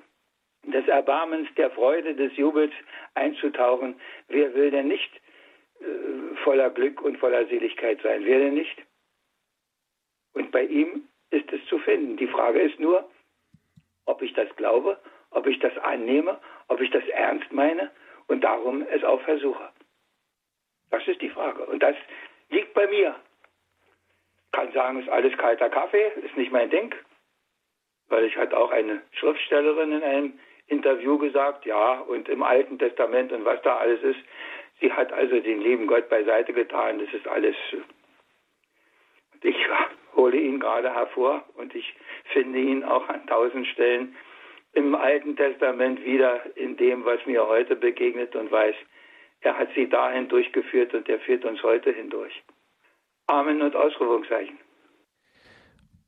des 0.64 0.86
Erbarmens, 0.88 1.48
der 1.56 1.70
Freude, 1.70 2.14
des 2.14 2.36
Jubels 2.36 2.72
einzutauchen. 3.14 4.00
Wer 4.28 4.54
will 4.54 4.70
denn 4.70 4.88
nicht 4.88 5.10
äh, 5.80 6.36
voller 6.44 6.70
Glück 6.70 7.02
und 7.02 7.18
voller 7.18 7.46
Seligkeit 7.46 8.00
sein? 8.02 8.24
Wer 8.24 8.38
denn 8.38 8.54
nicht? 8.54 8.82
Und 10.34 10.50
bei 10.50 10.64
ihm 10.64 11.08
ist 11.30 11.52
es 11.52 11.64
zu 11.66 11.78
finden. 11.78 12.16
Die 12.16 12.28
Frage 12.28 12.60
ist 12.60 12.78
nur, 12.78 13.08
ob 14.06 14.22
ich 14.22 14.32
das 14.34 14.54
glaube, 14.56 14.98
ob 15.30 15.46
ich 15.46 15.58
das 15.58 15.76
annehme, 15.78 16.38
ob 16.68 16.80
ich 16.80 16.90
das 16.90 17.06
ernst 17.08 17.52
meine 17.52 17.90
und 18.28 18.42
darum 18.42 18.82
es 18.82 19.02
auch 19.04 19.20
versuche. 19.22 19.70
Das 20.90 21.06
ist 21.08 21.20
die 21.20 21.30
Frage. 21.30 21.64
Und 21.64 21.82
das 21.82 21.96
liegt 22.50 22.74
bei 22.74 22.86
mir. 22.86 23.16
Ich 24.46 24.52
kann 24.52 24.72
sagen, 24.72 25.00
ist 25.00 25.08
alles 25.08 25.36
kalter 25.38 25.70
Kaffee, 25.70 26.12
ist 26.22 26.36
nicht 26.36 26.52
mein 26.52 26.68
Ding, 26.70 26.94
weil 28.08 28.24
ich 28.24 28.36
hatte 28.36 28.56
auch 28.56 28.70
eine 28.70 29.00
Schriftstellerin 29.12 29.92
in 29.92 30.02
einem 30.02 30.38
Interview 30.72 31.18
gesagt, 31.18 31.66
ja, 31.66 32.00
und 32.00 32.28
im 32.28 32.42
Alten 32.42 32.78
Testament 32.78 33.30
und 33.30 33.44
was 33.44 33.60
da 33.62 33.76
alles 33.76 34.02
ist. 34.02 34.20
Sie 34.80 34.90
hat 34.90 35.12
also 35.12 35.38
den 35.38 35.60
lieben 35.60 35.86
Gott 35.86 36.08
beiseite 36.08 36.52
getan. 36.52 36.98
Das 36.98 37.12
ist 37.12 37.28
alles. 37.28 37.54
Und 39.34 39.44
ich 39.44 39.56
hole 40.16 40.36
ihn 40.36 40.58
gerade 40.58 40.92
hervor 40.94 41.44
und 41.54 41.74
ich 41.74 41.94
finde 42.32 42.58
ihn 42.58 42.82
auch 42.84 43.08
an 43.08 43.26
tausend 43.26 43.66
Stellen 43.68 44.16
im 44.72 44.94
Alten 44.94 45.36
Testament 45.36 46.02
wieder 46.04 46.40
in 46.56 46.76
dem, 46.78 47.04
was 47.04 47.24
mir 47.26 47.46
heute 47.46 47.76
begegnet 47.76 48.34
und 48.34 48.50
weiß, 48.50 48.74
er 49.42 49.58
hat 49.58 49.68
sie 49.74 49.88
dahin 49.88 50.28
durchgeführt 50.28 50.94
und 50.94 51.08
er 51.08 51.20
führt 51.20 51.44
uns 51.44 51.62
heute 51.62 51.92
hindurch. 51.92 52.42
Amen 53.26 53.60
und 53.60 53.76
Ausrufungszeichen. 53.76 54.58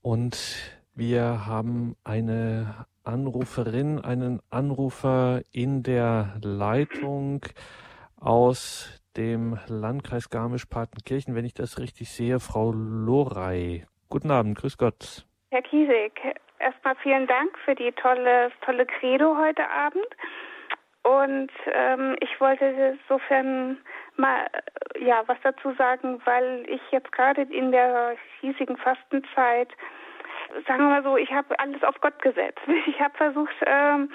Und 0.02 0.36
wir 0.94 1.46
haben 1.46 1.96
eine 2.04 2.86
Anruferin, 3.04 4.04
einen 4.04 4.40
Anrufer 4.50 5.42
in 5.52 5.82
der 5.82 6.34
Leitung 6.42 7.42
aus 8.20 9.00
dem 9.16 9.58
Landkreis 9.68 10.30
Garmisch-Partenkirchen, 10.30 11.34
wenn 11.34 11.44
ich 11.44 11.54
das 11.54 11.78
richtig 11.78 12.10
sehe, 12.10 12.40
Frau 12.40 12.72
Lorei. 12.72 13.86
Guten 14.08 14.30
Abend, 14.30 14.58
grüß 14.58 14.78
Gott. 14.78 15.26
Herr 15.50 15.62
Kiesig, 15.62 16.12
erstmal 16.58 16.96
vielen 16.96 17.26
Dank 17.26 17.56
für 17.64 17.74
die 17.74 17.92
tolle, 17.92 18.50
tolle 18.64 18.86
Credo 18.86 19.36
heute 19.36 19.68
Abend. 19.70 20.06
Und 21.04 21.50
ähm, 21.72 22.16
ich 22.20 22.40
wollte 22.40 22.98
sofern 23.08 23.78
mal 24.16 24.46
ja 24.98 25.22
was 25.26 25.36
dazu 25.42 25.72
sagen, 25.74 26.20
weil 26.24 26.64
ich 26.68 26.80
jetzt 26.90 27.12
gerade 27.12 27.42
in 27.42 27.72
der 27.72 28.16
hiesigen 28.40 28.76
Fastenzeit, 28.78 29.68
sagen 30.66 30.80
wir 30.80 31.00
mal 31.00 31.02
so, 31.02 31.16
ich 31.16 31.32
habe 31.32 31.58
alles 31.58 31.82
auf 31.82 32.00
Gott 32.00 32.20
gesetzt. 32.22 32.60
Ich 32.86 33.00
habe 33.00 33.16
versucht, 33.16 33.54
ähm, 33.66 34.12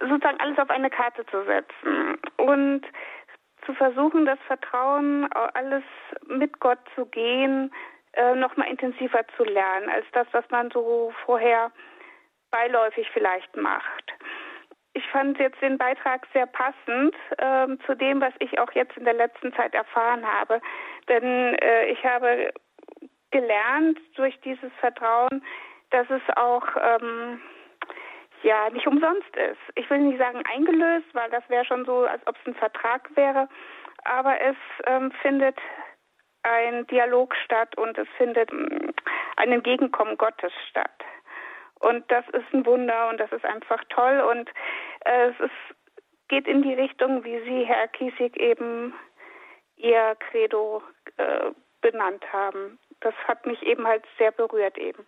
sozusagen 0.00 0.40
alles 0.40 0.58
auf 0.58 0.70
eine 0.70 0.90
Karte 0.90 1.24
zu 1.26 1.44
setzen 1.44 2.18
und 2.36 2.82
zu 3.64 3.74
versuchen, 3.74 4.26
das 4.26 4.38
Vertrauen, 4.46 5.30
alles 5.32 5.84
mit 6.26 6.58
Gott 6.58 6.80
zu 6.96 7.06
gehen, 7.06 7.72
äh, 8.14 8.34
noch 8.34 8.56
mal 8.56 8.68
intensiver 8.68 9.20
zu 9.36 9.44
lernen, 9.44 9.88
als 9.88 10.06
das, 10.12 10.26
was 10.32 10.44
man 10.50 10.70
so 10.70 11.12
vorher 11.24 11.70
beiläufig 12.50 13.08
vielleicht 13.12 13.56
macht. 13.56 14.12
Ich 14.94 15.06
fand 15.08 15.38
jetzt 15.38 15.60
den 15.62 15.78
Beitrag 15.78 16.26
sehr 16.34 16.46
passend 16.46 17.14
ähm, 17.38 17.78
zu 17.86 17.94
dem, 17.94 18.20
was 18.20 18.34
ich 18.40 18.58
auch 18.58 18.70
jetzt 18.72 18.96
in 18.96 19.04
der 19.04 19.14
letzten 19.14 19.52
Zeit 19.54 19.74
erfahren 19.74 20.26
habe. 20.26 20.60
Denn 21.08 21.54
äh, 21.54 21.86
ich 21.86 22.04
habe 22.04 22.52
gelernt 23.32 23.98
durch 24.14 24.38
dieses 24.40 24.72
Vertrauen, 24.80 25.44
dass 25.90 26.08
es 26.10 26.22
auch 26.36 26.66
ähm, 26.80 27.40
ja 28.42 28.70
nicht 28.70 28.86
umsonst 28.86 29.36
ist. 29.36 29.60
Ich 29.74 29.88
will 29.90 29.98
nicht 29.98 30.18
sagen 30.18 30.42
eingelöst, 30.52 31.06
weil 31.12 31.30
das 31.30 31.48
wäre 31.48 31.64
schon 31.64 31.84
so, 31.84 32.04
als 32.04 32.24
ob 32.26 32.36
es 32.36 32.46
ein 32.46 32.54
Vertrag 32.54 33.10
wäre, 33.16 33.48
aber 34.04 34.40
es 34.40 34.56
ähm, 34.86 35.12
findet 35.22 35.58
ein 36.42 36.86
Dialog 36.88 37.34
statt 37.44 37.76
und 37.76 37.96
es 37.98 38.08
findet 38.16 38.52
mm, 38.52 38.90
ein 39.36 39.52
Entgegenkommen 39.52 40.16
Gottes 40.18 40.52
statt. 40.68 40.90
Und 41.80 42.08
das 42.10 42.24
ist 42.28 42.52
ein 42.52 42.64
Wunder 42.66 43.08
und 43.08 43.18
das 43.18 43.32
ist 43.32 43.44
einfach 43.44 43.82
toll 43.88 44.20
und 44.20 44.48
äh, 45.04 45.30
es 45.30 45.40
ist, 45.40 45.98
geht 46.28 46.46
in 46.46 46.62
die 46.62 46.74
Richtung, 46.74 47.24
wie 47.24 47.40
Sie, 47.40 47.64
Herr 47.64 47.88
Kiesig, 47.88 48.36
eben 48.36 48.94
Ihr 49.76 50.16
Credo 50.30 50.82
äh, 51.16 51.50
benannt 51.80 52.24
haben. 52.32 52.78
Das 53.02 53.14
hat 53.26 53.44
mich 53.46 53.62
eben 53.62 53.86
halt 53.86 54.04
sehr 54.18 54.32
berührt 54.32 54.78
eben. 54.78 55.06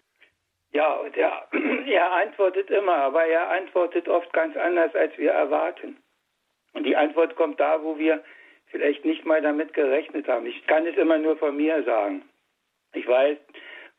Ja, 0.72 0.94
und 0.94 1.16
er, 1.16 1.48
er 1.86 2.12
antwortet 2.12 2.70
immer, 2.70 2.96
aber 2.96 3.24
er 3.24 3.48
antwortet 3.50 4.08
oft 4.08 4.32
ganz 4.32 4.56
anders, 4.56 4.94
als 4.94 5.16
wir 5.16 5.30
erwarten. 5.30 5.96
Und 6.72 6.84
die 6.84 6.96
Antwort 6.96 7.36
kommt 7.36 7.60
da, 7.60 7.82
wo 7.82 7.96
wir 7.96 8.22
vielleicht 8.66 9.04
nicht 9.04 9.24
mal 9.24 9.40
damit 9.40 9.72
gerechnet 9.72 10.26
haben. 10.26 10.46
Ich 10.46 10.66
kann 10.66 10.84
es 10.86 10.96
immer 10.96 11.18
nur 11.18 11.36
von 11.36 11.56
mir 11.56 11.84
sagen. 11.84 12.28
Ich 12.92 13.06
weiß, 13.06 13.38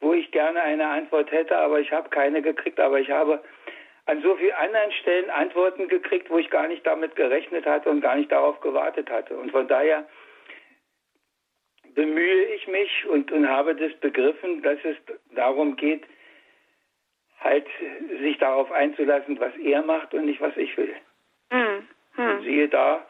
wo 0.01 0.13
ich 0.13 0.31
gerne 0.31 0.61
eine 0.61 0.87
Antwort 0.87 1.31
hätte, 1.31 1.57
aber 1.57 1.79
ich 1.79 1.91
habe 1.93 2.09
keine 2.09 2.41
gekriegt. 2.41 2.79
Aber 2.81 2.99
ich 2.99 3.09
habe 3.09 3.41
an 4.05 4.21
so 4.21 4.35
vielen 4.35 4.55
anderen 4.55 4.91
Stellen 4.91 5.29
Antworten 5.29 5.87
gekriegt, 5.87 6.29
wo 6.29 6.37
ich 6.37 6.49
gar 6.49 6.67
nicht 6.67 6.85
damit 6.85 7.15
gerechnet 7.15 7.65
hatte 7.65 7.89
und 7.89 8.01
gar 8.01 8.15
nicht 8.15 8.31
darauf 8.31 8.59
gewartet 8.59 9.09
hatte. 9.09 9.37
Und 9.37 9.51
von 9.51 9.67
daher 9.69 10.05
bemühe 11.95 12.43
ich 12.53 12.67
mich 12.67 13.05
und, 13.07 13.31
und 13.31 13.47
habe 13.49 13.75
das 13.75 13.93
begriffen, 13.99 14.61
dass 14.61 14.77
es 14.83 14.97
darum 15.31 15.75
geht, 15.75 16.03
halt 17.39 17.67
sich 18.21 18.37
darauf 18.37 18.71
einzulassen, 18.71 19.39
was 19.39 19.55
er 19.57 19.81
macht 19.81 20.13
und 20.13 20.25
nicht, 20.25 20.41
was 20.41 20.55
ich 20.57 20.75
will. 20.77 20.95
Hm, 21.51 21.87
hm. 22.15 22.29
Und 22.29 22.43
siehe 22.43 22.67
da. 22.67 23.05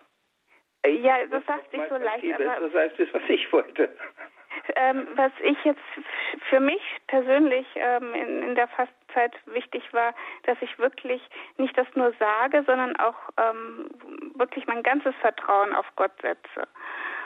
Ja, 0.85 1.25
das 1.25 1.43
sagt 1.45 1.71
sich 1.71 1.81
so 1.89 1.97
leicht. 1.97 2.23
Aber 2.33 2.67
das 2.67 2.73
heißt 2.73 2.99
das, 2.99 3.07
was 3.13 3.23
ich 3.27 3.51
wollte. 3.51 3.89
Ähm, 4.75 5.07
was 5.15 5.31
ich 5.41 5.57
jetzt 5.63 5.81
für 6.49 6.59
mich 6.59 6.81
persönlich 7.07 7.67
ähm, 7.75 8.13
in, 8.13 8.43
in, 8.43 8.55
der 8.55 8.67
Fastenzeit 8.69 9.33
wichtig 9.47 9.83
war, 9.93 10.13
dass 10.43 10.57
ich 10.61 10.79
wirklich 10.79 11.21
nicht 11.57 11.77
das 11.77 11.87
nur 11.95 12.13
sage, 12.19 12.63
sondern 12.65 12.95
auch 12.97 13.15
ähm, 13.37 13.89
wirklich 14.35 14.65
mein 14.67 14.81
ganzes 14.81 15.13
Vertrauen 15.21 15.73
auf 15.75 15.85
Gott 15.95 16.13
setze. 16.21 16.67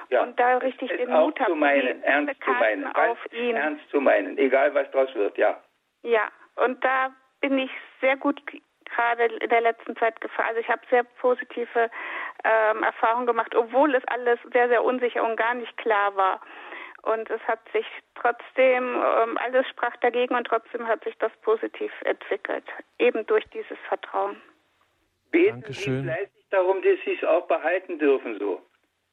Ja, 0.09 0.23
und 0.23 0.39
da 0.39 0.57
richtig 0.57 0.89
den 0.89 1.09
Mut 1.09 1.39
habe, 1.39 1.53
ernst 2.03 2.43
zu 2.43 2.51
meinen, 2.51 2.95
auf 2.95 3.19
ihn. 3.31 3.55
ernst 3.55 3.87
zu 3.89 4.01
meinen, 4.01 4.37
egal 4.37 4.73
was 4.73 4.89
draus 4.91 5.13
wird, 5.13 5.37
ja. 5.37 5.61
Ja, 6.01 6.29
und 6.55 6.83
da 6.83 7.13
bin 7.41 7.57
ich 7.59 7.71
sehr 8.01 8.17
gut 8.17 8.41
gerade 8.85 9.25
in 9.25 9.49
der 9.49 9.61
letzten 9.61 9.95
Zeit 9.97 10.19
gefahren. 10.19 10.47
Also 10.49 10.61
ich 10.61 10.69
habe 10.69 10.81
sehr 10.89 11.03
positive 11.03 11.91
ähm, 12.43 12.83
Erfahrungen 12.83 13.27
gemacht, 13.27 13.53
obwohl 13.55 13.93
es 13.93 14.03
alles 14.07 14.39
sehr, 14.51 14.67
sehr 14.67 14.83
unsicher 14.83 15.23
und 15.23 15.35
gar 15.35 15.53
nicht 15.53 15.77
klar 15.77 16.15
war. 16.15 16.41
Und 17.03 17.29
es 17.29 17.41
hat 17.47 17.59
sich 17.71 17.85
trotzdem, 18.15 18.95
ähm, 18.95 19.37
alles 19.37 19.67
sprach 19.69 19.95
dagegen 19.97 20.35
und 20.35 20.45
trotzdem 20.45 20.87
hat 20.87 21.03
sich 21.03 21.17
das 21.19 21.31
positiv 21.43 21.91
entwickelt, 22.03 22.65
eben 22.97 23.25
durch 23.27 23.45
dieses 23.49 23.77
Vertrauen. 23.87 24.41
Beten 25.31 25.61
Dankeschön. 25.61 26.03
Sie 26.03 26.09
fleißig 26.09 26.45
darum, 26.49 26.81
dass 26.81 26.99
Sie 27.05 27.13
es 27.13 27.23
auch 27.23 27.47
behalten 27.47 27.99
dürfen 27.99 28.37
so. 28.39 28.61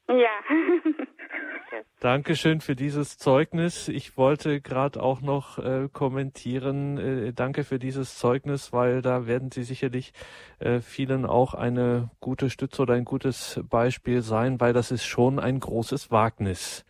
Ja. 0.07 0.15
Dankeschön 1.99 2.61
für 2.61 2.75
dieses 2.75 3.17
Zeugnis. 3.17 3.87
Ich 3.87 4.17
wollte 4.17 4.61
gerade 4.61 5.01
auch 5.01 5.21
noch 5.21 5.57
äh, 5.57 5.89
kommentieren. 5.91 6.97
Äh, 6.97 7.33
danke 7.33 7.63
für 7.63 7.79
dieses 7.79 8.17
Zeugnis, 8.17 8.71
weil 8.71 9.01
da 9.01 9.27
werden 9.27 9.51
Sie 9.51 9.63
sicherlich 9.63 10.13
äh, 10.59 10.79
vielen 10.79 11.25
auch 11.25 11.53
eine 11.53 12.09
gute 12.19 12.49
Stütze 12.49 12.83
oder 12.83 12.93
ein 12.93 13.05
gutes 13.05 13.59
Beispiel 13.69 14.21
sein, 14.21 14.61
weil 14.61 14.73
das 14.73 14.91
ist 14.91 15.05
schon 15.05 15.39
ein 15.39 15.59
großes 15.59 16.11
Wagnis 16.11 16.85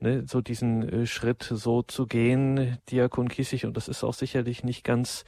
ne, 0.00 0.24
so 0.26 0.40
diesen 0.40 0.88
äh, 0.88 1.06
Schritt 1.06 1.42
so 1.42 1.82
zu 1.82 2.06
gehen, 2.06 2.78
Diakon 2.90 3.28
Kiesig, 3.28 3.66
und 3.66 3.76
das 3.76 3.88
ist 3.88 4.04
auch 4.04 4.14
sicherlich 4.14 4.64
nicht 4.64 4.84
ganz 4.84 5.24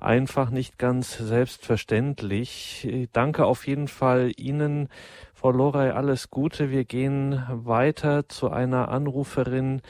einfach, 0.00 0.50
nicht 0.50 0.78
ganz 0.78 1.16
selbstverständlich. 1.16 2.86
Äh, 2.86 3.08
danke 3.12 3.44
auf 3.46 3.66
jeden 3.66 3.88
Fall 3.88 4.32
Ihnen, 4.36 4.88
Frau 5.44 5.50
Lorey, 5.50 5.90
alles 5.90 6.30
Gute. 6.30 6.70
Wir 6.70 6.86
gehen 6.86 7.44
weiter 7.50 8.26
zu 8.30 8.50
einer 8.50 8.88
Anruferin, 8.88 9.82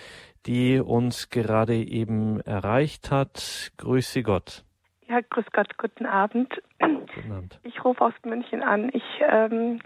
die 0.46 0.80
uns 0.80 1.30
gerade 1.30 1.76
eben 1.76 2.40
erreicht 2.40 3.12
hat. 3.12 3.70
Grüße 3.76 4.24
Gott. 4.24 4.64
Ja, 5.06 5.20
grüß 5.20 5.44
Gott, 5.52 5.78
guten 5.78 6.06
Abend. 6.06 6.60
Guten 6.80 7.30
Abend. 7.30 7.60
Ich 7.62 7.84
rufe 7.84 8.00
aus 8.04 8.14
München 8.24 8.64
an. 8.64 8.90
Ich, 8.92 9.04
ähm, 9.20 9.78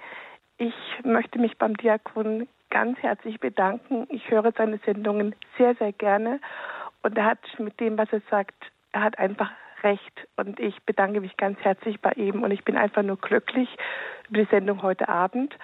ich 0.57 0.73
möchte 1.05 1.39
mich 1.39 1.59
beim 1.59 1.77
Diakon 1.77 2.49
ganz 2.71 2.99
herzlich 3.01 3.39
bedanken. 3.39 4.07
Ich 4.09 4.31
höre 4.31 4.53
seine 4.57 4.81
Sendungen 4.87 5.35
sehr, 5.59 5.75
sehr 5.75 5.93
gerne. 5.93 6.41
Und 7.03 7.19
er 7.19 7.27
hat 7.27 7.41
mit 7.59 7.79
dem, 7.79 7.99
was 7.99 8.11
er 8.11 8.23
sagt, 8.31 8.55
er 8.93 9.03
hat 9.03 9.19
einfach 9.19 9.51
recht. 9.83 10.29
Und 10.37 10.61
ich 10.61 10.81
bedanke 10.85 11.21
mich 11.21 11.37
ganz 11.37 11.59
herzlich 11.61 12.01
bei 12.01 12.13
ihm. 12.13 12.43
Und 12.43 12.51
ich 12.51 12.65
bin 12.65 12.77
einfach 12.77 13.03
nur 13.03 13.17
glücklich 13.17 13.69
über 14.29 14.39
die 14.41 14.51
Sendung 14.51 14.83
heute 14.83 15.09
Abend. 15.09 15.55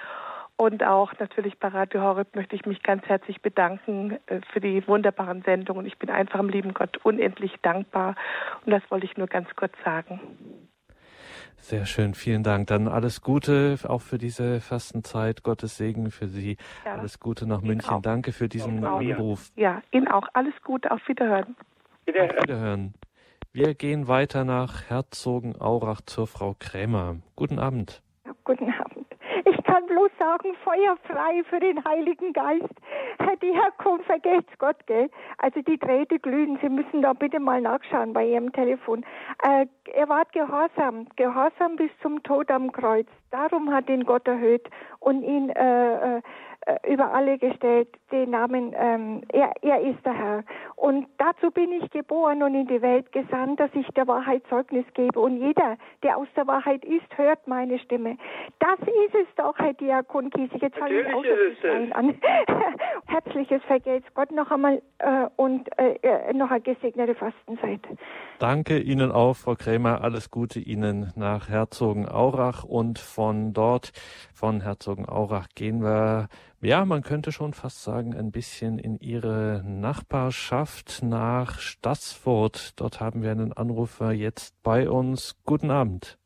Und 0.56 0.84
auch 0.84 1.12
natürlich 1.18 1.58
bei 1.58 1.68
Radio 1.68 2.02
Horeb 2.02 2.36
möchte 2.36 2.54
ich 2.54 2.64
mich 2.64 2.82
ganz 2.82 3.04
herzlich 3.06 3.42
bedanken 3.42 4.18
äh, 4.26 4.40
für 4.52 4.60
die 4.60 4.86
wunderbaren 4.86 5.42
Sendungen. 5.42 5.84
Ich 5.84 5.98
bin 5.98 6.10
einfach 6.10 6.38
im 6.38 6.48
lieben 6.48 6.74
Gott 6.74 6.98
unendlich 7.04 7.52
dankbar. 7.62 8.14
Und 8.64 8.70
das 8.70 8.82
wollte 8.88 9.06
ich 9.06 9.16
nur 9.16 9.26
ganz 9.26 9.48
kurz 9.56 9.72
sagen. 9.84 10.20
Sehr 11.56 11.86
schön, 11.86 12.14
vielen 12.14 12.42
Dank. 12.42 12.68
Dann 12.68 12.88
alles 12.88 13.20
Gute 13.20 13.78
auch 13.88 14.02
für 14.02 14.18
diese 14.18 14.60
Fastenzeit. 14.60 15.42
Gottes 15.42 15.76
Segen 15.76 16.10
für 16.10 16.28
Sie. 16.28 16.56
Ja. 16.84 16.96
Alles 16.96 17.18
Gute 17.18 17.48
nach 17.48 17.62
München. 17.62 17.90
Auch. 17.90 18.02
Danke 18.02 18.32
für 18.32 18.48
diesen 18.48 18.84
Anruf. 18.84 19.50
Ja, 19.56 19.82
Ihnen 19.90 20.06
auch. 20.06 20.28
Alles 20.34 20.54
Gute. 20.62 20.90
Auf 20.90 21.00
Wiederhören. 21.08 21.56
Wiederhören. 22.04 22.30
Auf 22.30 22.42
Wiederhören. 22.42 22.94
Wir 23.56 23.74
gehen 23.74 24.08
weiter 24.08 24.44
nach 24.44 24.90
Herzogenaurach 24.90 26.00
zur 26.00 26.26
Frau 26.26 26.56
Krämer. 26.58 27.18
Guten 27.36 27.60
Abend. 27.60 28.02
Guten 28.42 28.68
Abend. 28.72 29.06
Ich 29.44 29.62
kann 29.62 29.86
bloß 29.86 30.10
sagen, 30.18 30.56
feuerfrei 30.64 31.44
für 31.48 31.60
den 31.60 31.84
Heiligen 31.84 32.32
Geist. 32.32 32.74
Herr 33.20 33.36
Diakon, 33.36 34.00
vergesst 34.06 34.58
Gott, 34.58 34.84
gell? 34.86 35.08
Also 35.38 35.62
die 35.62 35.78
Drähte 35.78 36.18
glühen. 36.18 36.58
Sie 36.62 36.68
müssen 36.68 37.02
da 37.02 37.12
bitte 37.12 37.38
mal 37.38 37.60
nachschauen 37.60 38.12
bei 38.12 38.26
Ihrem 38.26 38.50
Telefon. 38.50 39.04
Äh, 39.44 39.66
er 39.92 40.08
war 40.08 40.24
gehorsam, 40.32 41.06
gehorsam 41.14 41.76
bis 41.76 41.90
zum 42.02 42.24
Tod 42.24 42.50
am 42.50 42.72
Kreuz. 42.72 43.06
Darum 43.30 43.72
hat 43.72 43.88
ihn 43.88 44.04
Gott 44.04 44.26
erhöht 44.26 44.68
und 44.98 45.22
ihn 45.22 45.50
äh, 45.50 46.16
äh, 46.16 46.22
über 46.88 47.12
alle 47.12 47.38
gestellt, 47.38 47.88
den 48.10 48.30
Namen, 48.30 48.74
ähm, 48.76 49.22
er, 49.32 49.52
er 49.62 49.80
ist 49.80 50.04
der 50.04 50.14
Herr. 50.14 50.44
Und 50.76 51.06
dazu 51.18 51.50
bin 51.50 51.72
ich 51.72 51.90
geboren 51.90 52.42
und 52.42 52.54
in 52.54 52.66
die 52.66 52.80
Welt 52.80 53.10
gesandt, 53.12 53.60
dass 53.60 53.70
ich 53.74 53.86
der 53.88 54.06
Wahrheit 54.06 54.42
Zeugnis 54.48 54.84
gebe. 54.94 55.18
Und 55.18 55.38
jeder, 55.38 55.76
der 56.02 56.16
aus 56.16 56.28
der 56.36 56.46
Wahrheit 56.46 56.84
ist, 56.84 57.06
hört 57.16 57.46
meine 57.46 57.78
Stimme. 57.78 58.16
Das 58.60 58.78
ist 58.80 59.14
es 59.14 59.26
doch, 59.36 59.58
Herr 59.58 59.74
Diakon 59.74 60.30
Kiesig. 60.30 60.62
Jetzt 60.62 60.78
fange 60.78 61.00
ich 61.00 61.14
auch 61.14 61.24
schon 61.60 61.92
an. 61.92 62.14
Herzliches 63.06 63.62
Vergelt's 63.64 64.08
Gott 64.14 64.30
noch 64.30 64.50
einmal 64.50 64.82
äh, 64.98 65.26
und 65.36 65.68
äh, 65.78 65.94
äh, 66.02 66.32
noch 66.32 66.50
eine 66.50 66.60
gesegnete 66.60 67.14
Fastenzeit. 67.14 67.80
Danke 68.38 68.78
Ihnen 68.78 69.12
auch, 69.12 69.34
Frau 69.34 69.54
Krämer. 69.54 70.02
Alles 70.02 70.30
Gute 70.30 70.60
Ihnen 70.60 71.12
nach 71.16 71.48
Herzogenaurach 71.48 72.64
und 72.64 72.98
von 72.98 73.52
dort, 73.52 73.92
von 74.34 74.60
Herzogenaurach, 74.60 75.48
gehen 75.54 75.82
wir 75.82 76.28
ja, 76.64 76.84
man 76.84 77.02
könnte 77.02 77.30
schon 77.30 77.52
fast 77.52 77.84
sagen, 77.84 78.14
ein 78.14 78.32
bisschen 78.32 78.78
in 78.78 78.98
ihre 78.98 79.62
Nachbarschaft 79.64 81.02
nach 81.02 81.58
Stassfurt. 81.58 82.80
Dort 82.80 83.00
haben 83.00 83.22
wir 83.22 83.30
einen 83.30 83.52
Anrufer 83.52 84.12
jetzt 84.12 84.62
bei 84.62 84.88
uns. 84.88 85.40
Guten 85.44 85.70
Abend. 85.70 86.18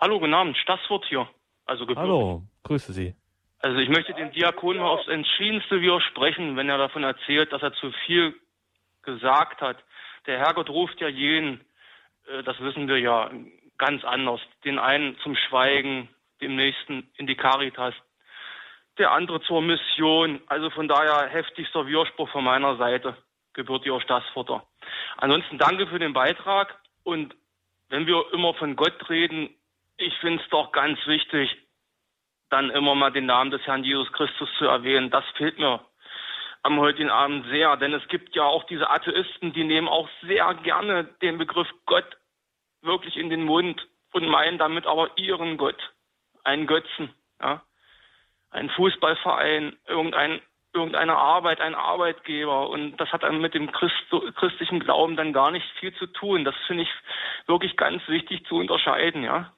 Hallo, 0.00 0.18
guten 0.18 0.34
Abend. 0.34 0.56
Stassfurt 0.56 1.04
hier. 1.08 1.28
Also 1.64 1.86
gebürtig. 1.86 2.02
Hallo, 2.02 2.42
grüße 2.64 2.92
Sie. 2.92 3.14
Also 3.60 3.78
ich 3.78 3.88
möchte 3.88 4.12
dem 4.14 4.32
Diakon 4.32 4.78
mal 4.78 4.88
aufs 4.88 5.08
Entschiedenste 5.08 5.80
widersprechen, 5.80 6.56
wenn 6.56 6.68
er 6.68 6.76
davon 6.76 7.04
erzählt, 7.04 7.52
dass 7.52 7.62
er 7.62 7.72
zu 7.74 7.92
viel 8.04 8.34
gesagt 9.02 9.60
hat. 9.60 9.78
Der 10.26 10.38
Herrgott 10.38 10.68
ruft 10.68 11.00
ja 11.00 11.08
jeden, 11.08 11.60
äh, 12.26 12.42
das 12.42 12.60
wissen 12.60 12.88
wir 12.88 12.98
ja, 12.98 13.30
ganz 13.78 14.04
anders. 14.04 14.40
Den 14.64 14.78
einen 14.78 15.16
zum 15.18 15.36
Schweigen, 15.36 16.08
dem 16.40 16.56
nächsten 16.56 17.08
in 17.16 17.26
die 17.26 17.36
Caritas, 17.36 17.94
der 18.98 19.12
andere 19.12 19.40
zur 19.42 19.62
Mission. 19.62 20.40
Also 20.46 20.70
von 20.70 20.88
daher 20.88 21.28
heftigster 21.28 21.86
Widerspruch 21.86 22.28
von 22.30 22.44
meiner 22.44 22.76
Seite, 22.76 23.16
gebürtiger 23.52 24.00
Staatsvater. 24.00 24.64
Ansonsten 25.16 25.58
danke 25.58 25.86
für 25.86 25.98
den 25.98 26.12
Beitrag 26.12 26.78
und 27.02 27.34
wenn 27.88 28.06
wir 28.06 28.32
immer 28.32 28.54
von 28.54 28.76
Gott 28.76 29.08
reden, 29.08 29.54
ich 29.96 30.14
finde 30.18 30.42
es 30.42 30.48
doch 30.50 30.72
ganz 30.72 30.98
wichtig, 31.06 31.56
dann 32.50 32.70
immer 32.70 32.94
mal 32.94 33.12
den 33.12 33.26
Namen 33.26 33.50
des 33.50 33.62
Herrn 33.62 33.84
Jesus 33.84 34.12
Christus 34.12 34.48
zu 34.58 34.66
erwähnen. 34.66 35.10
Das 35.10 35.24
fehlt 35.36 35.58
mir 35.58 35.80
am 36.62 36.80
heutigen 36.80 37.10
Abend 37.10 37.46
sehr, 37.46 37.76
denn 37.76 37.92
es 37.92 38.06
gibt 38.08 38.34
ja 38.34 38.44
auch 38.44 38.64
diese 38.64 38.88
Atheisten, 38.88 39.52
die 39.52 39.64
nehmen 39.64 39.88
auch 39.88 40.08
sehr 40.22 40.54
gerne 40.62 41.04
den 41.20 41.38
Begriff 41.38 41.68
Gott 41.84 42.16
wirklich 42.82 43.16
in 43.16 43.30
den 43.30 43.44
Mund 43.44 43.86
und 44.12 44.26
meinen 44.26 44.58
damit 44.58 44.86
aber 44.86 45.10
ihren 45.16 45.56
Gott, 45.56 45.92
einen 46.42 46.66
Götzen, 46.66 47.12
ja, 47.40 47.62
einen 48.54 48.70
Fußballverein, 48.70 49.76
irgendein, 49.86 50.40
irgendeine 50.72 51.16
Arbeit, 51.16 51.60
ein 51.60 51.74
Arbeitgeber 51.74 52.70
und 52.70 52.96
das 52.96 53.12
hat 53.12 53.22
dann 53.22 53.40
mit 53.40 53.54
dem 53.54 53.70
Christ, 53.72 53.94
christlichen 54.36 54.80
Glauben 54.80 55.16
dann 55.16 55.32
gar 55.32 55.50
nicht 55.50 55.66
viel 55.80 55.94
zu 55.94 56.06
tun. 56.06 56.44
Das 56.44 56.54
finde 56.66 56.84
ich 56.84 56.90
wirklich 57.46 57.76
ganz 57.76 58.06
wichtig 58.08 58.46
zu 58.46 58.56
unterscheiden, 58.56 59.22
ja. 59.24 59.52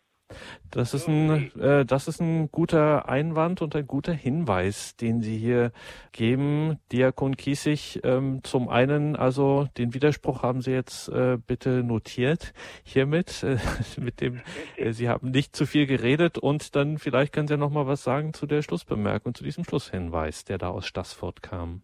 Das 0.71 0.93
ist 0.93 1.09
ein, 1.09 1.53
äh, 1.61 1.85
das 1.85 2.09
ist 2.09 2.21
ein 2.21 2.51
guter 2.51 3.09
Einwand 3.09 3.63
und 3.63 3.75
ein 3.77 3.87
guter 3.87 4.13
Hinweis, 4.13 4.97
den 4.97 5.23
Sie 5.23 5.37
hier 5.37 5.73
geben, 6.13 6.79
Diakon 6.93 7.37
Kiesig. 7.37 8.01
Ähm, 8.05 8.41
zum 8.43 8.69
einen, 8.69 9.17
also 9.17 9.67
den 9.79 9.95
Widerspruch 9.95 10.43
haben 10.43 10.61
Sie 10.61 10.73
jetzt 10.73 11.09
äh, 11.09 11.39
bitte 11.39 11.83
notiert 11.83 12.53
hiermit, 12.85 13.43
äh, 13.43 13.57
mit 14.01 14.21
dem 14.21 14.41
äh, 14.77 14.91
Sie 14.91 15.09
haben 15.09 15.31
nicht 15.31 15.55
zu 15.57 15.67
viel 15.67 15.87
geredet 15.87 16.37
und 16.37 16.75
dann 16.77 16.99
vielleicht 16.99 17.33
können 17.33 17.47
Sie 17.47 17.55
ja 17.55 17.59
noch 17.59 17.71
mal 17.71 17.87
was 17.87 18.03
sagen 18.03 18.35
zu 18.35 18.47
der 18.47 18.63
Schlussbemerkung, 18.63 19.35
zu 19.35 19.45
diesem 19.45 19.65
Schlusshinweis, 19.65 20.45
der 20.45 20.59
da 20.59 20.69
aus 20.69 20.87
Stassfurt 20.87 21.43
kam. 21.43 21.83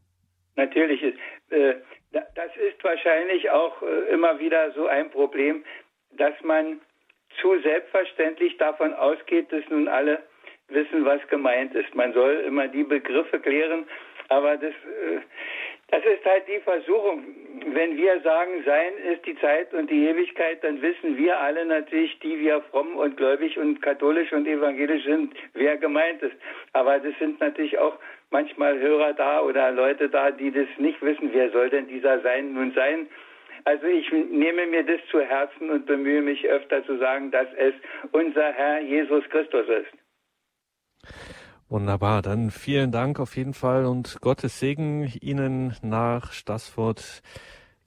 Natürlich 0.56 1.02
ist, 1.02 1.18
äh, 1.50 1.76
das 2.10 2.50
ist 2.56 2.82
wahrscheinlich 2.84 3.50
auch 3.50 3.80
äh, 3.82 4.12
immer 4.12 4.38
wieder 4.38 4.72
so 4.72 4.86
ein 4.86 5.10
Problem, 5.10 5.64
dass 6.18 6.34
man 6.42 6.80
zu 7.40 7.58
selbstverständlich 7.60 8.56
davon 8.56 8.94
ausgeht, 8.94 9.52
dass 9.52 9.68
nun 9.68 9.88
alle 9.88 10.22
wissen, 10.68 11.04
was 11.04 11.26
gemeint 11.28 11.74
ist. 11.74 11.94
Man 11.94 12.12
soll 12.12 12.44
immer 12.46 12.68
die 12.68 12.84
Begriffe 12.84 13.40
klären, 13.40 13.86
aber 14.28 14.56
das, 14.56 14.72
äh, 14.72 15.20
das 15.88 16.04
ist 16.04 16.24
halt 16.24 16.48
die 16.48 16.60
Versuchung. 16.60 17.22
Wenn 17.66 17.96
wir 17.96 18.20
sagen, 18.20 18.62
Sein 18.64 18.92
ist 19.12 19.26
die 19.26 19.38
Zeit 19.38 19.74
und 19.74 19.90
die 19.90 20.06
Ewigkeit, 20.08 20.64
dann 20.64 20.80
wissen 20.80 21.16
wir 21.18 21.38
alle 21.38 21.66
natürlich, 21.66 22.18
die 22.20 22.38
wir 22.40 22.62
fromm 22.70 22.96
und 22.96 23.16
gläubig 23.16 23.58
und 23.58 23.82
katholisch 23.82 24.32
und 24.32 24.46
evangelisch 24.46 25.04
sind, 25.04 25.34
wer 25.54 25.76
gemeint 25.76 26.22
ist. 26.22 26.36
Aber 26.72 26.98
das 26.98 27.12
sind 27.18 27.40
natürlich 27.40 27.78
auch 27.78 27.98
manchmal 28.30 28.78
Hörer 28.78 29.12
da 29.12 29.42
oder 29.42 29.70
Leute 29.70 30.08
da, 30.08 30.30
die 30.30 30.50
das 30.50 30.66
nicht 30.78 31.02
wissen. 31.02 31.30
Wer 31.32 31.50
soll 31.50 31.68
denn 31.68 31.86
dieser 31.88 32.20
Sein 32.20 32.54
nun 32.54 32.72
sein? 32.72 33.06
Also 33.64 33.86
ich 33.86 34.10
nehme 34.10 34.66
mir 34.66 34.84
das 34.84 35.00
zu 35.10 35.20
Herzen 35.20 35.70
und 35.70 35.86
bemühe 35.86 36.22
mich 36.22 36.44
öfter 36.46 36.84
zu 36.84 36.98
sagen, 36.98 37.30
dass 37.30 37.46
es 37.56 37.74
unser 38.10 38.52
Herr 38.52 38.80
Jesus 38.80 39.24
Christus 39.30 39.66
ist. 39.68 41.12
Wunderbar, 41.68 42.20
dann 42.22 42.50
vielen 42.50 42.92
Dank 42.92 43.18
auf 43.18 43.36
jeden 43.36 43.54
Fall 43.54 43.86
und 43.86 44.20
Gottes 44.20 44.60
Segen 44.60 45.10
Ihnen 45.20 45.74
nach 45.82 46.32
Stassfurt. 46.32 47.22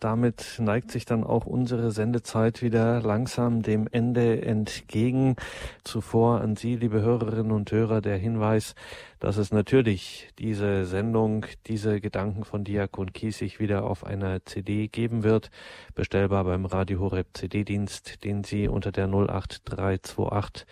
Damit 0.05 0.57
neigt 0.59 0.91
sich 0.91 1.05
dann 1.05 1.23
auch 1.23 1.47
unsere 1.47 1.89
Sendezeit 1.89 2.61
wieder 2.61 3.01
langsam 3.01 3.63
dem 3.63 3.87
Ende 3.91 4.39
entgegen. 4.43 5.35
Zuvor 5.83 6.41
an 6.41 6.55
Sie, 6.55 6.75
liebe 6.75 7.01
Hörerinnen 7.01 7.51
und 7.51 7.71
Hörer, 7.71 8.01
der 8.01 8.15
Hinweis, 8.15 8.75
dass 9.19 9.37
es 9.37 9.51
natürlich 9.51 10.29
diese 10.37 10.85
Sendung, 10.85 11.47
diese 11.65 12.01
Gedanken 12.01 12.43
von 12.43 12.63
Diakon 12.63 13.13
Kiesig 13.13 13.59
wieder 13.59 13.83
auf 13.83 14.03
einer 14.03 14.45
CD 14.45 14.89
geben 14.89 15.23
wird, 15.23 15.49
bestellbar 15.95 16.43
beim 16.43 16.65
Radio 16.67 16.99
Horeb 16.99 17.29
CD-Dienst, 17.33 18.23
den 18.23 18.43
Sie 18.43 18.67
unter 18.67 18.91
der 18.91 19.07
08328 19.07 20.67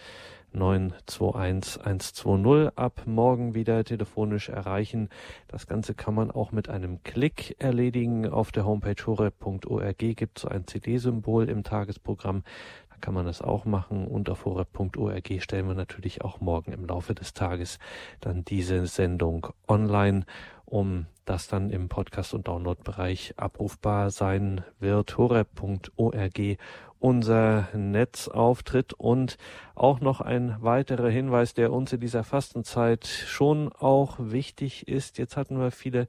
921 0.53 1.83
120 1.83 2.77
ab 2.77 3.03
morgen 3.05 3.55
wieder 3.55 3.83
telefonisch 3.83 4.49
erreichen. 4.49 5.09
Das 5.47 5.67
Ganze 5.67 5.93
kann 5.93 6.15
man 6.15 6.31
auch 6.31 6.51
mit 6.51 6.69
einem 6.69 7.03
Klick 7.03 7.55
erledigen. 7.59 8.29
Auf 8.29 8.51
der 8.51 8.65
Homepage 8.65 9.05
horeb.org 9.05 9.97
gibt 9.97 10.37
es 10.37 10.43
so 10.43 10.47
ein 10.47 10.67
CD-Symbol 10.67 11.49
im 11.49 11.63
Tagesprogramm. 11.63 12.43
Da 12.89 12.95
kann 13.01 13.13
man 13.13 13.25
das 13.25 13.41
auch 13.41 13.65
machen 13.65 14.07
und 14.07 14.29
auf 14.29 14.45
horeb.org 14.45 15.41
stellen 15.41 15.67
wir 15.67 15.75
natürlich 15.75 16.21
auch 16.23 16.39
morgen 16.39 16.71
im 16.71 16.85
Laufe 16.85 17.15
des 17.15 17.33
Tages 17.33 17.79
dann 18.19 18.45
diese 18.45 18.85
Sendung 18.87 19.47
online, 19.67 20.25
um 20.65 21.07
das 21.25 21.47
dann 21.47 21.69
im 21.69 21.89
Podcast- 21.89 22.33
und 22.33 22.47
Download-Bereich 22.47 23.35
abrufbar 23.37 24.11
sein 24.11 24.63
wird. 24.79 25.17
horeb.org 25.17 26.57
unser 27.03 27.67
Netzauftritt 27.73 28.93
und 28.93 29.37
auch 29.75 29.99
noch 29.99 30.21
ein 30.21 30.55
weiterer 30.61 31.09
Hinweis, 31.09 31.53
der 31.53 31.73
uns 31.73 31.91
in 31.91 31.99
dieser 31.99 32.23
Fastenzeit 32.23 33.05
schon 33.05 33.73
auch 33.73 34.15
wichtig 34.19 34.87
ist. 34.87 35.17
Jetzt 35.17 35.35
hatten 35.35 35.59
wir 35.59 35.71
viele 35.71 36.07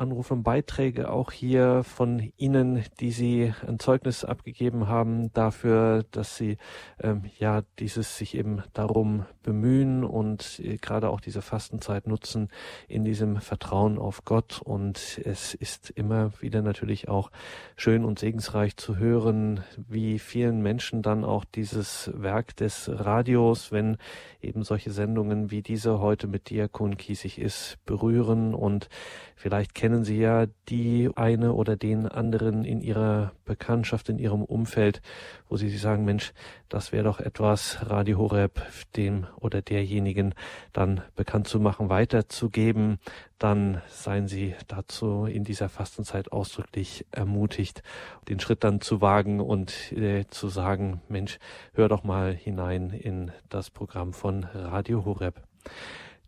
Anrufe 0.00 0.34
und 0.34 0.42
Beiträge 0.42 1.10
auch 1.10 1.32
hier 1.32 1.82
von 1.82 2.32
Ihnen, 2.36 2.84
die 3.00 3.10
Sie 3.10 3.54
ein 3.66 3.78
Zeugnis 3.78 4.24
abgegeben 4.24 4.88
haben 4.88 5.32
dafür, 5.32 6.04
dass 6.10 6.36
Sie 6.36 6.58
ähm, 7.00 7.24
ja 7.38 7.62
dieses 7.78 8.16
sich 8.16 8.36
eben 8.36 8.62
darum 8.72 9.24
bemühen 9.42 10.04
und 10.04 10.60
äh, 10.62 10.76
gerade 10.76 11.08
auch 11.08 11.20
diese 11.20 11.42
Fastenzeit 11.42 12.06
nutzen 12.06 12.50
in 12.88 13.04
diesem 13.04 13.40
Vertrauen 13.40 13.98
auf 13.98 14.24
Gott. 14.24 14.60
Und 14.62 15.20
es 15.24 15.54
ist 15.54 15.90
immer 15.90 16.32
wieder 16.40 16.62
natürlich 16.62 17.08
auch 17.08 17.30
schön 17.76 18.04
und 18.04 18.18
segensreich 18.18 18.76
zu 18.76 18.98
hören, 18.98 19.64
wie 19.76 20.18
vielen 20.18 20.62
Menschen 20.62 21.02
dann 21.02 21.24
auch 21.24 21.44
dieses 21.44 22.10
Werk 22.14 22.56
des 22.56 22.90
Radios, 22.92 23.72
wenn 23.72 23.96
eben 24.40 24.62
solche 24.62 24.90
Sendungen 24.90 25.50
wie 25.50 25.62
diese 25.62 26.00
heute 26.00 26.26
mit 26.26 26.50
Diakon 26.50 26.96
Kiesig 26.96 27.38
ist, 27.38 27.78
berühren 27.86 28.54
und 28.54 28.88
vielleicht 29.34 29.74
kennen 29.74 29.85
Sie 30.04 30.18
ja 30.18 30.46
die 30.68 31.10
eine 31.14 31.52
oder 31.52 31.76
den 31.76 32.06
anderen 32.06 32.64
in 32.64 32.80
Ihrer 32.80 33.32
Bekanntschaft, 33.44 34.08
in 34.08 34.18
Ihrem 34.18 34.42
Umfeld, 34.42 35.02
wo 35.48 35.56
Sie 35.56 35.68
sich 35.68 35.80
sagen, 35.80 36.04
Mensch, 36.04 36.32
das 36.68 36.92
wäre 36.92 37.04
doch 37.04 37.20
etwas, 37.20 37.78
Radio 37.88 38.18
Horeb 38.18 38.60
dem 38.96 39.26
oder 39.40 39.62
derjenigen 39.62 40.34
dann 40.72 41.02
bekannt 41.14 41.48
zu 41.48 41.60
machen, 41.60 41.88
weiterzugeben, 41.88 42.98
dann 43.38 43.82
seien 43.88 44.28
Sie 44.28 44.54
dazu 44.66 45.26
in 45.26 45.44
dieser 45.44 45.68
Fastenzeit 45.68 46.32
ausdrücklich 46.32 47.06
ermutigt, 47.12 47.82
den 48.28 48.40
Schritt 48.40 48.64
dann 48.64 48.80
zu 48.80 49.00
wagen 49.00 49.40
und 49.40 49.92
äh, 49.92 50.24
zu 50.28 50.48
sagen, 50.48 51.00
Mensch, 51.08 51.38
hör 51.74 51.88
doch 51.88 52.04
mal 52.04 52.34
hinein 52.34 52.90
in 52.90 53.30
das 53.48 53.70
Programm 53.70 54.12
von 54.12 54.44
Radio 54.44 55.04
Horeb. 55.04 55.42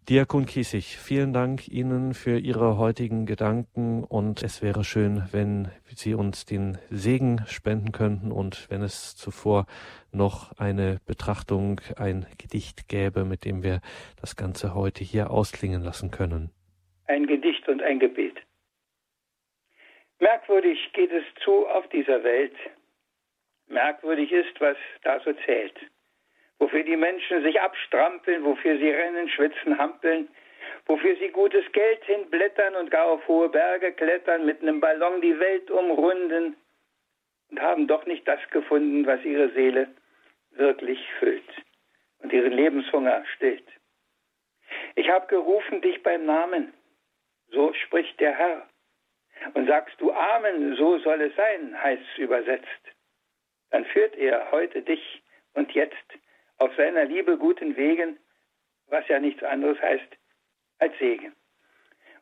Diakon 0.08 0.46
Kiesig, 0.46 0.96
vielen 0.96 1.34
Dank 1.34 1.68
Ihnen 1.68 2.14
für 2.14 2.38
Ihre 2.38 2.78
heutigen 2.78 3.26
Gedanken 3.26 4.04
und 4.04 4.42
es 4.42 4.62
wäre 4.62 4.82
schön, 4.82 5.24
wenn 5.32 5.68
Sie 5.84 6.14
uns 6.14 6.46
den 6.46 6.78
Segen 6.88 7.42
spenden 7.46 7.92
könnten 7.92 8.32
und 8.32 8.70
wenn 8.70 8.80
es 8.80 9.16
zuvor 9.16 9.66
noch 10.10 10.58
eine 10.58 10.98
Betrachtung, 11.06 11.82
ein 11.98 12.24
Gedicht 12.38 12.88
gäbe, 12.88 13.26
mit 13.26 13.44
dem 13.44 13.62
wir 13.62 13.82
das 14.18 14.34
Ganze 14.34 14.74
heute 14.74 15.04
hier 15.04 15.30
ausklingen 15.30 15.82
lassen 15.82 16.10
können. 16.10 16.52
Ein 17.06 17.26
Gedicht 17.26 17.68
und 17.68 17.82
ein 17.82 17.98
Gebet. 17.98 18.38
Merkwürdig 20.20 20.78
geht 20.94 21.12
es 21.12 21.24
zu 21.44 21.66
auf 21.66 21.86
dieser 21.90 22.24
Welt. 22.24 22.56
Merkwürdig 23.66 24.32
ist, 24.32 24.58
was 24.58 24.78
da 25.02 25.20
so 25.20 25.34
zählt 25.44 25.78
wofür 26.58 26.82
die 26.82 26.96
Menschen 26.96 27.42
sich 27.42 27.60
abstrampeln, 27.60 28.44
wofür 28.44 28.78
sie 28.78 28.90
rennen, 28.90 29.28
schwitzen, 29.28 29.78
hampeln, 29.78 30.28
wofür 30.86 31.16
sie 31.16 31.28
gutes 31.28 31.64
Geld 31.72 32.04
hinblättern 32.04 32.74
und 32.76 32.90
gar 32.90 33.06
auf 33.06 33.26
hohe 33.28 33.48
Berge 33.48 33.92
klettern, 33.92 34.44
mit 34.44 34.62
einem 34.62 34.80
Ballon 34.80 35.20
die 35.20 35.38
Welt 35.38 35.70
umrunden 35.70 36.56
und 37.50 37.60
haben 37.60 37.86
doch 37.86 38.06
nicht 38.06 38.26
das 38.26 38.40
gefunden, 38.50 39.06
was 39.06 39.24
ihre 39.24 39.50
Seele 39.50 39.88
wirklich 40.50 41.00
füllt 41.18 41.64
und 42.20 42.32
ihren 42.32 42.52
Lebenshunger 42.52 43.24
stillt. 43.36 43.64
Ich 44.96 45.08
habe 45.08 45.26
gerufen 45.28 45.80
dich 45.80 46.02
beim 46.02 46.26
Namen, 46.26 46.72
so 47.50 47.72
spricht 47.72 48.18
der 48.20 48.34
Herr. 48.34 48.68
Und 49.54 49.68
sagst 49.68 50.00
du 50.00 50.10
Amen, 50.12 50.74
so 50.74 50.98
soll 50.98 51.20
es 51.20 51.34
sein, 51.36 51.80
heißt 51.80 52.02
es 52.12 52.18
übersetzt. 52.18 52.66
Dann 53.70 53.84
führt 53.84 54.16
er 54.16 54.50
heute 54.50 54.82
dich 54.82 55.22
und 55.54 55.70
jetzt 55.72 55.94
auf 56.58 56.74
seiner 56.76 57.04
Liebe 57.04 57.36
guten 57.38 57.76
Wegen, 57.76 58.18
was 58.86 59.06
ja 59.08 59.18
nichts 59.18 59.42
anderes 59.42 59.80
heißt, 59.80 60.16
als 60.78 60.96
Segen. 60.98 61.34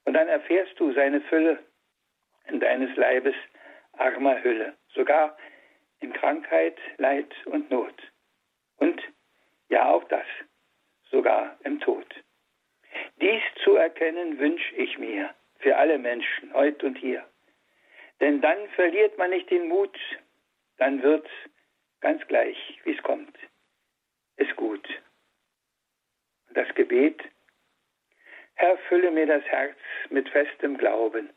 Und 0.05 0.14
dann 0.14 0.28
erfährst 0.28 0.78
du 0.78 0.93
seine 0.93 1.20
Fülle 1.22 1.59
in 2.49 2.61
deines 2.61 2.95
Leibes 2.97 3.34
armer 3.93 4.43
Hülle, 4.43 4.76
sogar 4.95 5.37
in 6.01 6.12
Krankheit, 6.12 6.76
Leid 6.99 7.34
und 7.47 7.70
Not. 7.70 7.95
Und 8.76 9.03
ja 9.68 9.91
auch 9.91 10.05
das, 10.05 10.26
sogar 11.11 11.59
im 11.64 11.80
Tod. 11.80 12.07
Dies 13.20 13.43
zu 13.64 13.76
erkennen 13.76 14.39
wünsche 14.39 14.74
ich 14.76 14.99
mir 14.99 15.34
für 15.59 15.76
alle 15.76 15.99
Menschen, 15.99 16.53
heute 16.53 16.87
und 16.87 16.99
hier. 16.99 17.24
Denn 18.20 18.41
dann 18.41 18.68
verliert 18.74 19.18
man 19.18 19.30
nicht 19.30 19.51
den 19.51 19.68
Mut, 19.68 19.99
dann 20.78 21.03
wird 21.03 21.26
ganz 22.01 22.26
gleich, 22.28 22.57
wie 22.84 22.95
es 22.95 23.03
kommt, 23.03 23.37
es 24.37 24.55
gut. 24.57 24.87
Das 26.51 26.68
Gebet, 26.74 27.22
Herr, 28.55 28.78
fülle 28.89 29.11
mir 29.11 29.26
das 29.26 29.45
Herz 29.45 29.76
mit 30.11 30.28
festem 30.30 30.78
Glauben 30.78 31.30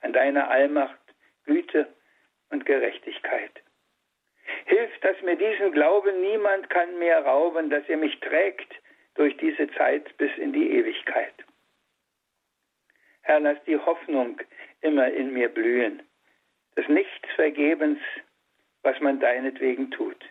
an 0.00 0.12
deine 0.12 0.48
Allmacht, 0.48 0.98
Güte 1.44 1.86
und 2.50 2.66
Gerechtigkeit. 2.66 3.62
Hilf, 4.66 4.90
dass 5.00 5.20
mir 5.22 5.36
diesen 5.36 5.72
Glauben 5.72 6.20
niemand 6.20 6.68
kann 6.70 6.98
mehr 6.98 7.24
rauben, 7.24 7.70
dass 7.70 7.88
er 7.88 7.96
mich 7.96 8.18
trägt 8.20 8.72
durch 9.14 9.36
diese 9.36 9.70
Zeit 9.74 10.16
bis 10.16 10.30
in 10.36 10.52
die 10.52 10.70
Ewigkeit. 10.72 11.34
Herr, 13.22 13.40
lass 13.40 13.62
die 13.64 13.78
Hoffnung 13.78 14.40
immer 14.80 15.10
in 15.10 15.32
mir 15.32 15.48
blühen, 15.48 16.02
des 16.76 16.88
Nichts 16.88 17.28
vergebens, 17.36 18.00
was 18.82 18.98
man 19.00 19.20
deinetwegen 19.20 19.90
tut. 19.90 20.22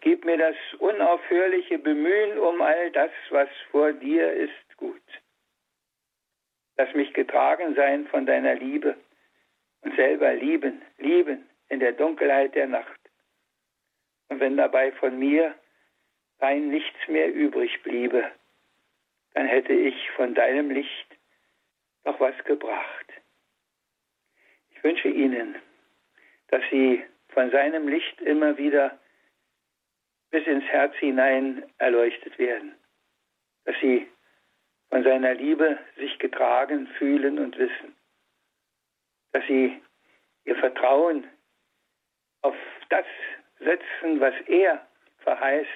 Gib 0.00 0.24
mir 0.24 0.36
das 0.38 0.56
unaufhörliche 0.78 1.78
Bemühen 1.78 2.38
um 2.38 2.60
all 2.60 2.90
das, 2.90 3.10
was 3.30 3.48
vor 3.70 3.92
dir 3.92 4.32
ist, 4.32 4.76
gut. 4.76 5.02
Lass 6.76 6.92
mich 6.94 7.12
getragen 7.12 7.74
sein 7.74 8.06
von 8.08 8.26
deiner 8.26 8.54
Liebe 8.54 8.96
und 9.82 9.94
selber 9.96 10.34
lieben, 10.34 10.82
lieben 10.98 11.48
in 11.68 11.80
der 11.80 11.92
Dunkelheit 11.92 12.54
der 12.54 12.66
Nacht. 12.66 13.00
Und 14.28 14.40
wenn 14.40 14.56
dabei 14.56 14.92
von 14.92 15.18
mir 15.18 15.54
rein 16.40 16.68
nichts 16.68 17.08
mehr 17.08 17.32
übrig 17.32 17.82
bliebe, 17.82 18.30
dann 19.34 19.46
hätte 19.46 19.72
ich 19.72 20.10
von 20.12 20.34
deinem 20.34 20.70
Licht 20.70 21.16
noch 22.04 22.18
was 22.20 22.36
gebracht. 22.44 23.06
Ich 24.70 24.82
wünsche 24.82 25.08
Ihnen, 25.08 25.56
dass 26.48 26.62
Sie 26.70 27.04
von 27.28 27.50
seinem 27.50 27.88
Licht 27.88 28.20
immer 28.20 28.56
wieder 28.58 28.98
bis 30.34 30.48
ins 30.48 30.64
Herz 30.64 30.92
hinein 30.96 31.62
erleuchtet 31.78 32.36
werden, 32.40 32.74
dass 33.66 33.76
Sie 33.80 34.10
von 34.90 35.04
seiner 35.04 35.32
Liebe 35.32 35.78
sich 35.96 36.18
getragen 36.18 36.88
fühlen 36.98 37.38
und 37.38 37.56
wissen, 37.56 37.94
dass 39.30 39.46
Sie 39.46 39.80
Ihr 40.44 40.56
Vertrauen 40.56 41.24
auf 42.42 42.56
das 42.88 43.06
setzen, 43.60 44.18
was 44.18 44.34
er 44.48 44.84
verheißt 45.18 45.70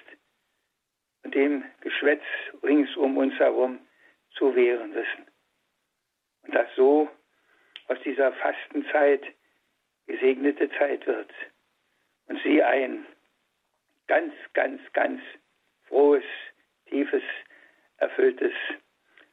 und 1.23 1.37
dem 1.37 1.63
Geschwätz 1.81 2.25
rings 2.65 2.97
um 2.97 3.17
uns 3.17 3.35
herum 3.39 3.79
zu 4.31 4.57
wehren 4.57 4.93
wissen. 4.93 5.25
Und 6.43 6.57
dass 6.57 6.67
so 6.75 7.09
aus 7.87 7.99
dieser 8.05 8.33
Fastenzeit 8.33 9.23
gesegnete 10.09 10.69
Zeit 10.73 11.07
wird 11.07 11.31
und 12.27 12.43
sie 12.43 12.61
ein 12.61 13.07
ganz, 14.09 14.33
ganz, 14.55 14.81
ganz 14.93 15.21
frohes, 15.89 16.25
tiefes, 16.87 17.23
erfülltes 17.99 18.53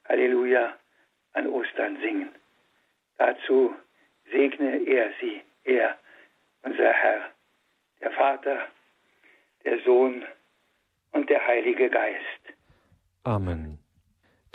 Halleluja 0.07 0.77
an 1.33 1.47
Ostern 1.47 1.97
singen. 2.01 2.29
Dazu 3.17 3.75
segne 4.31 4.85
er 4.85 5.11
sie, 5.19 5.41
er, 5.63 5.97
unser 6.63 6.91
Herr, 6.91 7.31
der 8.01 8.11
Vater, 8.11 8.67
der 9.63 9.79
Sohn 9.83 10.23
und 11.11 11.29
der 11.29 11.45
Heilige 11.45 11.89
Geist. 11.89 12.41
Amen. 13.23 13.79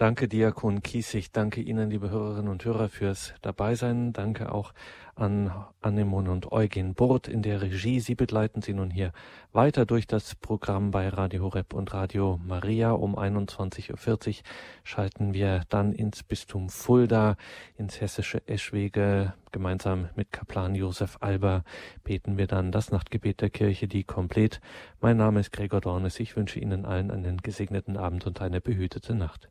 Danke, 0.00 0.28
Diakon 0.28 0.82
Kiesig. 0.82 1.30
Danke 1.30 1.60
Ihnen, 1.60 1.90
liebe 1.90 2.08
Hörerinnen 2.08 2.50
und 2.50 2.64
Hörer, 2.64 2.88
fürs 2.88 3.34
Dabeisein. 3.42 4.14
Danke 4.14 4.50
auch 4.50 4.72
an 5.14 5.52
Annemon 5.82 6.28
und 6.28 6.50
Eugen 6.52 6.94
Burt 6.94 7.28
in 7.28 7.42
der 7.42 7.60
Regie. 7.60 8.00
Sie 8.00 8.14
begleiten 8.14 8.62
Sie 8.62 8.72
nun 8.72 8.90
hier 8.90 9.12
weiter 9.52 9.84
durch 9.84 10.06
das 10.06 10.36
Programm 10.36 10.90
bei 10.90 11.06
Radio 11.10 11.42
Horeb 11.42 11.74
und 11.74 11.92
Radio 11.92 12.40
Maria. 12.42 12.92
Um 12.92 13.14
21.40 13.14 13.90
Uhr 14.38 14.44
schalten 14.84 15.34
wir 15.34 15.64
dann 15.68 15.92
ins 15.92 16.22
Bistum 16.22 16.70
Fulda, 16.70 17.36
ins 17.76 18.00
hessische 18.00 18.40
Eschwege. 18.48 19.34
Gemeinsam 19.52 20.08
mit 20.14 20.32
Kaplan 20.32 20.74
Josef 20.74 21.18
Alber 21.20 21.62
beten 22.04 22.38
wir 22.38 22.46
dann 22.46 22.72
das 22.72 22.90
Nachtgebet 22.90 23.42
der 23.42 23.50
Kirche, 23.50 23.86
die 23.86 24.04
komplett. 24.04 24.62
Mein 25.02 25.18
Name 25.18 25.40
ist 25.40 25.52
Gregor 25.52 25.82
Dornes. 25.82 26.18
Ich 26.20 26.36
wünsche 26.36 26.58
Ihnen 26.58 26.86
allen 26.86 27.10
einen 27.10 27.36
gesegneten 27.36 27.98
Abend 27.98 28.26
und 28.26 28.40
eine 28.40 28.62
behütete 28.62 29.14
Nacht. 29.14 29.50